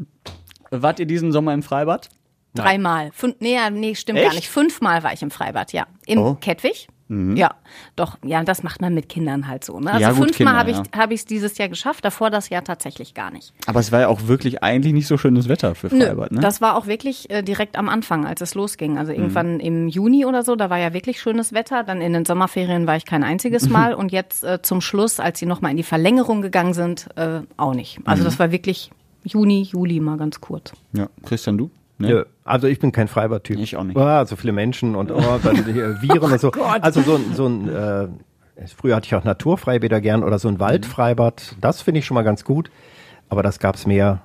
Wart 0.72 1.00
ihr 1.00 1.06
diesen 1.06 1.32
Sommer 1.34 1.54
im 1.54 1.63
Freibad? 1.63 2.10
Dreimal. 2.54 3.12
Fünf, 3.14 3.36
nee, 3.40 3.56
ja, 3.56 3.70
nee, 3.70 3.96
stimmt 3.96 4.20
Echt? 4.20 4.28
gar 4.30 4.36
nicht. 4.36 4.50
Fünfmal 4.50 5.04
war 5.04 5.14
ich 5.14 5.22
im 5.22 5.32
Freibad, 5.32 5.72
ja. 5.74 5.88
In 6.06 6.18
Oh. 6.20 6.36
Kettwig. 6.40 6.88
Ja, 7.36 7.56
doch, 7.98 8.18
ja, 8.24 8.42
das 8.46 8.64
macht 8.64 8.80
man 8.80 8.94
mit 8.94 9.10
Kindern 9.10 9.50
halt 9.50 9.66
so. 9.66 9.82
Ne? 9.82 9.90
Also 9.92 10.00
Ja, 10.02 10.12
gut, 10.14 10.34
fünfmal 10.34 10.56
habe 10.56 10.72
ich 10.72 10.78
ja. 10.78 10.84
habe 10.96 11.14
ich 11.14 11.20
es 11.20 11.26
dieses 11.26 11.58
Jahr 11.58 11.68
geschafft, 11.68 12.06
davor 12.06 12.30
das 12.30 12.48
Jahr 12.48 12.64
tatsächlich 12.64 13.14
gar 13.14 13.32
nicht. 13.32 13.52
Aber 13.66 13.82
es 13.82 13.92
war 13.92 14.00
ja 14.00 14.08
auch 14.08 14.28
wirklich 14.28 14.64
eigentlich 14.64 14.94
nicht 14.94 15.08
so 15.08 15.18
schönes 15.18 15.50
Wetter 15.50 15.76
für 15.76 15.90
Freibad, 15.90 16.32
Nö, 16.32 16.38
ne? 16.38 16.42
das 16.42 16.62
war 16.62 16.78
auch 16.78 16.88
wirklich 16.88 17.30
äh, 17.30 17.42
direkt 17.44 17.76
am 17.78 17.90
Anfang, 17.90 18.26
als 18.26 18.40
es 18.40 18.56
losging. 18.56 18.94
Mhm. 18.94 18.98
Also 18.98 19.12
irgendwann 19.12 19.60
im 19.60 19.90
Juni 19.90 20.24
oder 20.26 20.44
so, 20.44 20.56
da 20.56 20.70
war 20.70 20.78
ja 20.78 20.94
wirklich 20.94 21.20
schönes 21.20 21.52
Wetter. 21.52 21.84
Dann 21.84 22.00
in 22.00 22.14
den 22.14 22.24
Sommerferien 22.24 22.88
war 22.88 22.96
ich 22.96 23.04
kein 23.04 23.26
einziges 23.26 23.68
Mal 23.68 23.94
und 23.94 24.14
jetzt 24.14 24.46
äh, 24.46 24.62
zum 24.62 24.80
Schluss, 24.80 25.20
als 25.20 25.38
sie 25.38 25.46
nochmal 25.46 25.72
in 25.72 25.78
die 25.78 25.84
Verlängerung 25.84 26.42
gegangen 26.42 26.74
sind, 26.74 27.10
äh, 27.18 27.42
auch 27.58 27.74
nicht. 27.74 28.00
Mhm. 28.00 28.06
Also 28.08 28.24
das 28.24 28.40
war 28.40 28.54
wirklich 28.54 28.90
Juni, 29.26 29.64
Juli 29.64 30.00
mal 30.00 30.16
ganz 30.16 30.40
kurz. 30.40 30.72
ja. 30.94 31.10
Christian, 31.26 31.58
du? 31.58 31.70
Ne? 32.02 32.08
Nö. 32.10 32.26
Also 32.44 32.68
ich 32.68 32.80
bin 32.80 32.92
kein 32.92 33.08
Freibad-Typ. 33.08 33.58
Ich 33.60 33.78
auch 33.78 33.84
nicht. 33.84 33.96
Oh, 33.98 34.26
so 34.26 34.36
viele 34.36 34.52
Menschen 34.54 34.96
und 34.96 35.12
oh, 35.12 35.40
dann 35.44 35.58
Viren 36.02 36.32
und 36.32 36.40
so. 36.42 36.52
Also 36.52 37.02
so, 37.02 37.16
ein- 37.16 37.34
so 37.34 37.48
ein, 37.48 37.70
äh, 37.70 38.08
früher 38.76 38.96
hatte 38.96 39.06
ich 39.06 39.16
auch 39.16 39.24
Naturfreibäder 39.24 40.02
gern 40.02 40.24
oder 40.24 40.38
so 40.40 40.48
ein 40.48 40.60
Waldfreibad. 40.60 41.56
Das 41.62 41.82
finde 41.82 42.00
ich 42.00 42.06
schon 42.06 42.16
mal 42.16 42.24
ganz 42.24 42.44
gut. 42.44 42.70
Aber 43.30 43.44
das 43.44 43.60
gab's 43.60 43.86
mehr 43.88 44.22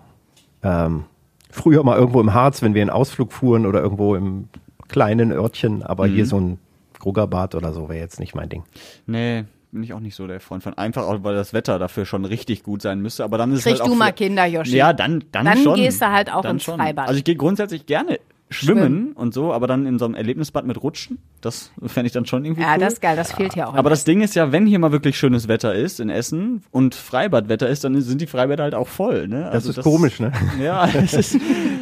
ähm, 0.63 1.05
früher 1.51 1.85
mal 1.85 1.97
irgendwo 1.99 2.21
im 2.21 2.35
Harz, 2.35 2.61
wenn 2.63 2.75
wir 2.75 2.83
in 2.83 2.91
Ausflug 2.91 3.33
fuhren 3.33 3.67
oder 3.67 3.81
irgendwo 3.81 4.15
im 4.17 4.49
kleinen 4.89 5.31
Örtchen. 5.33 5.83
Aber 5.83 6.07
hier 6.07 6.27
so 6.27 6.39
ein 6.41 6.59
Gruggerbad 6.99 7.55
oder 7.55 7.73
so 7.73 7.89
wäre 7.89 8.01
jetzt 8.01 8.19
nicht 8.19 8.35
mein 8.35 8.49
Ding. 8.49 8.65
Nee, 9.07 9.45
bin 9.77 9.85
ich 9.85 9.93
auch 9.93 10.01
nicht 10.01 10.15
so 10.17 10.27
der 10.27 10.41
Freund 10.41 10.63
von. 10.63 10.75
Einfach 10.75 11.05
auch, 11.05 11.23
weil 11.23 11.35
das 11.37 11.53
Wetter 11.53 11.79
dafür 11.79 12.05
schon 12.07 12.25
richtig 12.25 12.63
gut 12.65 12.83
sein 12.83 13.01
müsste. 13.01 13.23
Aber 13.25 13.39
dann 13.39 13.53
ist 13.53 13.63
Krieg 13.63 13.75
halt 13.75 13.83
auch 13.83 13.87
du 13.89 13.95
mal 13.95 14.13
Kinder, 14.13 14.45
Yoshi. 14.47 14.77
Ja, 14.77 14.93
dann, 14.93 15.23
dann, 15.33 15.45
Dann 15.45 15.59
schon. 15.59 15.75
gehst 15.77 16.01
du 16.03 16.11
halt 16.11 16.33
auch 16.33 16.43
Dann 16.43 16.57
ins 16.57 16.65
schon. 16.65 16.77
Freibad. 16.79 17.07
Also 17.09 17.19
ich 17.19 17.25
gehe 17.25 17.37
grundsätzlich 17.37 17.87
gerne 17.87 18.19
schwimmen, 18.49 19.11
und 19.15 19.35
so, 19.35 19.53
aber 19.53 19.67
dann 19.67 19.87
in 19.87 19.99
so 19.99 20.05
einem 20.05 20.15
Erlebnisbad 20.15 20.65
mit 20.67 20.81
Rutschen, 20.81 21.19
das 21.41 21.73
fände 21.85 22.07
ich 22.07 22.13
dann 22.13 22.27
schon 22.27 22.45
irgendwie 22.45 22.63
Ja, 22.63 22.75
cool. 22.75 22.79
das 22.81 22.93
ist 22.93 23.01
geil, 23.03 23.17
das 23.17 23.33
fehlt 23.33 23.57
ja 23.57 23.67
auch. 23.67 23.75
aber 23.75 23.91
das 23.91 24.05
Ding 24.05 24.21
ist 24.21 24.37
ja, 24.37 24.53
wenn 24.53 24.67
hier 24.67 24.79
mal 24.79 24.93
wirklich 24.93 25.19
schönes 25.19 25.49
Wetter 25.49 25.75
ist 25.75 25.99
in 25.99 26.11
Essen 26.11 26.63
und 26.71 26.95
Freibadwetter 26.95 27.69
ist, 27.69 27.83
dann 27.83 28.01
sind 28.01 28.21
die 28.21 28.29
Freibäder 28.29 28.63
halt 28.63 28.77
auch 28.77 28.87
voll. 28.87 29.27
Ne? 29.27 29.41
Das 29.47 29.67
Also 29.67 29.71
ist 29.71 29.83
komisch, 29.83 30.21
ne? 30.21 30.31
Ja, 30.63 30.87
das 30.93 31.13
ist, 31.15 31.39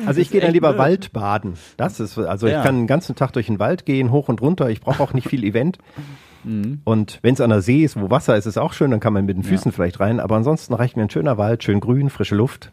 Also 0.07 0.23
ich 0.23 0.31
gehe 0.31 0.41
dann 0.41 0.53
lieber 0.53 0.71
blöd. 0.71 0.79
Waldbaden. 0.79 1.55
Das 1.77 2.01
ist, 2.01 2.17
also 2.17 2.47
Ja. 2.47 2.59
ich 2.61 2.65
kann 2.65 2.77
den 2.77 2.87
ganzen 2.87 3.15
Tag 3.15 3.33
durch 3.35 3.45
den 3.47 3.59
Wald 3.59 3.85
gehen, 3.85 4.11
hoch 4.11 4.29
und 4.31 4.41
runter. 4.41 4.71
Ich 4.71 4.81
brauche 4.81 5.03
auch 5.03 5.13
nicht 5.13 5.29
viel 5.29 5.45
Event. 5.45 5.77
Mhm. 6.45 6.81
Und 6.85 7.19
wenn 7.23 7.35
es 7.35 7.41
an 7.41 7.51
der 7.51 7.63
See 7.63 7.85
ist, 7.85 8.01
wo 8.01 8.11
Wasser 8.11 8.37
ist, 8.37 8.47
ist 8.47 8.59
auch 8.59 8.73
schön, 8.73 8.91
dann 8.91 9.01
kann 9.01 9.13
man 9.13 9.25
mit 9.25 9.37
den 9.37 9.45
Füßen 9.45 9.73
vielleicht 9.73 10.01
rein. 10.01 10.21
Aber 10.21 10.37
ansonsten 10.37 10.75
reicht 10.75 10.97
mir 10.97 11.03
ein 11.03 11.11
schöner 11.11 11.39
Wald, 11.39 11.65
schön 11.65 11.81
grün, 11.81 12.11
frische 12.11 12.35
Luft. 12.35 12.73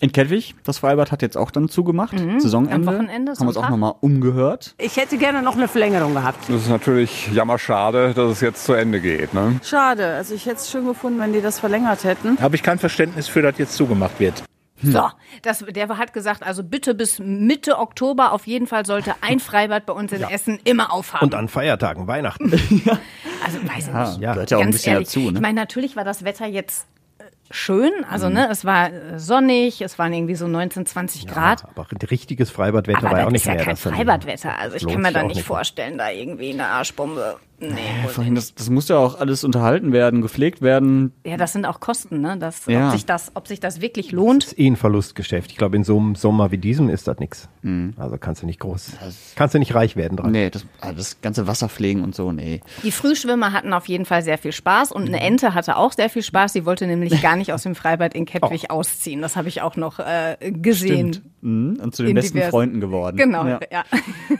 In 0.00 0.12
Kettwig, 0.12 0.54
das 0.64 0.78
Freibad 0.78 1.10
hat 1.10 1.22
jetzt 1.22 1.36
auch 1.38 1.50
dann 1.50 1.68
zugemacht. 1.70 2.18
Saisonende. 2.38 2.74
Am 2.74 2.86
Wochenende, 2.86 3.32
Haben 3.32 3.40
wir 3.40 3.48
uns 3.48 3.56
auch 3.56 3.70
nochmal 3.70 3.94
umgehört. 4.00 4.74
Ich 4.78 4.96
hätte 4.96 5.16
gerne 5.16 5.42
noch 5.42 5.56
eine 5.56 5.68
Verlängerung 5.68 6.12
gehabt. 6.12 6.48
Das 6.48 6.62
ist 6.62 6.68
natürlich 6.68 7.32
jammerschade, 7.32 8.12
dass 8.14 8.32
es 8.32 8.40
jetzt 8.42 8.64
zu 8.64 8.74
Ende 8.74 9.00
geht. 9.00 9.32
Ne? 9.32 9.58
Schade. 9.62 10.06
Also 10.14 10.34
ich 10.34 10.44
hätte 10.44 10.56
es 10.56 10.70
schön 10.70 10.86
gefunden, 10.86 11.18
wenn 11.18 11.32
die 11.32 11.40
das 11.40 11.60
verlängert 11.60 12.04
hätten. 12.04 12.38
Habe 12.40 12.56
ich 12.56 12.62
kein 12.62 12.78
Verständnis 12.78 13.28
für, 13.28 13.40
dass 13.40 13.56
jetzt 13.56 13.74
zugemacht 13.74 14.20
wird. 14.20 14.42
So, 14.82 15.08
das, 15.42 15.64
der 15.68 15.88
hat 15.96 16.12
gesagt, 16.12 16.42
also 16.42 16.62
bitte 16.62 16.94
bis 16.94 17.18
Mitte 17.18 17.78
Oktober 17.78 18.32
auf 18.32 18.46
jeden 18.46 18.66
Fall 18.66 18.84
sollte 18.84 19.14
ein 19.22 19.40
Freibad 19.40 19.86
bei 19.86 19.92
uns 19.94 20.12
in 20.12 20.22
Essen 20.22 20.58
immer 20.64 20.92
aufhaben. 20.92 21.24
Und 21.24 21.34
an 21.34 21.48
Feiertagen, 21.48 22.06
Weihnachten. 22.06 22.50
also 23.44 23.58
weiß 23.62 23.88
ich 23.88 23.94
Ja, 23.94 24.04
nicht. 24.10 24.20
Ja. 24.20 24.32
gehört 24.34 24.50
ja 24.50 24.58
auch 24.58 24.62
ein 24.62 24.70
bisschen 24.70 24.92
ehrlich. 24.94 25.08
dazu. 25.08 25.20
Ich 25.20 25.32
Ne? 25.32 25.40
meine, 25.40 25.54
natürlich 25.60 25.96
war 25.96 26.04
das 26.04 26.24
Wetter 26.24 26.46
jetzt 26.46 26.86
äh, 27.18 27.22
schön. 27.50 27.90
Also, 28.10 28.28
Mhm. 28.28 28.34
ne, 28.34 28.48
es 28.50 28.64
war 28.66 28.92
äh, 28.92 29.18
sonnig, 29.18 29.80
es 29.80 29.98
waren 29.98 30.12
irgendwie 30.12 30.34
so 30.34 30.46
19, 30.46 30.84
20 30.84 31.26
Grad. 31.26 31.64
Aber 31.64 31.86
richtiges 32.10 32.50
Freibadwetter 32.50 32.98
Aber 32.98 33.10
war 33.12 33.12
ja 33.12 33.18
das 33.18 33.26
auch 33.28 33.32
nicht 33.32 33.42
ist 33.42 33.46
ja 33.46 33.54
mehr. 33.54 33.64
kein 33.64 33.74
das 33.74 33.80
Freibadwetter. 33.80 34.58
Also 34.58 34.76
ich 34.76 34.86
kann 34.86 35.00
mir 35.00 35.12
da 35.12 35.22
nicht. 35.22 35.42
vorstellen, 35.42 35.96
da 35.96 36.10
irgendwie 36.10 36.50
eine 36.52 36.66
Arschbombe. 36.66 37.38
Nee, 37.58 37.72
Vorhin, 38.08 38.34
das, 38.34 38.54
das 38.54 38.68
muss 38.70 38.88
ja 38.88 38.98
auch 38.98 39.18
alles 39.18 39.42
unterhalten 39.44 39.92
werden, 39.92 40.20
gepflegt 40.20 40.60
werden. 40.62 41.12
Ja, 41.24 41.36
das 41.36 41.52
sind 41.54 41.64
auch 41.64 41.80
Kosten, 41.80 42.20
ne? 42.20 42.36
Das, 42.38 42.66
Ja. 42.66 42.86
ob, 42.88 42.92
sich 42.92 43.06
das, 43.06 43.32
ob 43.34 43.48
sich 43.48 43.60
das 43.60 43.80
wirklich 43.80 44.12
lohnt. 44.12 44.44
ist 44.44 44.58
eh 44.58 44.66
ein 44.66 44.76
Verlustgeschäft. 44.76 45.50
Ich 45.50 45.56
glaube, 45.56 45.76
in 45.76 45.84
so 45.84 45.98
einem 45.98 46.14
Sommer 46.14 46.50
wie 46.50 46.58
diesem 46.58 46.88
ist 46.90 47.08
das 47.08 47.18
nichts. 47.18 47.48
Mhm. 47.62 47.94
Also 47.96 48.18
kannst 48.18 48.42
du 48.42 48.46
nicht 48.46 48.60
groß, 48.60 48.92
kannst 49.36 49.54
du 49.54 49.58
nicht 49.58 49.74
reich 49.74 49.96
werden 49.96 50.16
dran. 50.16 50.30
Nee, 50.32 50.50
das, 50.50 50.66
ah, 50.80 50.92
das 50.92 51.20
ganze 51.22 51.46
Wasserpflegen 51.46 52.04
und 52.04 52.14
so, 52.14 52.30
nee. 52.32 52.60
Die 52.82 52.92
Frühschwimmer 52.92 53.52
hatten 53.52 53.72
auf 53.72 53.88
jeden 53.88 54.04
Fall 54.04 54.22
sehr 54.22 54.36
viel 54.38 54.52
Spaß 54.52 54.92
und 54.92 55.06
eine 55.08 55.20
Ente 55.20 55.54
hatte 55.54 55.76
auch 55.76 55.92
sehr 55.92 56.10
viel 56.10 56.22
Spaß. 56.22 56.52
Sie 56.52 56.66
wollte 56.66 56.86
nämlich 56.86 57.22
gar 57.22 57.36
nicht 57.36 57.52
aus 57.52 57.62
dem 57.62 57.74
Freibad 57.74 58.14
in 58.14 58.26
Kettwig 58.26 58.70
ausziehen. 58.70 59.22
Das 59.22 59.34
habe 59.36 59.48
ich 59.48 59.62
auch 59.62 59.76
noch 59.76 59.98
äh, 59.98 60.36
gesehen. 60.52 61.14
Stimmt. 61.14 61.22
Mhm. 61.40 61.80
Und 61.82 61.94
zu 61.94 62.02
den 62.02 62.10
In 62.10 62.16
besten 62.16 62.42
Freunden 62.42 62.80
geworden. 62.80 63.16
Genau, 63.16 63.46
Ja, 63.46 63.60
ja. 63.70 63.84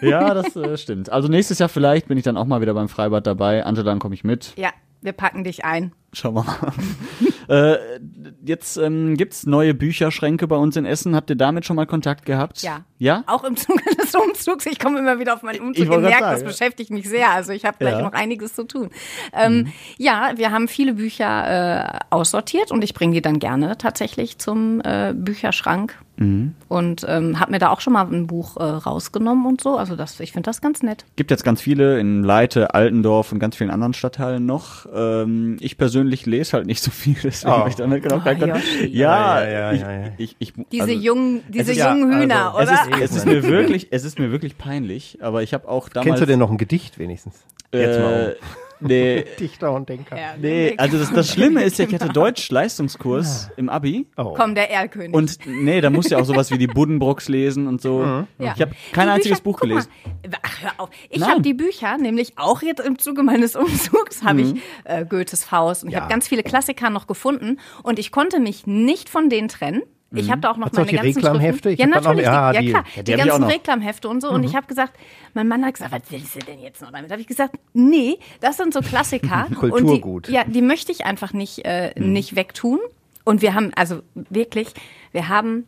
ja 0.03 0.35
das 0.35 0.55
äh, 0.57 0.77
stimmt. 0.77 1.11
Also 1.11 1.29
nächstes 1.29 1.59
Jahr 1.59 1.69
vielleicht 1.69 2.09
bin 2.09 2.19
ich 2.19 2.25
dann 2.25 2.37
auch 2.37 2.47
mal 2.47 2.61
wieder 2.61 2.75
beim 2.75 2.89
Freibad 2.89 3.06
dabei. 3.11 3.65
Angela, 3.65 3.91
dann 3.91 3.99
komme 3.99 4.15
ich 4.15 4.25
mit. 4.25 4.53
Ja, 4.57 4.71
wir 5.03 5.13
packen 5.13 5.45
dich 5.45 5.65
ein. 5.65 5.93
Schauen 6.13 6.35
wir 6.35 6.45
mal. 6.45 6.73
äh, 7.75 7.77
jetzt 8.43 8.79
ähm, 8.79 9.17
gibt's 9.17 9.45
neue 9.45 9.75
Bücherschränke 9.75 10.47
bei 10.49 10.57
uns 10.57 10.75
in 10.77 10.87
Essen. 10.87 11.15
Habt 11.15 11.29
ihr 11.29 11.37
damit 11.37 11.67
schon 11.67 11.77
mal 11.77 11.87
Kontakt 11.87 12.25
gehabt? 12.25 12.63
Ja. 12.63 12.85
Ja? 12.99 13.23
Auch 13.27 13.45
im 13.45 13.55
Zuge 13.57 13.83
des 14.03 14.15
Umzugs. 14.15 14.65
Ich 14.67 14.79
komme 14.79 14.99
immer 14.99 15.19
wieder 15.19 15.35
auf 15.35 15.43
meinen 15.43 15.61
Umzug. 15.61 15.85
Ich 15.85 15.91
merkt, 15.91 16.19
grad 16.19 16.33
das 16.35 16.45
beschäftigt 16.45 16.91
mich 16.91 17.07
sehr. 17.09 17.31
Also 17.33 17.53
ich 17.53 17.65
habe 17.67 17.77
gleich 17.79 17.93
Ja. 17.93 17.99
Mhm. 17.99 18.05
noch 18.05 18.13
einiges 18.15 18.55
zu 18.55 18.65
tun. 18.65 18.89
Ähm, 19.35 19.73
Ja, 19.99 20.33
wir 20.37 20.53
haben 20.53 20.69
viele 20.69 20.95
Bücher 20.95 21.99
äh, 21.99 21.99
aussortiert 22.11 22.71
und 22.73 22.83
ich 22.83 22.95
bringe 22.95 23.13
die 23.15 23.23
dann 23.23 23.39
gerne 23.39 23.77
tatsächlich 23.77 24.39
zum 24.39 24.81
äh, 24.83 25.13
Bücherschrank. 25.15 25.99
Mhm. 26.19 26.55
Und 26.69 27.05
ähm, 27.09 27.39
habe 27.39 27.51
mir 27.51 27.59
da 27.59 27.69
auch 27.71 27.81
schon 27.81 27.93
mal 27.93 28.07
ein 28.11 28.27
Buch 28.27 28.57
äh, 28.57 28.63
rausgenommen 28.63 29.45
und 29.47 29.61
so. 29.61 29.77
Also 29.77 29.97
das, 29.97 30.19
ich 30.21 30.33
finde 30.33 30.49
das 30.49 30.61
ganz 30.63 30.83
nett. 30.83 31.05
Gibt 31.17 31.31
jetzt 31.31 31.45
ganz 31.45 31.61
viele 31.61 31.99
in 32.01 32.23
Leite, 32.25 32.75
Altendorf 32.75 33.33
und 33.33 33.39
ganz 33.39 33.57
vielen 33.57 33.71
anderen 33.71 33.93
Stadtteilen 33.95 34.47
noch. 34.47 34.87
Ähm, 34.95 35.57
ich 35.61 35.77
persönlich 35.77 36.25
lese 36.27 36.55
halt 36.55 36.67
nicht 36.67 36.83
so 36.83 36.91
viel, 36.91 37.17
deswegen 37.23 37.53
Oh. 37.53 37.59
habe 37.59 37.69
ich 37.69 37.75
damit 37.77 38.03
genau 38.03 38.17
Oh, 38.17 38.21
keinen 38.21 38.41
Kontakt. 38.41 38.65
Yoshi. 38.65 38.87
Ja, 38.97 39.43
Ja, 39.43 39.49
ja, 39.49 39.73
ich, 39.73 39.81
ja, 39.83 39.93
ja. 39.93 40.05
Ich, 40.17 40.37
ich, 40.39 40.53
Diese 40.73 40.83
also, 40.85 40.95
jungen, 40.95 41.43
diese 41.49 41.73
ist- 41.73 41.79
jungen 41.79 42.11
ja, 42.13 42.19
Hühner, 42.19 42.55
also, 42.55 42.73
es 42.73 42.87
oder? 42.87 42.97
ist, 42.97 43.11
es 43.11 43.17
ist 43.19 43.27
mir 43.27 43.43
wirklich, 43.45 43.89
es 43.91 44.05
ist 44.05 44.19
mir 44.19 44.31
wirklich 44.33 44.57
peinlich, 44.57 45.19
aber 45.23 45.43
ich 45.43 45.53
habe 45.55 45.69
auch 45.69 45.89
damals. 45.91 46.07
Kennst 46.07 46.23
du 46.23 46.27
denn 46.27 46.39
noch 46.39 46.51
ein 46.51 46.57
Gedicht 46.59 46.99
wenigstens? 46.99 47.35
Jetzt 47.73 48.01
mal 48.01 48.37
Äh, 48.41 48.66
nee. 48.81 49.25
Dichter 49.41 49.73
und 49.73 49.89
Denker. 49.89 50.17
Ja, 50.17 50.35
nee, 50.41 50.75
also 50.77 50.99
das, 50.99 51.13
das 51.13 51.31
Schlimme 51.33 51.63
ist 51.63 51.79
ja, 51.79 51.87
ich 51.87 51.95
hatte 51.95 52.09
Deutsch-Leistungskurs 52.13 53.51
im 53.57 53.69
Abi. 53.69 54.07
Oh. 54.17 54.35
Komm, 54.37 54.55
der 54.55 54.71
Erlkönig. 54.71 55.15
Und 55.15 55.39
nee, 55.47 55.81
da 55.81 55.91
musst 55.91 56.11
du 56.11 56.15
ja 56.15 56.21
auch 56.21 56.25
sowas 56.27 56.51
wie 56.51 56.59
die 56.59 56.67
Buddenbrooks 56.67 57.29
lesen 57.29 57.67
und 57.67 57.81
so. 57.81 58.03
Ja. 58.03 58.27
Ich 58.39 58.61
habe 58.61 58.73
kein 58.93 59.07
Die 59.09 59.13
einziges 59.15 59.39
Bücher- 59.41 59.45
Buch 59.45 59.61
gelesen. 59.61 59.89
Mal, 60.05 60.39
ach, 60.43 60.63
hör 60.63 60.73
auf. 60.79 60.91
Ich 61.11 61.23
habe 61.23 61.43
die 61.43 61.55
Bücher, 61.55 61.97
nämlich 61.99 62.35
auch 62.37 62.63
jetzt 62.63 62.81
im 62.85 62.99
Zuge 62.99 63.23
meines 63.23 63.57
Umzugs, 63.57 64.23
habe 64.23 64.43
Mhm. 64.43 64.57
ich 64.57 64.63
äh, 64.91 65.05
Goethes 65.05 65.45
Faust 65.45 65.83
und 65.85 65.89
ich 65.91 65.95
Ja. 65.95 66.01
habe 66.03 66.11
ganz 66.11 66.29
viele 66.29 66.43
Klassiker 66.43 66.91
noch 66.91 67.07
gefunden 67.07 67.59
und 67.83 67.99
ich 67.99 68.11
konnte 68.13 68.41
mich 68.41 68.67
nicht 68.67 69.09
von 69.09 69.29
denen 69.31 69.49
trennen. 69.49 69.83
Ich 70.13 70.31
habe 70.31 70.41
da 70.41 70.51
auch 70.53 70.57
noch 70.57 70.67
Hast 70.67 70.77
du 70.77 70.81
meine 70.83 70.87
auch 70.87 71.03
die 71.03 71.13
ganzen 71.13 71.19
Reklamhefte? 71.25 71.71
Ich 71.71 71.79
Ja, 71.81 71.87
natürlich. 71.87 72.25
ja, 72.25 72.53
die, 72.53 72.67
ja, 72.67 72.71
klar. 72.71 72.85
Ja, 72.95 73.03
die 73.03 73.13
die 73.13 73.19
ganzen. 73.19 73.45
Reklamhefte 73.45 74.09
und 74.09 74.21
so. 74.21 74.31
Und 74.31 74.43
Mhm. 74.43 74.47
ich 74.47 74.55
habe 74.57 74.67
gesagt, 74.67 74.93
mein 75.35 75.49
Mann 75.49 75.65
hat 75.65 75.75
gesagt, 75.75 75.93
was 75.93 76.03
willst 76.11 76.35
du 76.37 76.39
denn 76.41 76.61
jetzt 76.61 76.81
noch 76.81 76.93
damit? 76.93 77.11
Habe 77.11 77.21
ich 77.21 77.27
gesagt, 77.27 77.57
nee, 77.73 78.19
das 78.41 78.57
sind 78.57 78.73
so 78.73 78.81
Klassiker. 78.81 79.47
Kulturgut. 79.59 80.07
Und 80.27 80.29
die, 80.29 80.33
ja, 80.33 80.45
die 80.45 80.63
möchte 80.63 80.93
ich 80.93 81.05
einfach 81.07 81.33
nicht, 81.33 81.65
äh, 81.65 81.93
Mhm. 81.99 82.13
nicht 82.13 82.37
wegtun. 82.37 82.79
Und 83.25 83.43
wir 83.43 83.55
haben, 83.55 83.73
also 83.75 84.03
wirklich, 84.15 84.69
wir 85.11 85.29
haben 85.29 85.67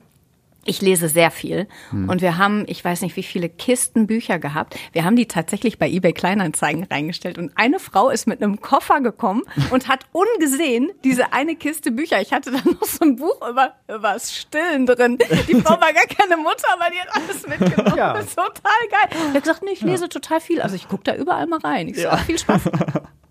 ich 0.68 0.80
lese 0.82 1.08
sehr 1.08 1.30
viel 1.30 1.66
Hm. 1.90 2.08
und 2.08 2.20
wir 2.22 2.38
haben, 2.38 2.64
ich 2.66 2.84
weiß 2.84 3.02
nicht, 3.02 3.16
wie 3.16 3.22
viele 3.22 3.48
Kisten 3.48 4.06
Bücher 4.06 4.38
gehabt. 4.38 4.76
Wir 4.92 5.04
haben 5.04 5.16
die 5.16 5.26
tatsächlich 5.26 5.78
bei 5.78 5.88
eBay 5.88 6.12
Kleinanzeigen 6.12 6.84
reingestellt 6.84 7.38
und 7.38 7.52
eine 7.56 7.78
Frau 7.78 8.10
ist 8.10 8.26
mit 8.26 8.42
einem 8.42 8.60
Koffer 8.60 9.00
gekommen 9.00 9.42
und 9.70 9.88
hat 9.88 10.06
ungesehen 10.12 10.90
diese 11.04 11.32
eine 11.32 11.56
Kiste 11.56 11.90
Bücher. 11.90 12.20
Ich 12.20 12.32
hatte 12.32 12.50
da 12.52 12.58
noch 12.64 12.84
so 12.84 13.04
ein 13.04 13.16
Buch 13.16 13.40
über 13.48 13.74
über 13.88 14.12
das 14.12 14.34
Stillen 14.36 14.86
drin. 14.86 15.18
Die 15.48 15.54
Frau 15.60 15.80
war 15.80 15.92
gar 15.92 16.06
keine 16.06 16.36
Mutter, 16.36 16.66
aber 16.72 16.90
die 16.92 17.00
hat 17.00 17.08
alles 17.16 17.46
mitgenommen. 17.48 17.96
Ja. 17.96 18.12
Das 18.14 18.26
ist 18.26 18.36
total 18.36 18.52
geil. 18.90 19.08
Ich 19.10 19.18
habe 19.28 19.40
gesagt, 19.40 19.62
nee, 19.62 19.70
ich 19.72 19.80
lese 19.80 20.08
total 20.08 20.40
viel. 20.40 20.60
Also 20.60 20.76
ich 20.76 20.88
gucke 20.88 21.04
da 21.04 21.14
überall 21.14 21.46
mal 21.46 21.60
rein. 21.60 21.88
Ich 21.88 22.02
so, 22.02 22.08
ach, 22.08 22.24
viel 22.24 22.38
Spaß. 22.38 22.62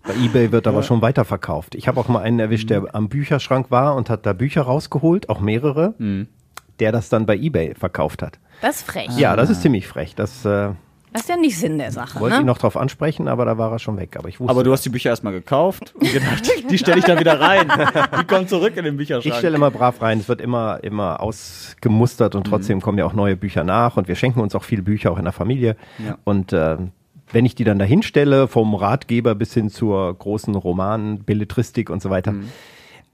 Bei 0.04 0.14
eBay 0.14 0.52
wird 0.52 0.66
aber 0.66 0.82
schon 0.82 1.02
weiterverkauft. 1.02 1.74
Ich 1.74 1.86
habe 1.86 2.00
auch 2.00 2.08
mal 2.08 2.20
einen 2.22 2.38
erwischt, 2.40 2.70
der 2.70 2.94
am 2.94 3.08
Bücherschrank 3.08 3.70
war 3.70 3.94
und 3.94 4.08
hat 4.08 4.24
da 4.24 4.32
Bücher 4.32 4.62
rausgeholt, 4.62 5.28
auch 5.28 5.40
mehrere, 5.40 5.94
der 6.80 6.92
das 6.92 7.08
dann 7.08 7.26
bei 7.26 7.36
eBay 7.36 7.74
verkauft 7.74 8.22
hat. 8.22 8.38
Das 8.60 8.76
ist 8.76 8.86
frech. 8.86 9.08
Ja, 9.16 9.36
das 9.36 9.50
ist 9.50 9.62
ziemlich 9.62 9.86
frech. 9.86 10.14
Das 10.14 10.44
äh, 10.44 10.70
Das 11.12 11.22
ist 11.22 11.28
ja 11.28 11.36
nicht 11.36 11.58
Sinn 11.58 11.78
der 11.78 11.90
Sache. 11.92 12.18
wollte 12.20 12.36
ne? 12.36 12.40
ich 12.40 12.46
noch 12.46 12.58
drauf 12.58 12.76
ansprechen, 12.76 13.28
aber 13.28 13.44
da 13.44 13.56
war 13.56 13.70
er 13.72 13.78
schon 13.78 13.96
weg. 13.96 14.16
Aber 14.18 14.28
ich 14.28 14.40
wusste. 14.40 14.50
Aber 14.50 14.64
du 14.64 14.72
hast 14.72 14.84
die 14.84 14.88
Bücher 14.88 15.10
erstmal 15.10 15.32
gekauft 15.32 15.94
und 15.94 16.12
gedacht, 16.12 16.42
die 16.70 16.78
stelle 16.78 16.98
ich 16.98 17.04
da 17.04 17.18
wieder 17.20 17.40
rein. 17.40 17.70
Die 18.20 18.24
kommen 18.26 18.48
zurück 18.48 18.76
in 18.76 18.84
den 18.84 18.96
Bücherschrank. 18.96 19.32
ich 19.32 19.38
stelle 19.38 19.56
immer 19.56 19.70
brav 19.70 20.02
rein. 20.02 20.18
Es 20.18 20.28
wird 20.28 20.40
immer, 20.40 20.82
immer 20.82 21.20
ausgemustert 21.20 22.34
Mhm. 22.34 22.38
und 22.38 22.44
trotzdem 22.46 22.80
kommen 22.80 22.98
ja 22.98 23.04
auch 23.04 23.12
neue 23.14 23.36
Bücher 23.36 23.64
nach 23.64 23.96
und 23.96 24.08
wir 24.08 24.16
schenken 24.16 24.40
uns 24.40 24.54
auch 24.54 24.64
viele 24.64 24.82
Bücher 24.82 25.10
auch 25.12 25.18
in 25.18 25.24
der 25.24 25.32
Familie. 25.32 25.76
Ja. 26.04 26.18
Und 26.24 26.52
äh, 26.52 26.76
wenn 27.30 27.44
ich 27.44 27.54
die 27.54 27.64
dann 27.64 27.78
dahin 27.78 28.02
stelle, 28.02 28.48
vom 28.48 28.74
Ratgeber 28.74 29.34
bis 29.34 29.52
hin 29.54 29.70
zur 29.70 30.14
großen 30.18 30.54
Roman, 30.54 31.20
Belletristik 31.20 31.90
und 31.90 32.00
so 32.02 32.10
weiter. 32.10 32.32
Mhm. 32.32 32.48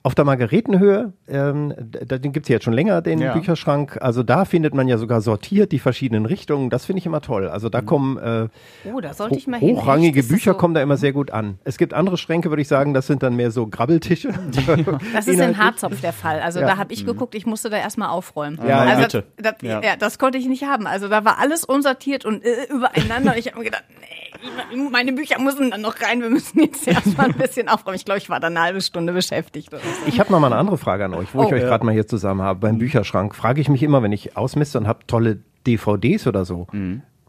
Auf 0.06 0.14
der 0.14 0.26
Margaretenhöhe, 0.26 1.14
ähm, 1.28 1.72
da, 1.78 2.18
den 2.18 2.32
gibt's 2.32 2.50
ja 2.50 2.56
jetzt 2.56 2.64
schon 2.64 2.74
länger, 2.74 3.00
den 3.00 3.20
Ja. 3.20 3.32
Bücherschrank. 3.32 3.96
Also 4.02 4.22
da 4.22 4.44
findet 4.44 4.74
man 4.74 4.86
ja 4.86 4.98
sogar 4.98 5.22
sortiert 5.22 5.72
die 5.72 5.78
verschiedenen 5.78 6.26
Richtungen. 6.26 6.68
Das 6.68 6.84
finde 6.84 6.98
ich 7.00 7.06
immer 7.06 7.22
toll. 7.22 7.48
Also 7.48 7.68
Mhm. 7.68 7.70
da 7.70 7.80
kommen 7.80 8.18
äh, 8.18 8.48
Oh, 8.92 9.00
da 9.00 9.14
sollte 9.14 9.38
ich 9.38 9.46
mal 9.46 9.58
hin. 9.58 9.76
hochrangige 9.76 10.20
das 10.20 10.28
Bücher 10.28 10.52
so- 10.52 10.58
kommen 10.58 10.74
da 10.74 10.82
immer 10.82 10.98
sehr 10.98 11.14
gut 11.14 11.30
an. 11.30 11.58
Es 11.64 11.78
gibt 11.78 11.94
andere 11.94 12.18
Schränke, 12.18 12.50
würde 12.50 12.60
ich 12.60 12.68
sagen, 12.68 12.92
das 12.92 13.06
sind 13.06 13.22
dann 13.22 13.34
mehr 13.34 13.50
so 13.50 13.66
Grabbeltische. 13.66 14.28
Das 15.14 15.26
ist 15.26 15.40
in. 15.40 15.56
Harzopf 15.64 15.98
der 16.02 16.12
Fall. 16.12 16.40
Also 16.40 16.60
Ja. 16.60 16.66
da 16.66 16.76
habe 16.76 16.92
ich 16.92 17.06
geguckt, 17.06 17.34
ich 17.34 17.46
musste 17.46 17.70
da 17.70 17.78
erstmal 17.78 18.10
aufräumen. 18.10 18.58
Ja, 18.68 18.80
also 18.80 19.00
Mitte. 19.00 19.24
Das, 19.38 19.54
Ja. 19.62 19.80
ja. 19.80 19.96
das 19.98 20.18
konnte 20.18 20.36
ich 20.36 20.46
nicht 20.46 20.64
haben. 20.64 20.86
Also 20.86 21.08
da 21.08 21.24
war 21.24 21.38
alles 21.38 21.64
unsortiert 21.64 22.26
und 22.26 22.44
äh, 22.44 22.66
übereinander. 22.70 23.32
Und 23.32 23.38
ich 23.38 23.46
habe 23.46 23.56
mir 23.58 23.64
gedacht, 23.64 23.84
nee, 24.00 24.23
meine 24.90 25.12
Bücher 25.12 25.40
müssen 25.40 25.70
dann 25.70 25.80
noch 25.80 26.00
rein. 26.00 26.20
Wir 26.20 26.30
müssen 26.30 26.60
jetzt 26.60 26.86
erstmal 26.88 27.26
ein 27.26 27.34
bisschen 27.34 27.68
aufräumen. 27.68 27.96
Ich 27.96 28.04
glaube, 28.04 28.18
ich 28.18 28.28
war 28.30 28.40
da 28.40 28.48
eine 28.48 28.60
halbe 28.60 28.80
Stunde 28.80 29.12
beschäftigt. 29.12 29.68
Oder 29.72 29.78
so. 29.82 30.06
Ich 30.06 30.20
habe 30.20 30.30
noch 30.32 30.40
mal 30.40 30.46
eine 30.48 30.56
andere 30.56 30.78
Frage 30.78 31.04
an 31.04 31.14
euch, 31.14 31.34
wo 31.34 31.42
ich 31.42 31.48
Oh. 31.52 31.54
euch 31.54 31.62
gerade 31.62 31.84
mal 31.84 31.92
hier 31.92 32.06
zusammen 32.06 32.42
habe. 32.42 32.60
Beim 32.60 32.78
Bücherschrank 32.78 33.34
frage 33.34 33.60
ich 33.60 33.68
mich 33.68 33.82
immer, 33.82 34.02
wenn 34.02 34.12
ich 34.12 34.36
ausmiste 34.36 34.78
und 34.78 34.86
habe 34.86 35.00
tolle 35.06 35.40
DVDs 35.66 36.26
oder 36.26 36.44
so, 36.44 36.66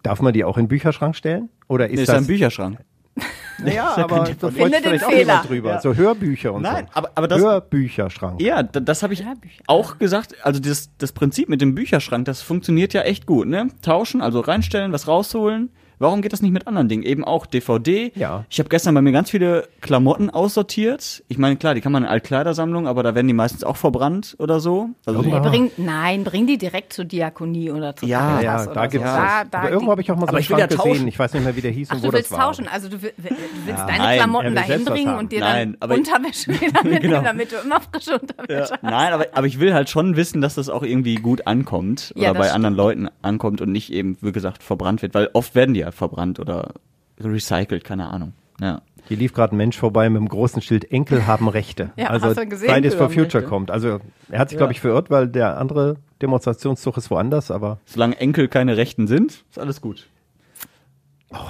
darf 0.04 0.22
man 0.22 0.34
die 0.34 0.44
auch 0.44 0.58
in 0.58 0.64
den 0.66 0.70
Bücherschrank 0.70 1.16
stellen? 1.16 1.50
Oder 1.68 1.88
ist 1.90 1.96
Nee, 1.96 2.02
ist 2.02 2.10
das 2.10 2.18
ein 2.18 2.28
Bücherschrank. 2.28 2.80
Ja, 3.66 3.86
aber 3.96 4.20
da 4.20 4.26
freut 4.26 4.54
Finde 4.54 4.66
sich 4.66 4.72
den 4.72 4.84
vielleicht 4.84 5.06
auch 5.06 5.10
Fehler. 5.10 5.20
jemand 5.22 5.50
drüber. 5.50 5.80
So 5.82 5.96
Hörbücher 5.96 6.52
und 6.54 6.64
Nein, 6.64 6.88
so. 6.88 6.92
aber, 6.98 7.12
aber 7.16 7.28
das, 7.30 7.40
Hörbücherschrank. 7.42 8.42
Ja, 8.42 8.62
da- 8.64 8.82
das 8.82 9.02
habe 9.02 9.14
ich 9.14 9.24
auch 9.68 9.98
gesagt. 9.98 10.36
Also 10.44 10.60
das, 10.60 10.90
das 10.98 11.14
Prinzip 11.14 11.48
mit 11.48 11.62
dem 11.62 11.74
Bücherschrank, 11.74 12.26
das 12.26 12.42
funktioniert 12.42 12.92
ja 12.92 13.04
echt 13.04 13.26
gut. 13.26 13.48
Ne? 13.48 13.70
Tauschen, 13.82 14.22
also 14.22 14.42
reinstellen, 14.42 14.92
was 14.92 15.08
rausholen. 15.08 15.70
Warum 16.00 16.22
geht 16.22 16.34
das 16.34 16.42
nicht 16.42 16.52
mit 16.52 16.68
anderen 16.68 16.90
Dingen? 16.90 17.04
Eben 17.04 17.24
auch 17.24 17.46
DVD. 17.46 18.12
Ja. 18.16 18.46
Ich 18.50 18.60
habe 18.60 18.70
gestern 18.70 18.94
bei 18.96 19.02
mir 19.02 19.12
ganz 19.12 19.30
viele 19.32 19.68
Klamotten 19.82 20.30
aussortiert. 20.30 21.24
Ich 21.28 21.38
meine, 21.38 21.56
klar, 21.58 21.74
die 21.76 21.82
kann 21.82 21.92
man 21.92 22.04
in 22.04 22.10
Altkleidersammlung, 22.10 22.88
aber 22.88 23.04
da 23.04 23.16
werden 23.16 23.28
die 23.28 23.34
meistens 23.34 23.64
auch 23.64 23.78
verbrannt 23.78 24.36
oder 24.40 24.60
so. 24.60 24.90
Also 25.06 25.22
Ja. 25.24 25.40
bring, 25.40 25.72
nein, 25.78 26.24
bring 26.24 26.48
die 26.48 26.58
direkt 26.58 26.94
zur 26.94 27.06
Diakonie 27.06 27.72
oder 27.72 27.96
zur 27.96 28.08
Ja, 28.10 28.42
Ja, 28.42 28.66
da 28.66 28.84
so. 28.86 28.90
gibt's 28.90 29.06
Da, 29.08 29.42
das. 29.44 29.50
da, 29.52 29.60
aber 29.60 29.72
irgendwo 29.72 29.92
habe 29.92 30.02
ich 30.02 30.12
auch 30.12 30.16
mal 30.16 30.22
so 30.22 30.28
Aber 30.28 30.38
einen 30.38 30.42
ich 30.42 30.50
will 30.50 30.58
ja 30.60 30.66
Schrank 30.66 30.72
gesehen. 30.82 30.92
tauschen. 30.94 31.08
Ich 31.08 31.20
weiß 31.20 31.34
nicht 31.34 31.44
mehr, 31.44 31.56
wie 31.56 31.62
der 31.62 31.72
hieß 31.72 31.88
Ach, 31.92 31.96
und 31.96 32.04
du 32.04 32.08
wo 32.10 32.14
willst 32.14 32.32
das 32.32 32.38
war. 32.38 32.46
tauschen. 32.48 32.68
Also 32.68 32.90
du, 32.90 33.02
will- 33.02 33.14
will- 33.18 33.30
du 33.30 33.36
willst 33.68 33.80
Ja. 33.80 33.86
deine 33.88 33.98
Nein, 34.04 34.18
Klamotten 34.18 34.48
will 34.48 34.56
dahin 34.56 34.86
bringen 34.86 35.16
und 35.16 35.32
dir 35.32 35.40
Nein, 35.40 35.78
dann 35.80 35.92
Unterwäsche 35.92 36.48
wieder 36.52 36.60
mitnehmen, 36.84 37.02
Genau. 37.02 37.22
damit 37.22 37.52
du 37.52 37.56
immer 37.58 37.80
frische 37.82 38.20
Unterwäsche 38.20 38.74
hast. 38.74 38.84
Nein, 38.84 39.14
aber, 39.14 39.26
aber 39.34 39.48
ich 39.48 39.60
will 39.60 39.74
halt 39.74 39.90
schon 39.90 40.16
wissen, 40.16 40.42
dass 40.42 40.56
das 40.56 40.70
auch 40.70 40.84
irgendwie 40.84 41.16
gut 41.16 41.48
ankommt 41.48 42.14
oder 42.18 42.34
bei 42.34 42.52
anderen 42.52 42.76
Leuten 42.76 43.08
ankommt 43.22 43.62
und 43.62 43.72
nicht 43.72 43.92
eben, 43.94 44.18
wie 44.22 44.32
gesagt, 44.32 44.64
verbrannt 44.64 45.02
wird, 45.02 45.14
weil 45.14 45.30
oft 45.34 45.56
werden 45.56 45.74
die 45.74 45.85
ja 45.86 45.92
verbrannt 45.92 46.40
oder 46.40 46.74
recycelt, 47.20 47.84
keine 47.84 48.10
Ahnung. 48.10 48.34
Ja. 48.60 48.82
Hier 49.08 49.18
lief 49.18 49.34
gerade 49.34 49.56
ein 49.56 49.58
Mensch 49.58 49.78
vorbei 49.78 50.10
mit 50.10 50.20
einem 50.20 50.30
großen 50.30 50.62
Schild 50.62 50.92
Enkel 50.92 51.28
haben 51.28 51.48
Rechte. 51.48 51.92
Ja, 51.98 52.08
also 52.08 52.28
hast 52.28 52.38
du 52.38 52.48
gesehen? 52.48 52.70
Fridays 52.70 52.96
for 52.96 53.10
Future 53.10 53.36
Rechte. 53.36 53.50
kommt. 53.50 53.70
Also 53.70 54.00
er 54.30 54.40
hat 54.40 54.50
sich, 54.50 54.58
glaube 54.58 54.74
ich, 54.74 54.82
verirrt, 54.82 55.10
weil 55.10 55.28
der 55.28 55.58
andere 55.58 55.98
Demonstrationszug 56.22 56.98
ist 56.98 57.12
woanders, 57.12 57.52
aber 57.52 57.80
Solange 57.86 58.18
Enkel 58.18 58.48
keine 58.48 58.78
Rechten 58.78 59.08
sind, 59.08 59.44
ist 59.50 59.60
alles 59.60 59.82
gut. 59.82 60.08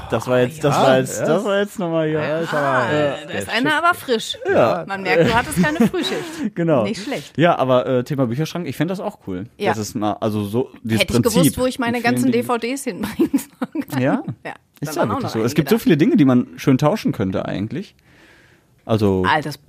Das 0.10 0.28
war 0.28 0.40
jetzt, 0.40 0.64
das 0.64 0.76
ja, 0.76 0.84
war 0.84 0.98
jetzt, 1.00 1.20
ja. 1.20 1.26
das 1.26 1.46
war 1.46 1.60
jetzt 1.60 1.80
nochmal 1.80 2.08
hier. 2.08 2.22
Ah, 2.22 2.88
da 3.28 3.34
ist 3.34 3.50
einer 3.50 3.76
aber 3.78 3.94
frisch. 3.94 4.38
Man 4.88 5.02
merkt, 5.02 5.28
du 5.28 5.34
hattest 5.34 5.62
keine 5.62 5.88
Frühschicht. 5.88 6.16
Genau. 6.56 6.84
Nicht 6.84 7.04
schlecht. 7.04 7.38
Ja, 7.38 7.58
aber 7.58 7.86
äh, 7.86 8.04
Thema 8.04 8.28
Bücherschrank, 8.28 8.68
ich 8.68 8.78
fände 8.78 8.92
das 8.92 9.00
auch 9.00 9.20
cool. 9.28 9.48
Ja. 9.58 9.72
Das 9.72 9.78
ist 9.78 9.96
mal, 9.96 10.14
also 10.14 10.44
so 10.44 10.70
dieses 10.84 11.02
Hätte 11.02 11.14
ich 11.14 11.22
Prinzip. 11.22 11.42
gewusst, 11.42 11.58
wo 11.58 11.66
ich 11.66 11.80
meine 11.80 12.02
ganzen 12.02 12.32
Dingen. 12.32 12.46
DVDs 12.48 12.84
hinbringen 12.84 13.32
soll. 13.34 14.00
Ja? 14.02 14.24
ja 14.44 14.54
Ist 14.80 14.96
ja 14.96 15.08
wirklich 15.08 15.24
noch 15.24 15.30
so. 15.30 15.44
Es 15.44 15.54
gibt 15.54 15.70
so 15.70 15.78
viele 15.78 15.98
Dinge, 15.98 16.18
die 16.18 16.26
man 16.26 16.48
schön 16.58 16.78
tauschen 16.78 17.12
könnte 17.12 17.46
eigentlich. 17.46 17.96
Also, 18.86 19.24
Altes 19.28 19.60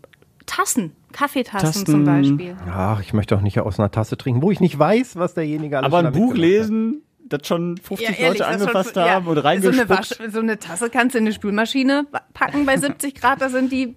Tassen. 0.47 0.93
Kaffeetassen 1.13 1.67
Tasten. 1.67 1.87
zum 1.87 2.05
Beispiel. 2.05 2.57
Ach, 2.71 3.01
ich 3.01 3.13
möchte 3.13 3.37
auch 3.37 3.41
nicht 3.41 3.59
aus 3.61 3.79
einer 3.79 3.91
Tasse 3.91 4.17
trinken, 4.17 4.43
wo 4.43 4.51
ich 4.51 4.61
nicht 4.61 4.79
weiß, 4.79 5.17
was 5.17 5.35
derjenige 5.35 5.79
alles 5.79 5.87
Aber 5.87 6.07
ein 6.07 6.13
Buch 6.13 6.35
lesen, 6.35 7.03
das 7.29 7.47
schon 7.47 7.77
50 7.79 8.09
Ja, 8.09 8.15
ehrlich, 8.15 8.39
Leute 8.41 8.47
angefasst 8.51 8.95
schon- 8.95 9.03
ja, 9.05 9.11
haben 9.11 9.27
und 9.27 9.35
so 9.37 9.41
eine, 9.41 9.45
reingespuckt. 9.45 9.89
Wasch, 9.91 10.13
so 10.33 10.41
eine 10.41 10.59
Tasse 10.59 10.91
kannst 10.91 11.15
du 11.15 11.19
in 11.19 11.25
eine 11.25 11.33
Spülmaschine 11.33 12.07
packen 12.35 12.67
bei 12.67 12.77
70 12.77 13.15
Grad, 13.15 13.41
da 13.41 13.49
sind 13.49 13.73
die 13.73 13.95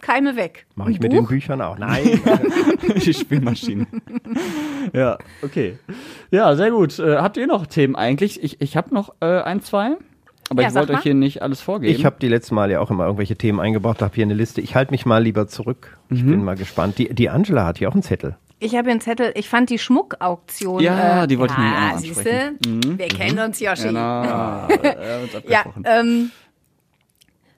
Keime 0.00 0.36
weg. 0.36 0.66
Mache 0.76 0.92
ich 0.92 1.00
mit 1.00 1.12
den? 1.12 1.26
Büchern 1.26 1.60
auch. 1.60 1.76
Nein. 1.76 2.20
die 3.04 3.12
Spielmaschine. 3.14 3.86
ja, 4.92 5.18
okay. 5.42 5.78
Ja, 6.30 6.54
sehr 6.56 6.70
gut. 6.70 6.98
Äh, 6.98 7.16
habt 7.16 7.36
ihr 7.36 7.46
noch 7.46 7.66
Themen 7.66 7.96
eigentlich? 7.96 8.42
Ich, 8.42 8.60
ich 8.60 8.76
habe 8.76 8.94
noch 8.94 9.14
äh, 9.20 9.40
ein, 9.42 9.60
zwei. 9.62 9.96
Aber 10.50 10.62
Ja, 10.62 10.68
ich 10.68 10.74
wollte 10.76 10.94
euch 10.94 11.02
hier 11.02 11.14
nicht 11.14 11.42
alles 11.42 11.60
vorgeben. 11.60 11.92
Ich 11.94 12.06
habe 12.06 12.16
die 12.22 12.28
letzten 12.28 12.54
Mal 12.54 12.70
ja 12.70 12.80
auch 12.80 12.90
immer 12.90 13.04
irgendwelche 13.04 13.36
Themen 13.36 13.60
eingebracht, 13.60 14.00
habe 14.00 14.14
hier 14.14 14.24
eine 14.24 14.34
Liste. 14.34 14.60
Ich 14.60 14.74
halte 14.74 14.92
mich 14.92 15.04
mal 15.04 15.22
lieber 15.22 15.46
zurück. 15.46 15.98
Ich 16.10 16.22
Mhm. 16.22 16.30
bin 16.30 16.44
mal 16.44 16.56
gespannt. 16.56 16.96
Die, 16.98 17.12
die 17.14 17.28
Angela 17.28 17.66
hat 17.66 17.78
hier 17.78 17.88
auch 17.88 17.92
einen 17.94 18.02
Zettel. 18.02 18.36
Ich 18.60 18.74
habe 18.74 18.84
hier 18.84 18.92
einen 18.92 19.00
Zettel, 19.00 19.32
ich 19.36 19.48
fand 19.48 19.70
die 19.70 19.78
Schmuckauktion. 19.78 20.82
Ja, 20.82 21.24
äh, 21.24 21.26
die 21.26 21.38
wollte 21.38 21.54
ich 21.54 21.58
nämlich 21.58 21.76
auch 21.76 21.80
ja, 21.80 21.92
noch 21.92 21.98
siehste, 21.98 22.18
ansprechen. 22.20 22.58
Mhm. 22.66 22.98
wir 22.98 23.08
kennen 23.08 23.38
uns, 23.38 23.60
Yoshi. 23.60 23.82
Genau. 23.84 23.98
Ja, 24.82 25.18
Ja, 25.48 25.64
ähm, 25.84 26.30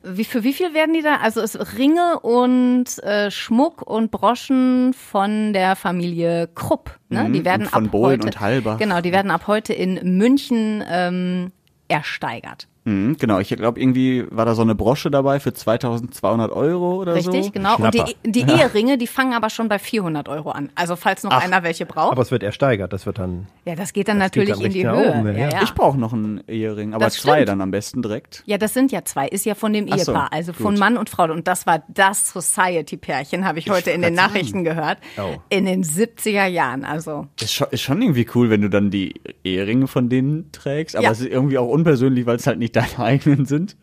wie, 0.03 0.25
für 0.25 0.45
wie 0.45 0.53
viel 0.55 0.73
werden 0.73 0.95
die 0.95 1.03
da? 1.03 1.17
Also 1.17 1.41
es 1.43 1.77
Ringe 1.77 2.21
und 2.21 3.03
äh, 3.03 3.31
Schmuck 3.31 3.83
und 3.83 4.11
Broschen 4.11 4.95
von 4.95 5.53
der 5.53 5.77
Familie 5.77 6.49
Krupp. 6.55 6.99
Ne? 7.11 7.25
Mhm, 7.25 7.33
Die 7.35 7.45
werden 7.45 7.69
ab 7.69 7.83
Bohlen 7.91 8.21
heute, 8.21 8.27
und 8.27 8.41
Halbach. 8.41 8.79
Genau, 8.79 9.01
die 9.01 9.13
werden 9.13 9.31
ab 9.31 9.47
heute 9.47 9.75
in 9.75 10.17
München 10.17 10.83
ähm, 10.89 11.53
ersteigert. 11.89 12.67
Mhm, 12.91 13.17
genau, 13.19 13.39
ich 13.39 13.49
glaube, 13.49 13.81
irgendwie 13.81 14.25
war 14.31 14.45
da 14.47 14.55
so 14.55 14.63
eine 14.63 14.75
Brosche 14.75 15.11
dabei 15.11 15.39
für 15.41 15.53
2200 15.53 16.51
Euro 16.51 16.97
oder 17.01 17.21
so. 17.21 17.31
Richtig, 17.31 17.53
genau. 17.53 17.77
Und 17.77 17.95
die, 17.95 17.99
Schnapper. 17.99 18.13
die 18.25 18.41
Ja. 18.41 18.57
Eheringe, 18.59 18.99
die 18.99 19.07
fangen 19.07 19.33
aber 19.33 19.51
schon 19.51 19.69
bei 19.69 19.79
400 19.79 20.29
Euro 20.29 20.51
an. 20.51 20.71
Also 20.75 20.97
falls 20.97 21.23
noch 21.23 21.31
Ach. 21.33 21.45
einer 21.45 21.63
welche 21.63 21.87
braucht. 21.87 22.13
Aber 22.13 22.23
es 22.23 22.31
wird 22.31 22.43
ersteigert. 22.43 22.93
Das 22.93 23.07
wird 23.07 23.19
dann. 23.19 23.47
ja, 23.65 23.75
das 23.75 23.93
geht 23.93 24.09
dann 24.09 24.19
das 24.19 24.33
geht 24.33 24.49
natürlich 24.49 24.57
dann 24.59 24.67
in 24.67 24.73
die 24.73 24.83
richtig 24.87 25.05
Höhe. 25.07 25.19
oben, 25.21 25.37
ja, 25.39 25.49
ja. 25.51 25.63
Ich 25.63 25.73
brauche 25.75 25.99
noch 25.99 26.13
einen 26.13 26.43
Ehering, 26.49 26.95
aber 26.95 27.05
Das 27.05 27.15
zwei 27.15 27.35
stimmt. 27.35 27.49
dann 27.51 27.61
am 27.61 27.71
besten 27.71 28.03
direkt. 28.03 28.43
Ja, 28.47 28.59
das 28.59 28.75
sind 28.75 28.91
ja 28.93 29.05
zwei. 29.05 29.29
Ist 29.29 29.45
ja 29.47 29.55
von 29.55 29.73
dem 29.73 29.87
Ach 29.91 29.99
so, 29.99 30.13
Ehepaar, 30.13 30.33
also 30.33 30.53
von 30.53 30.73
gut. 30.73 30.79
Mann 30.81 30.97
und 30.97 31.09
Frau. 31.11 31.25
Und 31.31 31.47
das 31.47 31.67
war 31.67 31.83
das 31.89 32.33
Society-Pärchen, 32.33 33.45
habe 33.47 33.59
ich 33.59 33.71
heute 33.71 33.91
in 33.91 34.03
den 34.03 34.15
grad 34.15 34.25
sagen. 34.25 34.33
Nachrichten 34.35 34.65
gehört. 34.65 34.99
Oh. 35.19 35.37
In 35.49 35.67
den 35.67 35.85
70er 35.85 36.47
Jahren. 36.47 36.85
Also 36.85 37.27
Ist 37.41 37.53
schon, 37.53 37.67
ist 37.71 37.83
schon 37.83 38.01
irgendwie 38.03 38.27
cool, 38.35 38.51
wenn 38.51 38.63
du 38.63 38.71
dann 38.71 38.91
die 38.91 39.15
Eheringe 39.45 39.87
von 39.87 40.09
denen 40.09 40.51
trägst, 40.53 40.97
aber 40.97 41.05
Ja. 41.05 41.11
es 41.13 41.21
ist 41.21 41.29
irgendwie 41.29 41.59
auch 41.59 41.69
unpersönlich, 41.69 42.27
weil 42.27 42.37
es 42.37 42.47
halt 42.47 42.59
nicht 42.59 42.75
deine 42.83 42.99
eigenen 42.99 43.47
sind. 43.47 43.77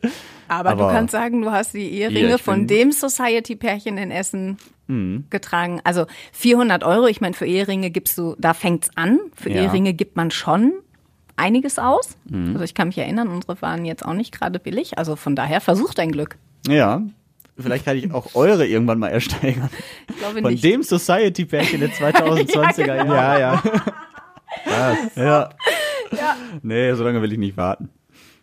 Aber, 0.48 0.70
Aber- 0.72 0.88
du 0.88 0.92
kannst 0.94 1.12
sagen, 1.12 1.42
du 1.42 1.52
hast 1.52 1.74
die 1.74 1.80
Ja, 1.90 2.10
Eheringe 2.10 2.36
ich 2.36 2.42
von 2.42 2.68
dem 2.68 2.92
Society-Pärchen 2.92 3.98
in 3.98 4.12
Essen 4.12 4.58
Mhm. 4.88 5.26
getragen. 5.30 5.82
Also 5.84 6.06
400 6.32 6.84
Euro, 6.84 7.08
ich 7.08 7.20
meine, 7.20 7.34
für 7.34 7.46
Eheringe 7.46 7.90
gibst 7.92 8.18
du, 8.18 8.36
da 8.40 8.54
fängt's 8.54 8.90
an. 8.96 9.20
Für 9.36 9.50
Ja. 9.50 9.64
Eheringe 9.64 9.94
gibt 9.94 10.16
man 10.16 10.32
schon 10.32 10.72
einiges 11.36 11.78
aus. 11.78 12.16
Mhm. 12.30 12.54
Also 12.54 12.64
ich 12.64 12.74
kann 12.74 12.88
mich 12.88 12.98
erinnern, 12.98 13.28
unsere 13.28 13.62
waren 13.62 13.84
jetzt 13.86 14.06
auch 14.06 14.14
nicht 14.14 14.32
gerade 14.38 14.60
billig. 14.60 14.98
Also 14.98 15.16
von 15.18 15.36
daher, 15.36 15.60
versuch 15.62 15.94
dein 15.94 16.12
Glück. 16.12 16.38
Ja. 16.68 17.02
Vielleicht 17.60 17.86
kann 17.86 17.98
ich 17.98 18.14
auch 18.14 18.36
eure 18.36 18.66
irgendwann 18.68 19.00
mal 19.00 19.08
ersteigern. 19.10 19.70
Ich 20.10 20.18
glaube 20.20 20.42
Von 20.42 20.52
nicht. 20.52 20.64
dem 20.64 20.84
Society-Pärchen 20.84 21.80
der 21.82 21.90
2020er 21.92 22.86
Ja, 22.96 23.04
genau. 23.04 23.14
Jahre. 23.16 23.82
Ja, 24.66 24.98
ja. 25.16 25.50
Ja. 26.12 26.36
Nee, 26.62 26.94
so 26.94 27.04
lange 27.04 27.22
will 27.22 27.32
ich 27.34 27.38
nicht 27.38 27.58
warten. 27.58 27.90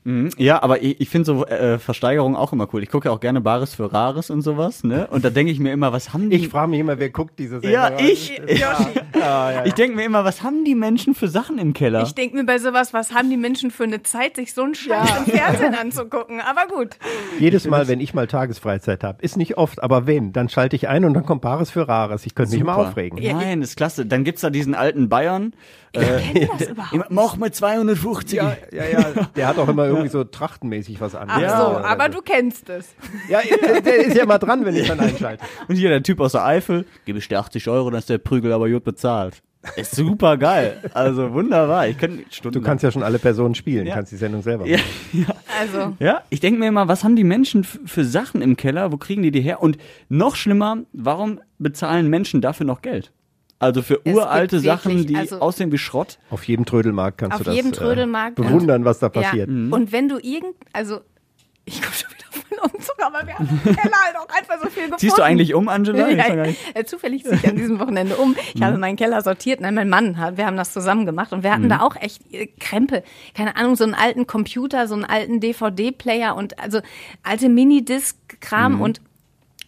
Mhm. 0.05 0.30
Ja, 0.36 0.62
aber 0.62 0.82
ich, 0.82 1.00
ich 1.00 1.09
finde 1.09 1.26
so 1.26 1.46
äh, 1.46 1.78
Versteigerungen 1.78 2.36
auch 2.36 2.52
immer 2.52 2.68
cool. 2.72 2.82
Ich 2.82 2.90
gucke 2.90 3.09
ja 3.09 3.14
auch 3.14 3.20
gerne 3.20 3.40
Bares 3.40 3.74
für 3.74 3.92
Rares 3.92 4.30
und 4.30 4.42
sowas, 4.42 4.84
ne? 4.84 5.07
Und 5.11 5.24
da 5.24 5.30
denke 5.30 5.50
ich 5.50 5.59
mir 5.59 5.72
immer, 5.72 5.92
was 5.92 6.12
haben 6.12 6.30
die. 6.30 6.36
Ich 6.36 6.48
frage 6.48 6.70
mich 6.70 6.80
immer, 6.80 6.98
wer 6.98 7.11
guckt 7.11 7.38
diese 7.38 7.61
Sendung? 7.61 7.72
ja, 7.72 7.98
ich. 7.98 8.40
Ja, 8.46 8.86
ja, 9.25 9.51
ja. 9.53 9.64
Ich 9.66 9.75
denke 9.75 9.97
mir 9.97 10.05
immer, 10.05 10.25
was 10.25 10.43
haben 10.43 10.64
die 10.64 10.75
Menschen 10.75 11.14
für 11.14 11.29
Sachen 11.29 11.59
im 11.59 11.72
Keller? 11.72 12.03
Ich 12.03 12.14
denke 12.14 12.37
mir 12.37 12.45
bei 12.45 12.59
sowas, 12.59 12.93
was 12.93 13.12
haben 13.12 13.31
die 13.31 13.37
Menschen 13.37 13.70
für 13.70 13.85
eine 13.85 14.03
Zeit, 14.03 14.37
sich 14.37 14.55
so 14.55 14.62
einen 14.62 14.75
Scheiß 14.75 15.18
im 15.27 15.33
Fernsehen 15.33 15.75
anzugucken. 15.75 16.41
Aber 16.41 16.66
gut. 16.66 16.97
Jedes 17.39 17.66
Mal, 17.66 17.89
wenn 17.89 18.01
ich 18.01 18.14
mal 18.14 18.27
Tagesfreizeit 18.27 19.05
habe, 19.05 19.22
ist 19.22 19.37
nicht 19.37 19.57
oft, 19.57 19.83
aber 19.83 20.07
wenn, 20.07 20.33
dann 20.33 20.49
schalte 20.49 20.77
ich 20.77 20.89
ein 20.89 21.05
und 21.05 21.14
dann 21.14 21.25
kommt 21.27 21.43
Bares 21.43 21.70
für 21.70 21.89
Rares. 21.89 22.27
Ich 22.27 22.35
könnte 22.35 22.55
mich 22.55 22.64
mal 22.64 22.75
Super. 22.77 22.89
aufregen. 22.89 23.18
Nein, 23.22 23.62
ist 23.62 23.77
klasse. 23.77 24.07
Dann 24.07 24.25
gibt's 24.25 24.43
da 24.43 24.51
diesen 24.51 24.75
alten 24.75 25.09
Bayern. 25.09 25.53
Äh, 25.93 26.47
das 26.59 26.68
überhaupt 26.70 26.93
immer, 26.93 27.07
mach 27.09 27.37
mal 27.37 27.53
250. 27.53 28.37
Ja, 28.37 28.57
ja, 28.72 28.85
ja. 28.85 29.05
Der 29.37 29.47
hat 29.47 29.59
auch 29.59 29.68
immer 29.68 29.87
irgendwie 29.87 30.09
so 30.09 30.25
trachtenmäßig 30.25 31.01
was 31.01 31.14
an. 31.14 31.29
Ach 31.31 31.41
Ja. 31.41 31.57
so, 31.61 31.79
aber 31.79 32.09
du 32.09 32.20
kennst 32.20 32.68
es. 32.68 32.95
Ja, 33.29 33.41
der, 33.43 33.81
der 33.81 33.97
ist 34.07 34.16
ja 34.16 34.27
mal 34.27 34.39
dran, 34.39 34.64
wenn 34.64 34.75
ich 34.75 34.89
dann 34.89 34.99
einschalte. 34.99 35.45
Und 35.68 35.77
hier 35.77 35.91
der 35.91 36.03
Typ 36.03 36.20
aus 36.20 36.33
der 36.33 36.45
Eifel, 36.45 36.85
gebe 37.05 37.18
ich 37.18 37.29
dir 37.29 37.39
80 37.39 37.68
Euro, 37.68 37.91
dann 37.91 37.99
ist 38.01 38.11
der 38.11 38.18
Prügel 38.18 38.53
aber 38.53 38.68
gut 38.68 38.83
bezahlt. 38.85 39.13
Ist 39.76 39.96
super 39.96 40.36
geil. 40.36 40.78
Also 40.92 41.32
wunderbar. 41.32 41.88
Ich 41.88 41.96
Stunden. 41.96 42.52
Du 42.52 42.60
kannst 42.60 42.84
ja 42.84 42.90
schon 42.90 43.02
alle 43.02 43.18
Personen 43.18 43.54
spielen, 43.54 43.86
Ja. 43.86 43.94
kannst 43.94 44.12
die 44.12 44.16
Sendung 44.16 44.42
selber 44.42 44.66
ja, 44.66 44.76
machen. 44.76 45.26
ja. 45.26 45.34
Also, 45.58 45.96
ja, 46.00 46.20
ich 46.28 46.40
denke 46.40 46.60
mir 46.60 46.66
immer, 46.68 46.86
was 46.88 47.02
haben 47.02 47.16
die 47.16 47.24
Menschen 47.24 47.64
für 47.64 48.04
Sachen 48.04 48.42
im 48.42 48.56
Keller? 48.56 48.92
Wo 48.92 48.98
kriegen 48.98 49.22
die 49.22 49.30
die 49.30 49.40
her? 49.40 49.62
Und 49.62 49.78
noch 50.10 50.36
schlimmer, 50.36 50.78
warum 50.92 51.40
bezahlen 51.58 52.08
Menschen 52.10 52.42
dafür 52.42 52.66
noch 52.66 52.82
Geld? 52.82 53.10
Also 53.58 53.80
für 53.80 54.00
Es 54.04 54.14
uralte 54.14 54.56
gibt 54.56 54.66
Sachen, 54.66 54.90
wirklich, 54.92 55.06
die 55.06 55.16
also- 55.16 55.38
aussehen 55.38 55.72
wie 55.72 55.78
Schrott. 55.78 56.18
Auf 56.28 56.44
jedem 56.44 56.66
Trödelmarkt 56.66 57.16
kannst 57.18 57.34
Auf 57.36 57.38
du 57.38 57.44
das 57.44 57.54
jedem 57.54 57.70
äh, 57.70 57.74
Trödelmarkt. 57.74 58.34
bewundern, 58.36 58.84
was 58.84 58.98
da 58.98 59.08
passiert. 59.08 59.48
Ja. 59.48 59.54
Und 59.74 59.92
wenn 59.92 60.08
du 60.10 60.18
irgend, 60.18 60.54
also 60.74 61.00
ich 61.64 61.80
komme 61.82 61.94
schon 61.94 62.10
wieder 62.10 62.24
von 62.30 62.70
Umzug, 62.70 62.96
aber 63.00 63.26
wir 63.26 63.34
haben 63.34 63.48
im 63.64 63.76
Keller 63.76 63.96
halt 64.04 64.16
auch 64.16 64.28
einfach 64.28 64.58
so 64.62 64.70
viel 64.70 64.84
gefunden. 64.84 64.98
Ziehst 64.98 65.18
du 65.18 65.22
eigentlich 65.22 65.54
um, 65.54 65.68
Angela? 65.68 66.08
Ich 66.08 66.16
Ja, 66.18 66.44
äh, 66.74 66.84
zufällig 66.84 67.24
ziehe 67.24 67.34
ich 67.36 67.48
an 67.48 67.56
diesem 67.56 67.78
Wochenende 67.80 68.16
um. 68.16 68.36
Ich 68.54 68.60
Mhm. 68.60 68.64
habe 68.64 68.78
meinen 68.78 68.96
Keller 68.96 69.22
sortiert. 69.22 69.60
Nein, 69.60 69.74
mein 69.74 69.88
Mann 69.88 70.18
hat, 70.18 70.36
wir 70.36 70.46
haben 70.46 70.56
das 70.56 70.72
zusammen 70.72 71.06
gemacht 71.06 71.32
und 71.32 71.42
wir 71.42 71.52
hatten 71.52 71.68
da 71.68 71.80
auch 71.80 71.96
echt 71.96 72.22
äh, 72.32 72.46
Krempel. 72.58 73.02
Keine 73.34 73.56
Ahnung, 73.56 73.76
so 73.76 73.84
einen 73.84 73.94
alten 73.94 74.26
Computer, 74.26 74.88
so 74.88 74.94
einen 74.94 75.04
alten 75.04 75.40
DVD-Player 75.40 76.34
und 76.36 76.58
also 76.58 76.80
alte 77.22 77.48
Minidisc-Kram 77.48 78.80
und 78.80 79.00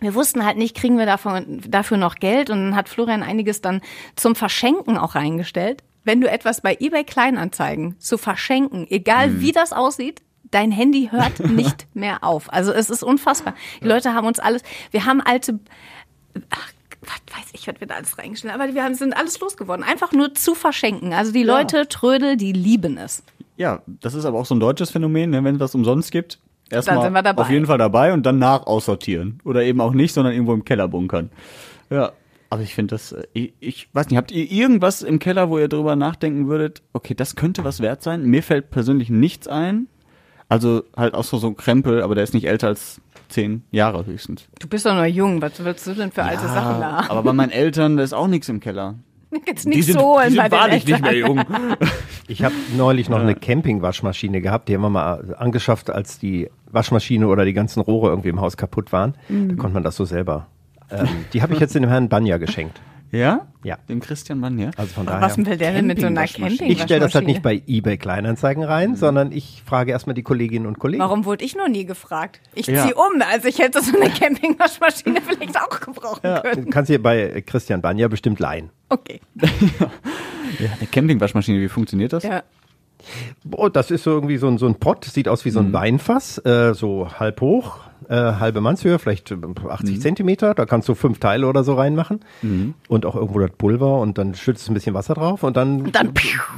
wir 0.00 0.14
wussten 0.14 0.44
halt 0.44 0.58
nicht, 0.58 0.76
kriegen 0.76 0.98
wir 0.98 1.06
davon, 1.06 1.62
dafür 1.66 1.96
noch 1.96 2.16
Geld 2.16 2.50
und 2.50 2.58
dann 2.58 2.76
hat 2.76 2.88
Florian 2.90 3.22
einiges 3.22 3.62
dann 3.62 3.80
zum 4.14 4.34
Verschenken 4.34 4.98
auch 4.98 5.14
reingestellt. 5.14 5.82
Wenn 6.04 6.20
du 6.20 6.30
etwas 6.30 6.60
bei 6.60 6.76
eBay 6.78 7.02
Kleinanzeigen 7.04 7.98
zu 7.98 8.18
verschenken, 8.18 8.86
egal 8.90 9.40
wie 9.40 9.52
das 9.52 9.72
aussieht, 9.72 10.20
dein 10.56 10.72
Handy 10.72 11.08
hört 11.10 11.38
nicht 11.50 11.86
mehr 11.94 12.24
auf. 12.24 12.50
Also 12.52 12.72
es 12.72 12.88
ist 12.88 13.02
unfassbar. 13.02 13.54
Die 13.82 13.86
Leute 13.86 14.14
haben 14.14 14.26
uns 14.26 14.38
alles, 14.38 14.62
wir 14.90 15.04
haben 15.04 15.20
alte, 15.20 15.60
ach, 16.50 16.72
was 17.02 17.36
weiß 17.36 17.50
ich, 17.52 17.68
was 17.68 17.78
wir 17.78 17.86
da 17.86 17.96
alles 17.96 18.18
reingestellt 18.18 18.54
haben, 18.54 18.60
aber 18.62 18.74
wir 18.74 18.82
haben, 18.82 18.94
sind 18.94 19.14
alles 19.14 19.38
losgeworden. 19.38 19.84
Einfach 19.84 20.12
nur 20.12 20.34
zu 20.34 20.54
verschenken. 20.54 21.12
Also 21.12 21.30
die 21.30 21.42
Leute, 21.42 21.88
Trödel, 21.88 22.38
die 22.38 22.52
lieben 22.52 22.96
es. 22.96 23.22
Ja, 23.58 23.82
das 23.86 24.14
ist 24.14 24.24
aber 24.24 24.38
auch 24.38 24.46
so 24.46 24.54
ein 24.54 24.60
deutsches 24.60 24.90
Phänomen, 24.90 25.30
ne? 25.30 25.44
wenn 25.44 25.56
es 25.56 25.60
was 25.60 25.74
umsonst 25.74 26.10
gibt. 26.10 26.38
Dann 26.70 26.78
Erstmal 26.78 27.26
auf 27.36 27.50
jeden 27.50 27.66
Fall 27.66 27.78
dabei 27.78 28.12
und 28.12 28.24
danach 28.24 28.66
aussortieren. 28.66 29.40
Oder 29.44 29.62
eben 29.62 29.80
auch 29.80 29.92
nicht, 29.92 30.12
sondern 30.12 30.32
irgendwo 30.32 30.52
im 30.54 30.64
Keller 30.64 30.88
bunkern. 30.88 31.30
Ja. 31.90 32.12
Aber 32.48 32.62
ich 32.62 32.74
finde 32.74 32.94
das, 32.94 33.12
äh, 33.12 33.26
ich, 33.32 33.52
ich 33.60 33.88
weiß 33.92 34.08
nicht, 34.08 34.16
habt 34.16 34.32
ihr 34.32 34.50
irgendwas 34.50 35.02
im 35.02 35.18
Keller, 35.18 35.50
wo 35.50 35.58
ihr 35.58 35.68
drüber 35.68 35.96
nachdenken 35.96 36.48
würdet, 36.48 36.82
okay, 36.92 37.14
das 37.14 37.36
könnte 37.36 37.64
was 37.64 37.80
wert 37.80 38.02
sein? 38.02 38.24
Mir 38.24 38.42
fällt 38.42 38.70
persönlich 38.70 39.10
nichts 39.10 39.48
ein. 39.48 39.88
Also 40.48 40.84
halt 40.96 41.14
auch 41.14 41.24
so, 41.24 41.38
so 41.38 41.48
ein 41.48 41.56
Krempel, 41.56 42.02
aber 42.02 42.14
der 42.14 42.24
ist 42.24 42.34
nicht 42.34 42.46
älter 42.46 42.68
als 42.68 43.00
zehn 43.28 43.64
Jahre 43.72 44.06
höchstens. 44.06 44.46
Du 44.60 44.68
bist 44.68 44.86
doch 44.86 44.94
noch 44.94 45.04
jung. 45.04 45.42
Was 45.42 45.62
willst 45.64 45.86
du 45.86 45.94
denn 45.94 46.12
für 46.12 46.22
alte 46.22 46.46
Sachen 46.46 46.80
da? 46.80 47.06
aber 47.08 47.22
bei 47.22 47.32
meinen 47.32 47.50
Eltern, 47.50 47.96
da 47.96 48.04
ist 48.04 48.12
auch 48.12 48.28
nichts 48.28 48.48
im 48.48 48.60
Keller. 48.60 48.94
Jetzt 49.46 49.64
Die 49.64 49.70
nichts 49.70 49.86
sind, 49.86 49.98
so 49.98 50.14
holen 50.16 50.30
die 50.30 50.36
bei 50.36 50.44
sind 50.44 50.52
den 50.52 50.58
wahrlich 50.60 50.86
nicht 50.86 51.02
mehr 51.02 51.16
jung. 51.16 51.42
Ich 52.28 52.42
habe 52.42 52.56
neulich 52.76 53.08
noch 53.08 53.20
eine 53.20 53.36
Campingwaschmaschine 53.36 54.40
gehabt, 54.40 54.68
die 54.68 54.74
haben 54.74 54.82
wir 54.82 54.90
mal 54.90 55.36
angeschafft, 55.38 55.90
als 55.90 56.18
die 56.18 56.50
Waschmaschine 56.72 57.28
oder 57.28 57.44
die 57.44 57.52
ganzen 57.52 57.78
Rohre 57.78 58.08
irgendwie 58.08 58.30
im 58.30 58.40
Haus 58.40 58.56
kaputt 58.56 58.90
waren. 58.92 59.14
Mhm. 59.28 59.50
Da 59.50 59.54
konnte 59.54 59.74
man 59.74 59.84
das 59.84 59.94
so 59.94 60.04
selber. 60.04 60.48
Ähm, 60.90 61.06
die 61.32 61.42
habe 61.42 61.54
ich 61.54 61.60
jetzt 61.60 61.76
dem 61.76 61.86
Herrn 61.88 62.08
Banja 62.08 62.38
geschenkt. 62.38 62.80
Ja? 63.12 63.46
Ja. 63.64 63.76
Dem 63.88 64.00
Christian 64.00 64.40
Mann, 64.40 64.58
ja? 64.58 64.70
Also 64.76 64.94
von 64.94 65.06
daher. 65.06 65.20
Was 65.20 65.36
will 65.38 65.44
der 65.56 65.72
denn 65.72 65.86
mit 65.86 66.00
so 66.00 66.06
einer 66.06 66.22
Campingwaschmaschine? 66.22 66.58
Camping? 66.58 66.76
ich 66.76 66.82
stelle 66.82 67.00
das 67.00 67.14
halt 67.14 67.26
nicht 67.26 67.42
bei 67.42 67.62
eBay 67.66 67.96
Kleinanzeigen 67.96 68.62
rein, 68.64 68.94
sondern 68.96 69.32
ich 69.32 69.62
frage 69.64 69.92
erstmal 69.92 70.14
die 70.14 70.22
Kolleginnen 70.22 70.66
und 70.66 70.78
Kollegen. 70.78 71.02
Warum 71.02 71.24
wurde 71.24 71.44
ich 71.44 71.54
noch 71.56 71.68
nie 71.68 71.84
gefragt? 71.84 72.40
Ich 72.54 72.66
Ja. 72.66 72.82
ziehe 72.82 72.94
um. 72.94 73.22
Also 73.32 73.48
ich 73.48 73.58
hätte 73.58 73.80
so 73.82 73.96
eine 73.96 74.10
Campingwaschmaschine 74.10 75.20
vielleicht 75.26 75.56
auch 75.60 75.80
gebrauchen 75.80 76.20
können. 76.22 76.64
Du 76.66 76.70
kannst 76.70 76.88
hier 76.88 77.02
bei 77.02 77.42
Christian 77.46 77.80
Banja 77.80 78.08
bestimmt 78.08 78.40
leihen. 78.40 78.70
Okay. 78.88 79.20
Ja, 80.60 80.70
eine 80.78 80.86
Campingwaschmaschine, 80.86 81.60
wie 81.60 81.68
funktioniert 81.68 82.12
das? 82.12 82.22
Ja. 82.22 82.42
Oh, 83.50 83.68
das 83.68 83.90
ist 83.90 84.04
so 84.04 84.10
irgendwie 84.10 84.36
so 84.36 84.46
ein, 84.48 84.58
so 84.58 84.66
ein 84.66 84.76
Pott, 84.76 85.04
sieht 85.04 85.28
aus 85.28 85.44
wie 85.44 85.50
so 85.50 85.58
ein 85.60 85.72
Weinfass, 85.72 86.38
äh, 86.46 86.72
so 86.72 87.08
halb 87.18 87.40
hoch, 87.40 87.80
äh, 88.08 88.14
halbe 88.14 88.60
Mannshöhe, 88.60 88.98
vielleicht 88.98 89.30
äh, 89.30 89.36
80 89.68 90.00
Zentimeter. 90.00 90.54
Da 90.54 90.66
kannst 90.66 90.88
du 90.88 90.94
fünf 90.94 91.18
Teile 91.18 91.46
oder 91.46 91.64
so 91.64 91.74
reinmachen. 91.74 92.20
Und 92.88 93.06
auch 93.06 93.16
irgendwo 93.16 93.38
das 93.38 93.50
Pulver 93.56 94.00
und 94.00 94.18
dann 94.18 94.34
schützt 94.34 94.66
du 94.66 94.72
ein 94.72 94.74
bisschen 94.74 94.94
Wasser 94.94 95.14
drauf 95.14 95.42
und 95.42 95.56
dann, 95.56 95.92
dann 95.92 96.12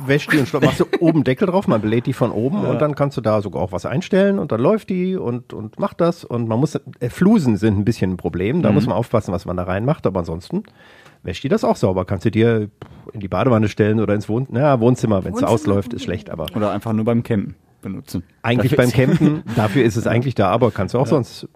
wäscht 0.06 0.32
die 0.32 0.38
und 0.38 0.52
machst 0.62 0.80
du 0.80 0.86
oben 1.00 1.24
Deckel 1.24 1.46
drauf, 1.48 1.68
man 1.68 1.80
belädt 1.80 2.06
die 2.06 2.12
von 2.12 2.30
oben 2.30 2.64
und 2.64 2.80
dann 2.80 2.94
kannst 2.94 3.16
du 3.16 3.20
da 3.20 3.42
sogar 3.42 3.62
auch 3.62 3.72
was 3.72 3.86
einstellen 3.86 4.38
und 4.38 4.52
dann 4.52 4.60
läuft 4.60 4.90
die 4.90 5.16
und, 5.16 5.52
und 5.52 5.78
macht 5.78 6.00
das. 6.00 6.24
Und 6.24 6.48
man 6.48 6.58
muss, 6.58 6.74
äh, 6.74 7.08
Flusen 7.08 7.56
sind 7.56 7.78
ein 7.78 7.84
bisschen 7.84 8.12
ein 8.12 8.16
Problem, 8.16 8.62
da 8.62 8.72
muss 8.72 8.86
man 8.86 8.96
aufpassen, 8.96 9.32
was 9.32 9.46
man 9.46 9.56
da 9.56 9.64
reinmacht, 9.64 10.06
aber 10.06 10.20
ansonsten 10.20 10.62
wäscht 11.22 11.42
die 11.44 11.48
das 11.48 11.64
auch 11.64 11.76
sauber. 11.76 12.04
Kannst 12.04 12.24
du 12.24 12.30
dir 12.30 12.68
in 13.12 13.20
die 13.20 13.28
Badewanne 13.28 13.68
stellen 13.68 14.00
oder 14.00 14.14
ins 14.14 14.28
Wohn 14.28 14.46
ja, 14.52 14.80
Wohnzimmer, 14.80 15.24
wenn 15.24 15.34
es 15.34 15.42
ausläuft, 15.42 15.92
ist 15.94 16.04
schlecht, 16.04 16.30
aber 16.30 16.46
Oder 16.54 16.72
einfach 16.72 16.92
nur 16.92 17.04
beim 17.04 17.22
Campen 17.22 17.56
benutzen. 17.80 18.22
eigentlich 18.42 18.76
beim 18.76 18.90
Campen, 18.90 19.42
dafür 19.56 19.84
ist 19.84 19.96
es 19.96 20.06
eigentlich 20.06 20.34
da, 20.34 20.48
aber 20.50 20.70
kannst 20.70 20.94
du 20.94 20.98
auch 20.98 21.06
sonst 21.06 21.48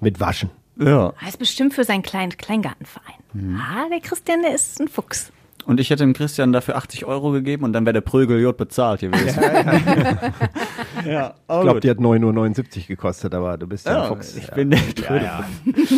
mit 0.00 0.20
waschen. 0.20 0.50
Ja. 0.78 1.12
Das 1.20 1.30
ist 1.30 1.38
bestimmt 1.38 1.74
für 1.74 1.84
seinen 1.84 2.02
kleinen 2.02 2.36
Kleingartenverein. 2.36 3.14
Mhm. 3.34 3.60
Ah, 3.60 3.88
der 3.90 4.00
Christian, 4.00 4.42
der 4.42 4.54
ist 4.54 4.80
ein 4.80 4.88
Fuchs. 4.88 5.30
Und 5.66 5.78
ich 5.78 5.90
hätte 5.90 6.02
dem 6.04 6.14
Christian 6.14 6.52
dafür 6.54 6.76
80 6.76 7.04
Euro 7.04 7.32
gegeben 7.32 7.64
und 7.64 7.74
dann 7.74 7.84
wäre 7.84 7.92
der 7.92 8.00
Prügeljod 8.00 8.56
bezahlt 8.56 9.00
gewesen. 9.02 9.38
Ja, 11.04 11.34
Ich 11.50 11.60
glaube, 11.60 11.80
die 11.80 11.90
hat 11.90 11.98
9,79 11.98 12.80
Uhr 12.80 12.86
gekostet, 12.86 13.34
aber 13.34 13.58
du 13.58 13.66
bist 13.66 13.86
ja, 13.86 13.92
Ja, 13.92 14.02
ein 14.04 14.08
Fuchs. 14.08 14.36
ich 14.36 14.46
ja. 14.48 14.54
bin 14.54 14.70
der 14.70 14.80
ja, 15.02 15.16
ja. 15.16 15.44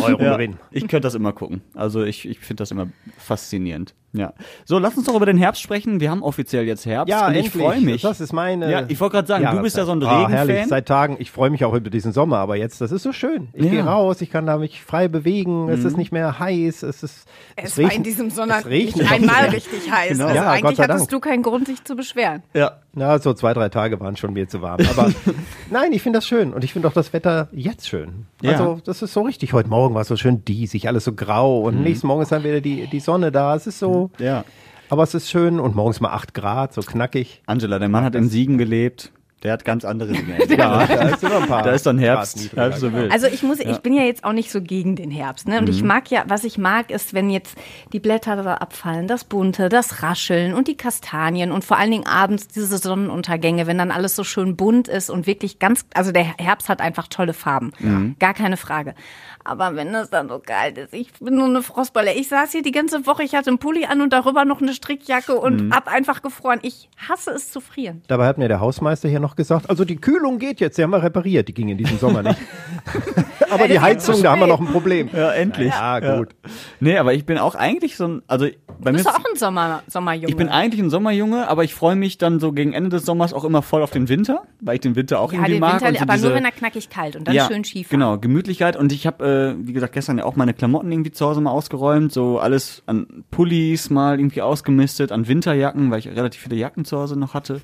Euro 0.03 0.20
Ja, 0.22 0.32
Gewinn. 0.36 0.57
ich 0.72 0.82
könnte 0.82 1.03
das 1.03 1.14
immer 1.14 1.32
gucken. 1.32 1.62
Also 1.74 2.03
ich, 2.03 2.28
ich 2.28 2.40
finde 2.40 2.62
das 2.62 2.72
immer 2.72 2.88
faszinierend. 3.18 3.94
Ja. 4.14 4.34
So, 4.66 4.78
lass 4.78 4.94
uns 4.96 5.06
doch 5.06 5.14
über 5.16 5.24
den 5.24 5.38
Herbst 5.38 5.62
sprechen. 5.62 5.98
Wir 6.00 6.10
haben 6.10 6.22
offiziell 6.22 6.66
jetzt 6.66 6.84
Herbst 6.84 7.10
Ja, 7.10 7.28
und 7.28 7.34
ich 7.34 7.48
freue 7.50 7.80
mich. 7.80 8.02
Das 8.02 8.20
ist 8.20 8.32
meine. 8.34 8.70
Ja, 8.70 8.82
ich 8.86 9.00
wollte 9.00 9.14
gerade 9.16 9.26
sagen, 9.28 9.56
du 9.56 9.62
bist 9.62 9.76
ja 9.78 9.86
so 9.86 9.92
ein 9.92 10.02
Ah, 10.02 10.28
herrlich, 10.28 10.50
Regenfan. 10.56 10.68
seit 10.68 10.86
Tagen. 10.86 11.16
Ich 11.18 11.30
freue 11.30 11.48
mich 11.48 11.64
auch 11.64 11.72
über 11.72 11.88
diesen 11.88 12.12
Sommer, 12.12 12.36
aber 12.38 12.56
jetzt, 12.56 12.80
das 12.82 12.92
ist 12.92 13.02
so 13.04 13.12
schön. 13.12 13.48
Ich 13.54 13.64
Ja. 13.64 13.70
gehe 13.70 13.84
raus, 13.84 14.20
ich 14.20 14.30
kann 14.30 14.44
da 14.44 14.58
mich 14.58 14.82
frei 14.82 15.08
bewegen. 15.08 15.68
Es 15.70 15.84
ist 15.84 15.96
nicht 15.96 16.12
mehr 16.12 16.38
heiß. 16.38 16.82
Es 16.82 17.02
ist. 17.02 17.26
Es, 17.56 17.76
regnet- 17.78 17.84
war 17.84 17.92
in 17.96 18.02
diesem 18.02 18.30
Sommer 18.30 18.58
es 18.58 18.66
regnet 18.66 18.96
nicht 18.96 19.10
einmal 19.12 19.44
richtig 19.46 19.90
heiß. 19.90 20.10
Genau. 20.12 20.24
Also 20.26 20.36
Ja, 20.36 20.42
Gott 20.44 20.52
eigentlich 20.64 20.76
sei 20.76 20.82
hattest 20.84 21.00
Dank. 21.00 21.10
du 21.10 21.20
keinen 21.20 21.42
Grund, 21.42 21.66
sich 21.66 21.82
zu 21.82 21.96
beschweren. 21.96 22.42
ja. 22.52 22.72
Na, 22.95 23.18
so 23.18 23.32
zwei, 23.32 23.55
drei 23.55 23.70
Tage 23.70 23.99
waren 24.01 24.16
schon 24.16 24.34
mir 24.34 24.49
zu 24.49 24.61
warm. 24.61 24.80
Aber 24.90 25.11
nein, 25.70 25.93
ich 25.93 26.03
finde 26.03 26.18
das 26.18 26.26
schön. 26.26 26.53
Und 26.53 26.62
ich 26.62 26.72
finde 26.74 26.88
auch 26.88 26.93
das 26.93 27.12
Wetter 27.14 27.49
jetzt 27.53 27.88
schön. 27.88 28.26
Ja. 28.43 28.53
Also, 28.53 28.80
das 28.84 29.01
ist 29.01 29.14
so 29.14 29.22
richtig. 29.22 29.55
Heute 29.55 29.70
Morgen 29.70 29.95
war 29.95 30.03
es 30.03 30.09
so 30.09 30.16
schön 30.16 30.45
diesig, 30.45 30.88
alles 30.88 31.05
so 31.05 31.14
grau. 31.14 31.62
Und 31.62 31.76
Mhm. 31.78 31.82
nächsten 31.84 32.07
Morgen 32.07 32.20
ist 32.22 32.32
dann 32.32 32.45
wieder 32.45 32.61
die, 32.61 32.86
die 32.88 33.01
Sonne 33.01 33.32
da. 33.32 33.55
Es 33.57 33.66
ist 33.66 33.78
so. 33.78 34.11
Ja. 34.18 34.45
Aber 34.90 35.05
es 35.05 35.14
ist 35.14 35.30
schön. 35.30 35.59
Und 35.59 35.74
morgens 35.74 36.01
mal 36.01 36.11
acht 36.11 36.34
Grad, 36.34 36.74
so 36.74 36.82
knackig. 36.82 37.43
Angela, 37.47 37.78
der 37.78 37.88
Mann 37.88 38.05
hat 38.05 38.14
in 38.14 38.28
Siegen 38.28 38.59
gelebt. 38.59 39.11
Der 39.43 39.53
hat 39.53 39.64
ganz 39.64 39.84
andere 39.84 40.12
Dinge. 40.12 40.38
Ja, 40.57 40.86
da 40.86 41.09
ist 41.09 41.22
immer 41.22 41.38
ein 41.43 41.47
paar. 41.49 41.62
Da 41.64 41.72
ist 41.72 41.86
dann 41.86 41.99
Herbst, 41.99 42.51
halb 42.57 42.74
so 42.74 42.93
wild. 42.93 43.11
Also 43.12 43.26
ich 43.26 43.43
muss, 43.43 43.59
ich 43.61 43.78
bin 43.78 43.93
ja 43.95 44.03
jetzt 44.03 44.24
auch 44.24 44.32
nicht 44.32 44.51
so 44.51 44.61
gegen 44.61 44.97
den 44.97 45.11
Herbst, 45.11 45.49
ne? 45.49 45.59
Und 45.59 45.64
Mhm. 45.64 45.70
ich 45.70 45.82
mag 45.82 46.11
ja, 46.11 46.24
was 46.28 46.45
ich 46.45 46.59
mag, 46.59 46.90
ist, 46.90 47.14
wenn 47.14 47.30
jetzt 47.30 47.57
die 47.93 48.01
Blätter 48.01 48.36
da 48.36 48.55
abfallen, 48.55 49.07
das 49.09 49.24
Bunte, 49.24 49.68
das 49.68 50.03
Rascheln 50.03 50.55
und 50.55 50.68
die 50.68 50.76
Kastanien 50.76 51.53
und 51.53 51.64
vor 51.64 51.78
allen 51.78 51.90
Dingen 51.90 52.07
abends 52.07 52.49
diese 52.49 52.78
Sonnenuntergänge, 52.78 53.66
wenn 53.66 53.78
dann 53.78 53.90
alles 53.90 54.16
so 54.16 54.24
schön 54.24 54.57
bunt 54.57 54.88
ist 54.88 55.11
und 55.11 55.26
wirklich 55.26 55.59
ganz, 55.59 55.84
also 55.95 56.12
der 56.12 56.24
Herbst 56.38 56.68
hat 56.68 56.80
einfach 56.80 57.09
tolle 57.09 57.32
Farben, 57.32 57.72
Mhm. 57.78 58.16
gar 58.18 58.34
keine 58.34 58.57
Frage. 58.57 58.95
Aber 59.45 59.74
wenn 59.74 59.93
es 59.95 60.09
dann 60.11 60.28
so 60.28 60.38
kalt 60.38 60.78
ist, 60.78 60.95
ich 60.95 61.12
bin 61.14 61.34
nur 61.34 61.47
eine 61.47 61.62
Frostbeule. 61.62 62.12
Ich 62.14 62.28
saß 62.28 62.53
hier 62.53 62.62
die 62.62 62.70
ganze 62.70 63.07
Woche, 63.07 63.24
ich 63.24 63.34
hatte 63.34 63.51
einen 63.51 63.59
Pulli 63.59 63.86
an 63.86 64.01
und 64.01 64.12
darüber 64.12 64.45
noch 64.45 64.62
eine 64.62 64.72
Strickjacke 64.72 65.34
und 65.34 65.66
Mhm. 65.68 65.74
hab 65.74 65.88
einfach 65.88 66.22
gefroren. 66.22 66.61
Ich 66.62 66.88
hasse 67.09 67.30
es 67.32 67.51
zu 67.51 67.61
frieren. 67.61 68.03
Dabei 68.07 68.26
hat 68.26 68.38
mir 68.38 68.47
der 68.49 68.61
Hausmeister 68.61 69.09
hier 69.09 69.18
noch 69.20 69.32
gesagt, 69.37 69.70
also 69.70 69.85
die 69.85 69.97
Kühlung 69.97 70.39
geht 70.39 70.61
jetzt, 70.61 70.78
die 70.78 70.83
haben 70.83 70.91
wir 70.91 71.03
repariert, 71.03 71.49
die 71.49 71.55
ging 71.55 71.68
in 71.68 71.78
diesem 71.78 71.99
Sommer 71.99 72.22
nicht. 72.22 72.39
aber 73.51 73.68
die 73.68 73.80
Heizung, 73.80 74.22
da 74.22 74.33
haben 74.33 74.41
wir 74.41 74.47
noch 74.47 74.61
ein 74.61 74.66
Problem. 74.66 75.09
ja, 75.12 75.33
endlich. 75.33 75.68
Ja, 75.68 76.16
gut. 76.16 76.30
Nee, 76.80 76.99
aber 76.99 77.14
ich 77.14 77.26
bin 77.26 77.39
auch 77.39 77.55
eigentlich 77.55 77.97
so 77.97 78.09
ein, 78.09 78.22
also 78.26 78.47
bei 78.83 78.91
Du 78.91 78.97
mir 78.97 79.05
bist 79.05 79.09
auch 79.09 79.24
ein 79.24 79.37
Sommer, 79.37 79.83
Sommerjunge. 79.87 80.28
ich 80.28 80.37
bin 80.37 80.49
eigentlich 80.49 80.80
ein 80.80 80.91
Sommerjunge, 80.91 81.49
aber 81.49 81.62
ich 81.64 81.74
freue 81.74 81.95
mich 81.95 82.18
dann 82.18 82.41
so 82.41 82.53
gegen 82.53 82.72
Ende 82.72 82.91
des 82.91 83.05
Sommers 83.05 83.33
auch 83.33 83.45
immer 83.45 83.62
voll 83.62 83.83
auf 83.83 83.91
den 83.91 84.09
Winter, 84.09 84.43
weil 84.61 84.74
ich 84.74 84.80
den 84.80 84.97
Winter 84.97 85.20
auch 85.20 85.33
ja, 85.33 85.39
irgendwie 85.39 85.53
den 85.53 85.61
mag. 85.61 85.74
Winter, 85.74 85.89
und 85.89 85.97
so 85.97 86.03
aber 86.03 86.12
diese, 86.14 86.26
nur 86.26 86.37
wenn 86.37 86.45
er 86.45 86.53
knackig 86.53 86.91
kalt 86.91 87.16
und 87.16 87.28
dann 87.28 87.35
ja, 87.35 87.47
schön 87.47 87.64
Skifahren. 87.64 88.01
Genau, 88.01 88.18
Gemütlichkeit. 88.18 88.76
Und 88.76 88.93
ich 88.93 89.07
habe, 89.07 89.57
äh, 89.61 89.66
wie 89.66 89.72
gesagt, 89.72 89.93
gestern 89.93 90.18
ja 90.18 90.24
auch 90.24 90.37
meine 90.37 90.55
Klamotten 90.55 90.91
irgendwie 90.91 91.12
zu 91.12 91.26
Hause 91.26 91.41
mal 91.41 91.51
ausgeräumt, 91.51 92.12
so 92.12 92.39
alles 92.39 92.83
an 92.87 93.24
Pullis 93.30 93.91
mal 93.91 94.18
irgendwie 94.18 94.43
ausgemistet, 94.43 95.12
an 95.12 95.28
Winterjacken, 95.28 95.91
weil 95.91 96.01
ich 96.01 96.09
relativ 96.09 96.43
viele 96.43 96.57
Jacken 96.57 96.85
zu 96.85 96.99
Hause 96.99 97.18
noch 97.18 97.35
hatte. 97.35 97.61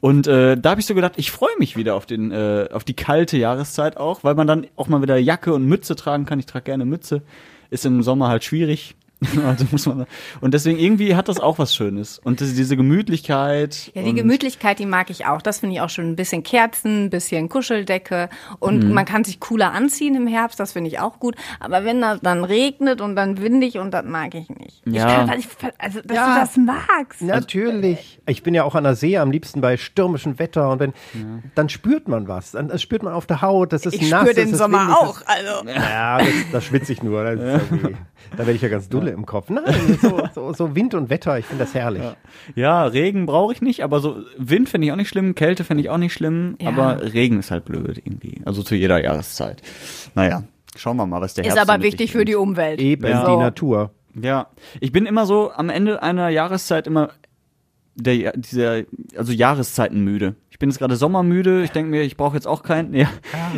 Und 0.00 0.26
äh, 0.26 0.56
da 0.56 0.70
habe 0.70 0.80
ich 0.80 0.86
so 0.86 0.94
gedacht, 0.94 1.14
ich 1.16 1.30
freue 1.30 1.56
mich 1.58 1.76
wieder 1.76 1.94
auf 1.94 2.06
den, 2.06 2.30
äh, 2.30 2.68
auf 2.72 2.84
die 2.84 2.94
kalte 2.94 3.36
Jahreszeit 3.36 3.96
auch, 3.96 4.24
weil 4.24 4.34
man 4.34 4.46
dann 4.46 4.66
auch 4.76 4.88
mal 4.88 5.02
wieder 5.02 5.16
Jacke 5.16 5.52
und 5.52 5.66
Mütze 5.66 5.96
tragen 5.96 6.24
kann. 6.24 6.38
Ich 6.38 6.46
trage 6.46 6.64
gerne 6.64 6.84
Mütze. 6.84 7.22
Ist 7.70 7.84
im 7.84 8.02
Sommer 8.02 8.28
halt 8.28 8.44
schwierig. 8.44 8.94
also 9.46 9.64
muss 9.72 9.84
man 9.86 10.06
und 10.40 10.54
deswegen 10.54 10.78
irgendwie 10.78 11.16
hat 11.16 11.28
das 11.28 11.40
auch 11.40 11.58
was 11.58 11.74
Schönes 11.74 12.20
und 12.20 12.40
das, 12.40 12.54
diese 12.54 12.76
Gemütlichkeit 12.76 13.90
Ja, 13.94 14.02
die 14.02 14.14
Gemütlichkeit, 14.14 14.78
die 14.78 14.86
mag 14.86 15.10
ich 15.10 15.26
auch. 15.26 15.42
Das 15.42 15.58
finde 15.60 15.74
ich 15.74 15.80
auch 15.80 15.90
schon 15.90 16.10
ein 16.10 16.16
bisschen 16.16 16.42
Kerzen, 16.44 17.06
ein 17.06 17.10
bisschen 17.10 17.48
Kuscheldecke 17.48 18.28
und 18.60 18.84
Mhm. 18.84 18.92
man 18.94 19.04
kann 19.04 19.24
sich 19.24 19.40
cooler 19.40 19.72
anziehen 19.72 20.14
im 20.14 20.26
Herbst, 20.28 20.60
das 20.60 20.72
finde 20.72 20.88
ich 20.88 21.00
auch 21.00 21.18
gut. 21.18 21.34
Aber 21.58 21.84
wenn 21.84 22.00
das 22.00 22.20
dann 22.20 22.44
regnet 22.44 23.00
und 23.00 23.16
dann 23.16 23.40
windig 23.40 23.78
und 23.78 23.90
das 23.92 24.04
mag 24.04 24.34
ich 24.34 24.48
nicht. 24.50 24.82
Ich 24.84 24.94
Ja. 24.94 25.24
kann, 25.26 25.38
ich, 25.38 25.48
also, 25.78 26.00
dass 26.02 26.16
Ja. 26.16 26.34
du 26.34 26.40
das 26.40 26.56
magst. 26.56 27.22
Natürlich. 27.22 28.20
Ich 28.26 28.42
bin 28.42 28.54
ja 28.54 28.62
auch 28.64 28.74
an 28.74 28.84
der 28.84 28.94
See 28.94 29.16
am 29.18 29.30
liebsten 29.32 29.60
bei 29.60 29.76
stürmischem 29.76 30.38
Wetter 30.38 30.70
und 30.70 30.78
wenn, 30.80 30.92
dann 31.56 31.68
spürt 31.68 32.06
man 32.08 32.28
was. 32.28 32.52
Dann 32.52 32.68
das 32.68 32.82
spürt 32.82 33.02
man 33.02 33.12
auf 33.12 33.26
der 33.26 33.42
Haut, 33.42 33.72
das 33.72 33.84
ist 33.86 33.94
Ich 33.94 34.10
nass. 34.10 34.20
spüre 34.20 34.34
das 34.34 34.44
den 34.44 34.54
Sommer 34.54 34.80
windig, 34.82 34.96
auch. 34.96 35.20
Also. 35.26 35.68
Ja, 35.68 36.18
das, 36.18 36.28
das 36.52 36.64
schwitze 36.64 36.92
ich 36.92 37.02
nur. 37.02 37.24
Das 37.24 37.34
ist 37.34 37.40
irgendwie- 37.72 37.96
da 38.32 38.38
werde 38.38 38.52
ich 38.52 38.62
ja 38.62 38.68
ganz 38.68 38.88
dulle 38.88 39.10
im 39.10 39.26
Kopf. 39.26 39.48
Nein, 39.50 39.98
so, 40.02 40.20
so, 40.34 40.52
so 40.52 40.74
Wind 40.74 40.94
und 40.94 41.10
Wetter, 41.10 41.38
ich 41.38 41.46
finde 41.46 41.64
das 41.64 41.74
herrlich. 41.74 42.02
Ja, 42.54 42.84
Regen 42.84 43.26
brauche 43.26 43.52
ich 43.52 43.62
nicht, 43.62 43.82
aber 43.84 44.00
so 44.00 44.16
Wind 44.36 44.68
finde 44.68 44.86
ich 44.86 44.92
auch 44.92 44.96
nicht 44.96 45.08
schlimm, 45.08 45.34
Kälte 45.34 45.64
finde 45.64 45.82
ich 45.82 45.90
auch 45.90 45.98
nicht 45.98 46.12
schlimm, 46.12 46.56
Ja. 46.60 46.68
aber 46.68 47.12
Regen 47.12 47.38
ist 47.38 47.50
halt 47.50 47.64
blöd 47.64 47.98
irgendwie. 48.04 48.40
Also 48.44 48.62
zu 48.62 48.74
jeder 48.74 49.02
Jahreszeit. 49.02 49.62
Naja, 50.14 50.42
schauen 50.76 50.96
wir 50.96 51.06
mal, 51.06 51.20
was 51.20 51.34
der 51.34 51.44
Ist 51.44 51.54
Herbst 51.54 51.66
so 51.66 51.72
aber 51.72 51.82
wichtig 51.82 52.12
für 52.12 52.24
die 52.24 52.34
Umwelt. 52.34 52.80
Eben 52.80 53.06
Ja. 53.06 53.24
die 53.28 53.36
Natur. 53.36 53.92
Ja, 54.20 54.48
ich 54.80 54.92
bin 54.92 55.06
immer 55.06 55.26
so 55.26 55.50
am 55.52 55.68
Ende 55.70 56.02
einer 56.02 56.28
Jahreszeit 56.28 56.86
immer 56.86 57.10
der 57.94 58.32
dieser 58.32 58.82
also 59.16 59.32
Jahreszeiten 59.32 60.02
müde. 60.02 60.36
Ich 60.58 60.60
bin 60.60 60.70
jetzt 60.70 60.80
gerade 60.80 60.96
sommermüde. 60.96 61.62
Ich 61.62 61.70
denke 61.70 61.88
mir, 61.88 62.02
ich 62.02 62.16
brauche 62.16 62.34
jetzt 62.34 62.48
auch 62.48 62.64
keinen. 62.64 62.92
Ja, 62.92 63.08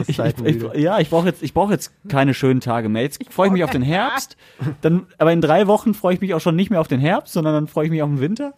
ich, 0.07 0.19
ich, 0.19 0.63
ja, 0.75 0.99
ich 0.99 1.09
brauche 1.09 1.29
jetzt 1.29 1.43
ich 1.43 1.55
brauche 1.55 1.73
jetzt 1.73 1.95
keine 2.11 2.35
schönen 2.35 2.61
Tage 2.61 2.91
mehr. 2.91 3.01
Jetzt 3.01 3.33
freue 3.33 3.47
ich 3.47 3.55
mich 3.55 3.65
auf 3.65 3.71
den 3.71 3.81
Herbst. 3.81 4.37
Dann, 4.83 5.07
aber 5.17 5.33
in 5.33 5.41
drei 5.41 5.67
Wochen 5.67 5.95
freue 5.95 6.13
ich 6.13 6.21
mich 6.21 6.35
auch 6.35 6.43
schon 6.43 6.57
nicht 6.57 6.69
mehr 6.69 6.79
auf 6.79 6.89
den 6.89 7.01
Herbst, 7.01 7.33
sondern 7.33 7.55
dann 7.55 7.69
freue 7.69 7.87
ich 7.87 7.91
mich 7.91 8.03
auf 8.03 8.11
den 8.11 8.21
Winter. 8.21 8.53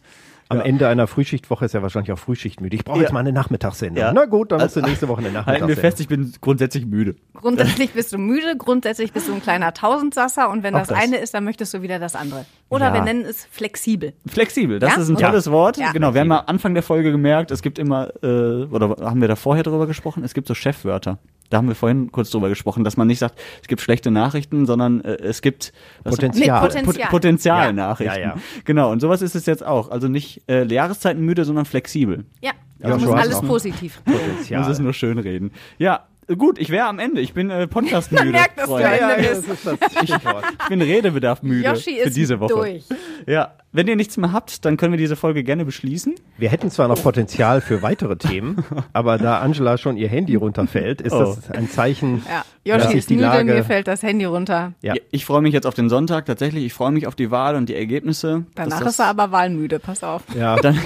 Am 0.53 0.61
Ende 0.61 0.89
einer 0.89 1.07
Frühschichtwoche 1.07 1.65
ist 1.65 1.75
er 1.75 1.83
wahrscheinlich 1.83 2.13
auch 2.13 2.19
Frühschichtmüde. 2.19 2.77
Ich 2.77 2.85
brauche 2.85 2.99
jetzt 3.01 3.09
Ja. 3.09 3.15
mal 3.15 3.21
eine 3.21 3.33
Nachmittagssendung. 3.33 3.99
Ja. 4.03 4.13
Na 4.13 4.27
gut, 4.27 4.53
dann 4.53 4.61
musst 4.61 4.77
du 4.77 4.81
nächste 4.81 5.09
Woche 5.09 5.19
eine 5.19 5.29
Halten 5.29 5.35
wir 5.37 5.43
Nachmittagssendung. 5.75 5.81
fest, 5.83 6.01
ich 6.01 6.09
bin 6.09 6.33
grundsätzlich 6.41 6.87
müde. 6.87 7.17
Grundsätzlich 7.35 7.93
bist 7.93 8.13
du 8.13 8.19
müde, 8.19 8.57
grundsätzlich 8.57 9.13
bist 9.13 9.29
du 9.29 9.35
ein 9.35 9.43
kleiner 9.43 9.73
Tausendsasser 9.75 10.51
und 10.51 10.63
wenn 10.63 10.75
das, 10.75 10.89
das. 10.89 10.99
eine 10.99 11.17
ist, 11.19 11.35
dann 11.35 11.45
möchtest 11.45 11.75
du 11.75 11.83
wieder 11.83 11.99
das 11.99 12.15
andere. 12.15 12.45
Oder 12.69 12.87
Ja. 12.89 12.95
wir 12.95 13.03
nennen 13.03 13.25
es 13.25 13.45
flexibel. 13.51 14.13
Flexibel, 14.27 14.79
das 14.79 14.95
Ja? 14.97 15.03
ist 15.03 15.09
ein 15.09 15.17
Ja. 15.17 15.29
tolles 15.29 15.51
Wort. 15.51 15.77
Ja. 15.77 15.93
Genau, 15.93 16.15
wir 16.15 16.21
haben 16.21 16.33
am 16.33 16.45
Anfang 16.47 16.75
der 16.75 16.83
Folge 16.83 17.11
gemerkt, 17.13 17.51
es 17.51 17.63
gibt 17.63 17.79
immer, 17.79 18.09
äh, 18.23 18.65
oder 18.65 18.97
haben 19.01 19.21
wir 19.21 19.29
da 19.29 19.37
vorher 19.37 19.63
drüber 19.65 19.87
gesprochen, 19.87 20.23
es 20.25 20.35
gibt 20.35 20.47
so 20.49 20.55
Chefwörter. 20.55 21.19
Da 21.53 21.59
haben 21.59 21.69
wir 21.69 21.75
vorhin 21.75 22.11
kurz 22.11 22.31
drüber 22.31 22.49
gesprochen, 22.49 22.83
dass 22.83 22.97
man 22.97 23.07
nicht 23.07 23.19
sagt, 23.19 23.39
es 23.61 23.69
gibt 23.69 23.83
schlechte 23.83 24.11
Nachrichten, 24.11 24.65
sondern 24.65 25.03
äh, 25.03 25.17
es 25.17 25.43
gibt 25.43 25.75
was- 26.03 26.15
Potenzial. 26.15 26.61
Potenzial. 26.63 26.85
Pot 27.03 27.11
Potenzialnachrichten. 27.11 28.23
Ja, 28.23 28.29
ja. 28.31 28.37
Genau, 28.65 28.91
und 28.91 29.01
sowas 29.01 29.21
ist 29.21 29.35
es 29.35 29.45
jetzt 29.45 29.63
auch. 29.65 29.91
Also 29.91 30.09
nicht 30.09 30.43
äh, 30.49 30.65
Jahreszeitenmüde, 30.65 31.45
sondern 31.45 31.67
flexibel. 31.67 32.25
Ja, 32.41 32.53
du 32.81 32.97
muss 32.97 33.11
alles 33.11 33.41
positiv. 33.43 34.01
Potenzial. 34.03 34.61
Muss 34.63 34.69
es 34.71 34.79
nur 34.79 34.95
schön 34.95 35.19
reden. 35.19 35.53
Ja, 35.77 36.07
gut, 36.39 36.59
ich 36.59 36.71
wäre 36.71 36.87
am 36.87 36.99
Ende. 36.99 37.21
Ich 37.21 37.33
bin 37.35 37.51
äh, 37.51 37.67
Podcast-müde. 37.69 38.25
Man 38.25 38.33
merkt, 38.33 38.59
dass 38.59 38.65
du 38.67 38.71
Freunde. 38.73 38.89
ein- 38.89 39.01
ja, 39.01 39.09
ja, 39.09 39.15
Ende 39.15 39.29
das 39.29 39.39
ist 39.39 39.67
das 39.67 39.93
Stichwort. 39.93 40.45
Ich 40.63 40.69
bin 40.69 40.83
Redebedarf 40.83 41.43
müde 41.43 41.69
Yoshi 41.69 41.97
für 42.03 42.09
ist 42.09 42.17
diese 42.17 42.41
Woche. 42.41 42.55
durch. 42.55 42.85
Ja, 43.27 43.53
wenn 43.73 43.89
ihr 43.89 43.97
nichts 43.97 44.17
mehr 44.17 44.33
habt, 44.33 44.65
dann 44.65 44.77
können 44.77 44.93
wir 44.93 44.99
diese 44.99 45.17
Folge 45.17 45.43
gerne 45.45 45.65
beschließen. 45.65 46.15
Wir 46.39 46.51
hätten 46.51 46.71
zwar 46.71 46.89
noch 46.89 47.03
Potenzial 47.03 47.61
für 47.61 47.83
weitere 47.83 48.17
Themen, 48.17 48.65
aber 48.93 49.19
da 49.19 49.39
Angela 49.41 49.79
schon 49.79 49.97
ihr 49.97 50.09
Handy 50.09 50.35
runterfällt, 50.35 51.01
ist 51.01 51.13
das 51.13 51.51
ein 51.51 51.69
Zeichen, 51.71 52.23
Ja, 52.29 52.45
dass 52.77 52.85
Yoshi 52.85 52.89
sich 52.89 52.99
ist 52.99 53.11
die 53.11 53.15
müde, 53.15 53.27
Lage 53.27 53.45
mir 53.55 53.65
fällt 53.65 53.89
das 53.89 54.03
Handy 54.03 54.25
runter. 54.27 54.73
Ja. 54.83 54.95
Ich 55.11 55.25
freue 55.25 55.41
mich 55.43 55.55
jetzt 55.55 55.67
auf 55.67 55.75
den 55.75 55.89
Sonntag 55.89 56.27
tatsächlich. 56.27 56.65
Ich 56.65 56.73
freue 56.75 56.91
mich 56.93 57.07
auf 57.07 57.15
die 57.15 57.31
Wahl 57.31 57.57
und 57.57 57.69
die 57.69 57.75
Ergebnisse. 57.75 58.45
Danach 58.55 58.71
Dass 58.71 58.85
das- 58.85 58.93
ist 58.95 58.99
er 59.01 59.07
aber 59.07 59.33
wahlmüde, 59.33 59.79
pass 59.79 60.03
auf. 60.05 60.23
ja, 60.39 60.57
dann, 60.61 60.79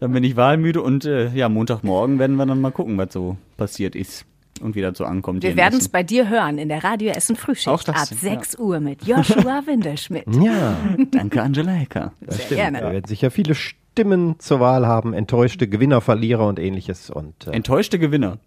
dann 0.00 0.12
bin 0.12 0.24
ich 0.24 0.36
wahlmüde 0.36 0.82
und 0.82 1.04
äh, 1.04 1.28
ja, 1.28 1.48
Montagmorgen 1.48 2.18
werden 2.18 2.36
wir 2.36 2.46
dann 2.46 2.60
mal 2.60 2.72
gucken, 2.72 2.98
was 2.98 3.12
so 3.12 3.36
passiert 3.56 3.94
ist 3.94 4.24
und 4.62 4.74
wie 4.74 4.80
das 4.80 4.96
so 4.98 5.04
ankommt. 5.04 5.42
hier 5.42 5.50
Wir 5.50 5.56
werden 5.56 5.78
es 5.78 5.88
bei 5.88 6.02
dir 6.02 6.28
hören 6.28 6.58
in 6.58 6.68
der 6.68 6.82
Radio 6.84 7.10
Essen 7.12 7.36
Auch 7.36 7.40
Frühschicht 7.40 7.88
das, 7.88 8.12
ab 8.12 8.18
ja. 8.22 8.30
6 8.36 8.58
Uhr 8.58 8.80
mit 8.80 9.04
Joshua 9.06 9.62
Windelschmidt. 9.66 10.24
ja, 10.40 10.76
Danke, 11.10 11.42
Angela 11.42 11.72
Hecker. 11.72 12.12
das 12.20 12.36
Sehr 12.36 12.44
stimmt. 12.46 12.60
gerne. 12.60 12.80
Da 12.80 12.92
werden 12.92 13.06
sicher 13.06 13.30
viele 13.30 13.54
Stimmen 13.54 14.36
zur 14.38 14.60
Wahl 14.60 14.86
haben, 14.86 15.12
enttäuschte 15.12 15.68
Gewinner, 15.68 16.00
Verlierer 16.00 16.46
und 16.46 16.58
ähnliches. 16.58 17.10
Und, 17.10 17.46
äh, 17.46 17.50
Enttäuschte 17.50 17.98
Gewinner. 17.98 18.38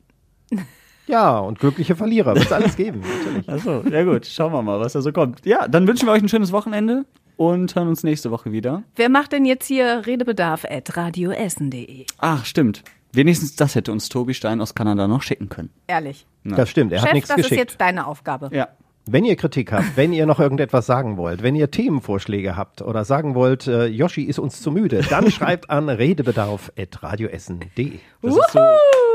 ja, 1.08 1.38
und 1.38 1.60
glückliche 1.60 1.96
Verlierer. 1.96 2.36
Wird 2.36 2.46
es 2.46 2.52
alles 2.52 2.76
geben, 2.76 3.02
natürlich. 3.02 3.50
Achso, 3.50 3.84
ja 3.90 4.04
gut, 4.04 4.26
schauen 4.26 4.54
wir 4.54 4.62
mal, 4.62 4.80
was 4.80 4.94
da 4.94 5.02
so 5.02 5.12
kommt. 5.12 5.46
Ja, 5.46 5.68
dann 5.68 5.88
wünschen 5.88 6.08
wir 6.08 6.14
euch 6.14 6.22
ein 6.24 6.30
schönes 6.30 6.52
Wochenende 6.52 7.06
und 7.38 7.76
hören 7.76 7.88
uns 7.90 8.04
nächste 8.04 8.32
Woche 8.32 8.52
wieder. 8.52 8.84
Wer 8.96 9.10
macht 9.10 9.34
denn 9.34 9.46
jetzt 9.46 9.68
hier 9.68 10.04
Redebedarf 10.06 10.66
at 10.70 10.96
radioessen.de? 10.98 12.06
Ach, 12.20 12.46
stimmt. 12.46 12.84
Wenigstens 13.16 13.56
das 13.56 13.76
hätte 13.76 13.92
uns 13.92 14.10
Tobi 14.10 14.34
Stein 14.34 14.60
aus 14.62 14.74
Kanada 14.76 15.08
noch 15.08 15.22
schicken 15.22 15.48
können. 15.50 15.70
Ehrlich. 15.88 16.26
Na. 16.44 16.58
Das 16.58 16.70
stimmt, 16.70 16.92
er 16.92 17.00
hat 17.02 17.08
Chef, 17.08 17.14
nichts 17.14 17.30
das 17.30 17.38
geschickt. 17.38 17.52
ist 17.54 17.58
jetzt 17.58 17.80
deine 17.82 18.08
Aufgabe. 18.08 18.50
Ja. 18.54 18.68
Wenn 19.08 19.24
ihr 19.24 19.36
Kritik 19.36 19.72
habt, 19.72 19.98
wenn 19.98 20.14
ihr 20.14 20.26
noch 20.26 20.40
irgendetwas 20.40 20.88
sagen 20.88 21.16
wollt, 21.18 21.44
wenn 21.44 21.54
ihr 21.54 21.70
Themenvorschläge 21.70 22.58
habt 22.58 22.82
oder 22.82 23.06
sagen 23.06 23.36
wollt, 23.36 23.68
äh, 23.68 23.86
Yoshi 23.86 24.24
ist 24.24 24.40
uns 24.40 24.64
zu 24.64 24.72
müde, 24.72 25.02
dann 25.08 25.30
schreibt 25.36 25.70
an 25.70 25.90
redebedarf.radioessen.de. 25.90 28.00
Das, 28.24 28.36
hast 28.40 28.56
du, 28.56 28.60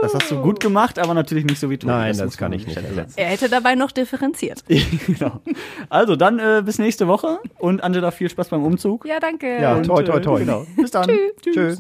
das 0.02 0.14
hast 0.14 0.30
du 0.30 0.40
gut 0.42 0.60
gemacht, 0.60 1.00
aber 1.00 1.12
natürlich 1.14 1.44
nicht 1.44 1.58
so 1.58 1.70
wie 1.70 1.78
Tobi. 1.78 1.92
Nein, 1.92 2.16
das 2.16 2.24
muss 2.24 2.36
kann 2.36 2.52
ich 2.52 2.68
nicht 2.68 2.76
ersetzen. 2.76 3.14
Er 3.16 3.26
hätte 3.26 3.48
dabei 3.48 3.74
noch 3.74 3.90
differenziert. 3.90 4.62
genau. 5.06 5.40
Also 5.88 6.14
dann 6.14 6.38
äh, 6.38 6.62
bis 6.64 6.78
nächste 6.78 7.08
Woche 7.08 7.40
und 7.58 7.82
Angela, 7.82 8.12
viel 8.12 8.30
Spaß 8.30 8.48
beim 8.48 8.62
Umzug. 8.64 9.06
Ja, 9.06 9.18
danke. 9.18 9.60
Ja, 9.60 9.74
Und, 9.74 9.86
toi, 9.86 10.04
toi, 10.04 10.18
äh, 10.18 10.22
toi. 10.22 10.38
Genau. 10.38 10.66
Bis 10.76 10.92
dann. 10.92 11.10
Tschüss. 11.42 11.54
Tschüss. 11.54 11.78